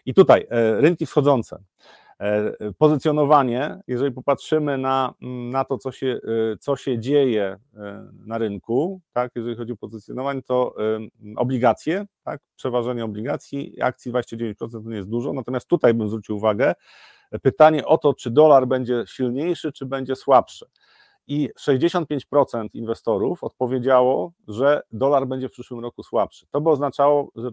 I 0.06 0.14
tutaj 0.14 0.48
e, 0.50 0.82
rynki 0.82 1.06
wschodzące. 1.06 1.64
E, 2.24 2.54
pozycjonowanie, 2.78 3.80
jeżeli 3.88 4.12
popatrzymy 4.12 4.78
na, 4.78 5.14
na 5.52 5.66
to, 5.66 5.78
co 5.78 5.92
się, 5.92 6.08
e, 6.08 6.58
co 6.58 6.76
się 6.76 7.00
dzieje 7.00 7.60
e, 7.76 8.08
na 8.26 8.38
rynku, 8.38 9.02
tak, 9.14 9.32
jeżeli 9.36 9.56
chodzi 9.56 9.74
o 9.74 9.78
pozycjonowanie, 9.78 10.42
to 10.42 10.76
obligacje, 11.36 12.06
tak, 12.24 12.42
przeważenie 12.56 13.06
obligacji, 13.06 13.82
akcji 13.82 14.12
29% 14.12 14.56
to 14.72 14.90
nie 14.90 14.96
jest 14.96 15.10
dużo, 15.10 15.34
natomiast 15.34 15.68
tutaj 15.68 15.94
bym 15.94 16.08
zwrócił 16.08 16.36
uwagę, 16.36 16.74
pytanie 17.42 17.86
o 17.86 17.98
to, 17.98 18.14
czy 18.14 18.32
dolar 18.32 18.68
będzie 18.68 19.04
silniejszy, 19.08 19.72
czy 19.72 19.86
będzie 19.86 20.16
słabszy. 20.16 20.66
I 21.28 21.50
65% 21.60 22.68
inwestorów 22.74 23.44
odpowiedziało, 23.44 24.32
że 24.48 24.82
dolar 24.92 25.28
będzie 25.28 25.50
w 25.50 25.52
przyszłym 25.52 25.80
roku 25.80 26.04
słabszy. 26.04 26.46
To 26.52 26.62
by 26.62 26.70
oznaczało, 26.70 27.32
że 27.36 27.50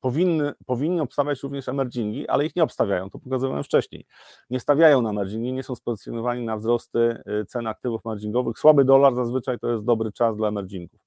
powinny, 0.00 0.52
powinni 0.66 1.00
obstawiać 1.00 1.42
również 1.42 1.68
emergingi, 1.68 2.28
ale 2.28 2.46
ich 2.46 2.56
nie 2.56 2.62
obstawiają, 2.62 3.10
to 3.10 3.18
pokazywałem 3.18 3.64
wcześniej. 3.64 4.06
Nie 4.50 4.60
stawiają 4.60 5.02
na 5.02 5.10
emergingi, 5.10 5.52
nie 5.52 5.62
są 5.62 5.74
spozycjonowani 5.74 6.44
na 6.44 6.56
wzrosty 6.56 7.22
y, 7.42 7.44
cen 7.46 7.66
aktywów 7.66 8.06
emergingowych. 8.06 8.58
Słaby 8.58 8.84
dolar 8.84 9.14
zazwyczaj 9.14 9.58
to 9.58 9.70
jest 9.70 9.84
dobry 9.84 10.12
czas 10.12 10.36
dla 10.36 10.48
emergingów. 10.48 11.00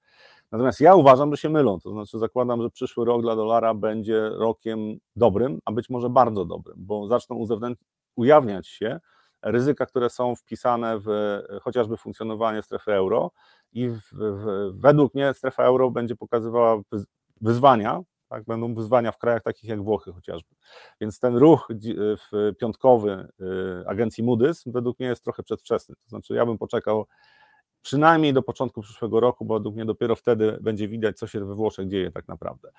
Natomiast 0.51 0.81
ja 0.81 0.95
uważam, 0.95 1.31
że 1.31 1.37
się 1.37 1.49
mylą, 1.49 1.79
to 1.79 1.91
znaczy 1.91 2.19
zakładam, 2.19 2.61
że 2.61 2.69
przyszły 2.69 3.05
rok 3.05 3.21
dla 3.21 3.35
dolara 3.35 3.73
będzie 3.73 4.29
rokiem 4.29 4.97
dobrym, 5.15 5.59
a 5.65 5.71
być 5.71 5.89
może 5.89 6.09
bardzo 6.09 6.45
dobrym, 6.45 6.75
bo 6.79 7.07
zaczną 7.07 7.45
ujawniać 8.15 8.67
się 8.67 8.99
ryzyka, 9.41 9.85
które 9.85 10.09
są 10.09 10.35
wpisane 10.35 10.99
w 10.99 11.07
chociażby 11.61 11.97
funkcjonowanie 11.97 12.61
strefy 12.61 12.93
euro 12.93 13.31
i 13.71 13.89
w, 13.89 14.01
w, 14.13 14.71
według 14.73 15.13
mnie 15.13 15.33
strefa 15.33 15.63
euro 15.63 15.91
będzie 15.91 16.15
pokazywała 16.15 16.81
wyzwania, 17.41 18.01
tak? 18.33 18.43
Będą 18.43 18.75
wyzwania 18.75 19.11
w 19.11 19.17
krajach 19.17 19.43
takich 19.43 19.69
jak 19.69 19.83
Włochy 19.83 20.13
chociażby. 20.13 20.55
Więc 21.01 21.19
ten 21.19 21.37
ruch 21.37 21.67
w 22.31 22.55
piątkowy 22.59 23.27
y, 23.41 23.87
agencji 23.87 24.23
Moody's 24.23 24.71
według 24.71 24.99
mnie 24.99 25.07
jest 25.07 25.23
trochę 25.23 25.43
przedwczesny. 25.43 25.95
To 25.95 26.09
znaczy, 26.09 26.33
ja 26.33 26.45
bym 26.45 26.57
poczekał 26.57 27.05
przynajmniej 27.81 28.33
do 28.33 28.41
początku 28.41 28.81
przyszłego 28.81 29.19
roku, 29.19 29.45
bo 29.45 29.53
według 29.53 29.75
mnie 29.75 29.85
dopiero 29.85 30.15
wtedy 30.15 30.57
będzie 30.61 30.87
widać, 30.87 31.17
co 31.17 31.27
się 31.27 31.45
we 31.45 31.55
Włoszech 31.55 31.87
dzieje 31.87 32.11
tak 32.11 32.27
naprawdę. 32.27 32.71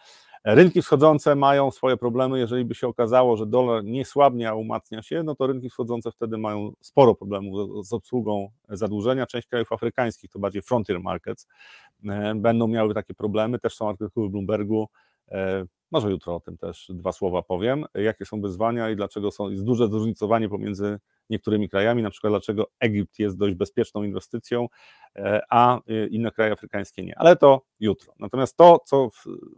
Rynki 0.45 0.83
wschodzące 0.83 1.35
mają 1.35 1.71
swoje 1.71 1.97
problemy. 1.97 2.39
Jeżeli 2.39 2.65
by 2.65 2.75
się 2.75 2.89
okazało, 2.89 3.37
że 3.37 3.47
dolar 3.47 3.85
nie 3.85 4.05
słabnie, 4.05 4.49
a 4.49 4.55
umacnia 4.55 5.03
się, 5.03 5.23
no 5.23 5.35
to 5.35 5.47
rynki 5.47 5.71
wschodzące 5.71 6.11
wtedy 6.13 6.39
mają 6.39 6.73
sporo 6.81 7.15
problemów 7.15 7.87
z 7.87 7.93
obsługą 7.93 8.51
zadłużenia. 8.69 9.27
Część 9.27 9.49
krajów 9.49 9.73
afrykańskich, 9.73 10.31
to 10.31 10.39
bardziej 10.39 10.63
frontier 10.63 11.01
markets, 11.01 11.49
e, 12.09 12.35
będą 12.35 12.69
miały 12.69 12.95
takie 12.95 13.15
problemy. 13.15 13.59
Też 13.59 13.75
są 13.75 13.89
artykuły 13.89 14.29
w 14.29 14.31
Bloombergu, 14.31 14.89
E, 14.89 15.14
może 15.91 16.11
jutro 16.11 16.35
o 16.35 16.41
tym 16.41 16.57
też 16.57 16.87
dwa 16.95 17.13
słowa 17.13 17.43
powiem, 17.43 17.85
jakie 17.95 18.25
są 18.25 18.41
wyzwania 18.41 18.91
i 18.91 18.97
dlaczego 18.97 19.31
są, 19.31 19.51
jest 19.51 19.65
duże 19.65 19.89
zróżnicowanie 19.89 20.49
pomiędzy 20.49 20.99
niektórymi 21.31 21.69
krajami, 21.69 22.03
na 22.03 22.11
przykład 22.11 22.33
dlaczego 22.33 22.67
Egipt 22.81 23.19
jest 23.19 23.39
dość 23.39 23.55
bezpieczną 23.55 24.03
inwestycją, 24.03 24.67
e, 25.17 25.41
a 25.51 25.77
e, 25.77 26.07
inne 26.07 26.31
kraje 26.31 26.53
afrykańskie 26.53 27.05
nie. 27.05 27.19
Ale 27.19 27.37
to 27.37 27.63
jutro. 27.81 28.15
Natomiast 28.19 28.57
to, 28.57 28.79
co 28.87 29.09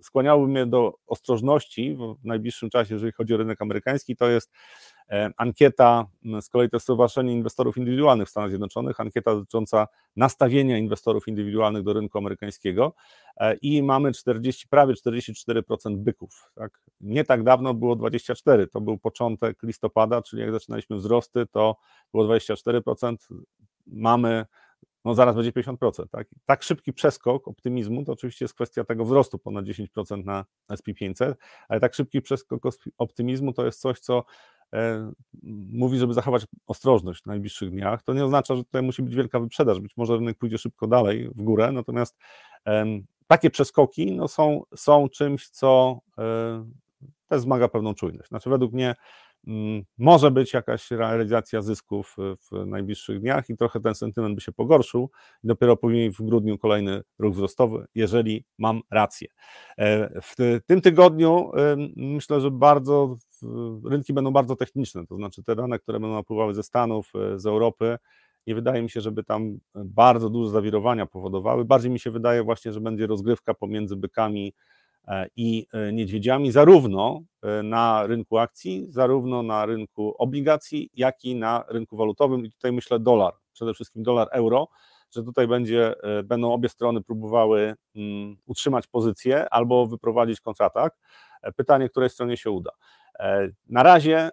skłaniałoby 0.03 0.49
mnie 0.49 0.67
do 0.67 0.95
ostrożności 1.07 1.97
w 2.23 2.25
najbliższym 2.25 2.71
czasie, 2.71 2.95
jeżeli 2.95 3.12
chodzi 3.12 3.35
o 3.35 3.37
rynek 3.37 3.62
amerykański, 3.62 4.17
to 4.17 4.29
jest 4.29 4.53
E, 4.95 4.95
ankieta, 5.37 6.07
z 6.41 6.49
kolei 6.49 6.71
to 6.71 6.81
Stowarzyszenie 6.81 7.33
Inwestorów 7.33 7.77
Indywidualnych 7.77 8.29
w 8.29 8.31
Stanach 8.31 8.51
Zjednoczonych, 8.51 9.01
ankieta 9.01 9.35
dotycząca 9.35 9.87
nastawienia 10.17 10.79
inwestorów 10.79 11.29
indywidualnych 11.29 11.83
do 11.83 11.93
rynku 11.93 12.19
amerykańskiego 12.19 12.95
e, 13.37 13.55
i 13.55 13.83
mamy 13.83 14.13
40, 14.13 14.69
prawie 14.69 14.95
44% 14.95 15.97
byków. 15.97 16.51
Tak? 16.55 16.81
Nie 17.01 17.25
tak 17.25 17.43
dawno 17.43 17.75
było 17.75 17.97
24, 17.97 18.67
to 18.67 18.81
był 18.81 18.99
początek 18.99 19.63
listopada, 19.63 20.23
czyli 20.23 20.43
jak 20.43 20.53
zaczynaliśmy 20.53 20.97
wzrosty, 20.97 21.47
to 21.47 21.77
było 22.13 22.25
24%, 22.25 23.17
mamy 23.87 24.47
no 25.05 25.15
zaraz 25.15 25.35
będzie 25.35 25.53
50%. 25.53 26.09
Tak? 26.11 26.29
tak 26.47 26.63
szybki 26.63 26.93
przeskok 26.93 27.49
optymizmu 27.49 28.05
to 28.05 28.13
oczywiście 28.13 28.45
jest 28.45 28.55
kwestia 28.55 28.85
tego 28.85 29.05
wzrostu 29.05 29.39
ponad 29.39 29.65
10% 29.65 30.25
na 30.25 30.45
SP500, 30.73 31.35
ale 31.69 31.81
tak 31.81 31.95
szybki 31.95 32.23
przeskok 32.23 32.63
optymizmu 32.99 33.53
to 33.53 33.67
jest 33.67 33.81
coś, 33.81 34.01
co 34.01 34.25
E, 34.56 34.56
mówi, 35.73 35.99
żeby 35.99 36.14
zachować 36.14 36.47
ostrożność 36.67 37.23
w 37.23 37.27
najbliższych 37.27 37.71
dniach. 37.71 38.03
To 38.03 38.14
nie 38.14 38.25
oznacza, 38.25 38.57
że 38.57 38.64
tutaj 38.64 38.83
musi 38.83 39.03
być 39.03 39.14
wielka 39.14 39.41
wyprzedaż. 39.41 39.81
Być 39.81 39.97
może 39.97 40.17
rynek 40.17 40.39
pójdzie 40.39 40.59
szybko 40.59 40.87
dalej 40.87 41.29
w 41.35 41.43
górę, 41.43 41.73
natomiast 41.73 42.17
takie 43.27 43.51
przeskoki 43.51 44.12
no, 44.12 44.29
są, 44.29 44.62
są 44.77 45.09
czymś, 45.09 45.49
co 45.49 46.01
e, 46.19 46.64
też 47.29 47.41
zmaga 47.41 47.69
pewną 47.69 47.95
czujność. 47.95 48.29
Znaczy, 48.29 48.51
według 48.51 48.73
mnie 48.73 48.95
mm, 49.47 49.83
może 49.99 50.31
być 50.31 50.53
jakaś 50.53 50.91
realizacja 50.91 51.62
zysków 51.62 52.17
w 52.19 52.67
najbliższych 52.67 53.21
dniach 53.21 53.51
i 53.51 53.57
trochę 53.57 53.81
ten 53.81 53.95
sentyment 53.95 54.35
by 54.35 54.41
się 54.41 54.53
pogorszył 54.53 55.11
i 55.45 55.47
dopiero 55.47 55.77
później 55.77 56.11
w 56.11 56.23
grudniu 56.23 56.59
kolejny 56.59 57.03
ruch 57.19 57.35
wzrostowy, 57.35 57.87
jeżeli 57.95 58.45
mam 58.59 58.81
rację. 58.91 59.29
E, 59.79 60.21
w 60.23 60.61
tym 60.67 60.81
tygodniu 60.81 61.51
myślę, 61.97 62.41
że 62.41 62.51
bardzo 62.51 63.17
rynki 63.84 64.12
będą 64.12 64.30
bardzo 64.30 64.57
techniczne, 64.57 65.07
to 65.07 65.16
znaczy 65.16 65.43
te 65.43 65.57
dane, 65.57 65.78
które 65.78 66.01
będą 66.01 66.14
napływały 66.14 66.55
ze 66.55 66.62
Stanów, 66.62 67.12
e, 67.14 67.39
z 67.39 67.47
Europy, 67.47 67.99
nie 68.47 68.55
wydaje 68.55 68.82
mi 68.82 68.91
się, 68.91 69.01
żeby 69.01 69.24
tam 69.24 69.59
bardzo 69.74 70.30
duże 70.30 70.51
zawirowania 70.51 71.07
powodowały. 71.07 71.64
Bardziej 71.64 71.91
mi 71.91 72.01
się 72.01 72.11
wydaje 72.11 72.43
właśnie, 72.43 72.72
że 72.72 72.80
będzie 72.80 73.07
rozgrywka 73.07 73.55
pomiędzy 73.55 73.97
bykami 73.97 74.53
e, 75.09 75.26
i 75.37 75.66
e, 75.72 75.93
niedźwiedziami, 75.93 76.53
zarówno 76.53 77.22
na 77.64 78.07
rynku 78.07 78.39
akcji, 78.39 78.87
zarówno 78.89 79.43
na 79.43 79.66
rynku 79.66 80.14
obligacji, 80.18 80.91
jak 80.95 81.24
i 81.24 81.34
na 81.34 81.64
rynku 81.68 81.97
walutowym. 81.97 82.47
I 82.47 82.51
tutaj 82.51 82.72
myślę 82.72 83.01
dolar, 83.01 83.32
przede 83.53 83.74
wszystkim 83.74 84.03
dolar 84.03 84.28
euro, 84.32 84.68
że 85.11 85.22
tutaj 85.22 85.49
będzie, 85.49 85.95
będą 86.24 86.53
obie 86.53 86.68
strony 86.68 87.03
próbowały 87.03 87.74
mm, 87.97 88.37
utrzymać 88.47 88.87
pozycję 88.87 89.49
albo 89.51 89.87
wyprowadzić 89.87 90.41
kontratak. 90.41 90.97
Pytanie, 91.57 91.89
której 91.89 92.11
stronie 92.11 92.37
się 92.37 92.51
uda. 92.51 92.70
E, 93.18 93.49
na 93.66 93.82
razie 93.82 94.18
e, 94.18 94.30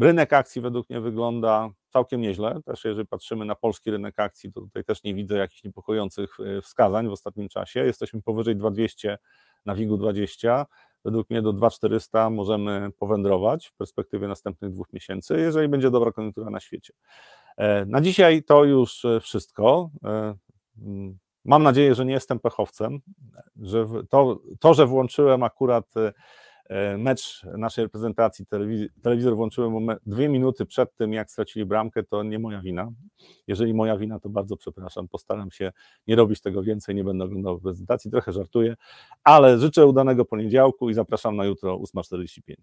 rynek 0.00 0.32
akcji 0.32 0.60
według 0.60 0.90
mnie 0.90 1.00
wygląda 1.00 1.68
całkiem 1.88 2.20
nieźle. 2.20 2.60
Też 2.64 2.84
jeżeli 2.84 3.06
patrzymy 3.06 3.44
na 3.44 3.54
polski 3.54 3.90
rynek 3.90 4.20
akcji, 4.20 4.52
to 4.52 4.60
tutaj 4.60 4.84
też 4.84 5.02
nie 5.02 5.14
widzę 5.14 5.36
jakichś 5.36 5.64
niepokojących 5.64 6.36
e, 6.40 6.60
wskazań 6.60 7.08
w 7.08 7.12
ostatnim 7.12 7.48
czasie. 7.48 7.80
Jesteśmy 7.80 8.22
powyżej 8.22 8.56
2200 8.56 9.18
na 9.64 9.74
WIG-u 9.74 9.96
20. 9.96 10.66
Według 11.04 11.30
mnie 11.30 11.42
do 11.42 11.52
2400 11.52 12.30
możemy 12.30 12.90
powędrować 12.98 13.66
w 13.66 13.74
perspektywie 13.74 14.28
następnych 14.28 14.72
dwóch 14.72 14.92
miesięcy, 14.92 15.38
jeżeli 15.38 15.68
będzie 15.68 15.90
dobra 15.90 16.12
koniunktura 16.12 16.50
na 16.50 16.60
świecie. 16.60 16.92
Na 17.86 18.00
dzisiaj 18.00 18.42
to 18.42 18.64
już 18.64 19.06
wszystko. 19.20 19.90
Mam 21.44 21.62
nadzieję, 21.62 21.94
że 21.94 22.04
nie 22.04 22.12
jestem 22.12 22.38
pechowcem, 22.40 23.00
że 23.56 23.86
to, 24.08 24.40
to 24.60 24.74
że 24.74 24.86
włączyłem 24.86 25.42
akurat 25.42 25.94
E, 26.72 26.98
mecz 26.98 27.42
naszej 27.58 27.84
reprezentacji, 27.84 28.46
telewizor 29.02 29.36
włączyłem 29.36 29.86
dwie 30.06 30.28
minuty 30.28 30.66
przed 30.66 30.96
tym, 30.96 31.12
jak 31.12 31.30
stracili 31.30 31.64
bramkę, 31.64 32.02
to 32.02 32.22
nie 32.22 32.38
moja 32.38 32.60
wina. 32.60 32.88
Jeżeli 33.46 33.74
moja 33.74 33.96
wina, 33.96 34.20
to 34.20 34.28
bardzo 34.28 34.56
przepraszam, 34.56 35.08
postaram 35.08 35.50
się 35.50 35.72
nie 36.06 36.16
robić 36.16 36.40
tego 36.40 36.62
więcej, 36.62 36.94
nie 36.94 37.04
będę 37.04 37.24
oglądał 37.24 37.60
prezentacji, 37.60 38.10
trochę 38.10 38.32
żartuję, 38.32 38.76
ale 39.24 39.58
życzę 39.58 39.86
udanego 39.86 40.24
poniedziałku 40.24 40.90
i 40.90 40.94
zapraszam 40.94 41.36
na 41.36 41.44
jutro 41.44 41.78
8.45. 41.78 42.54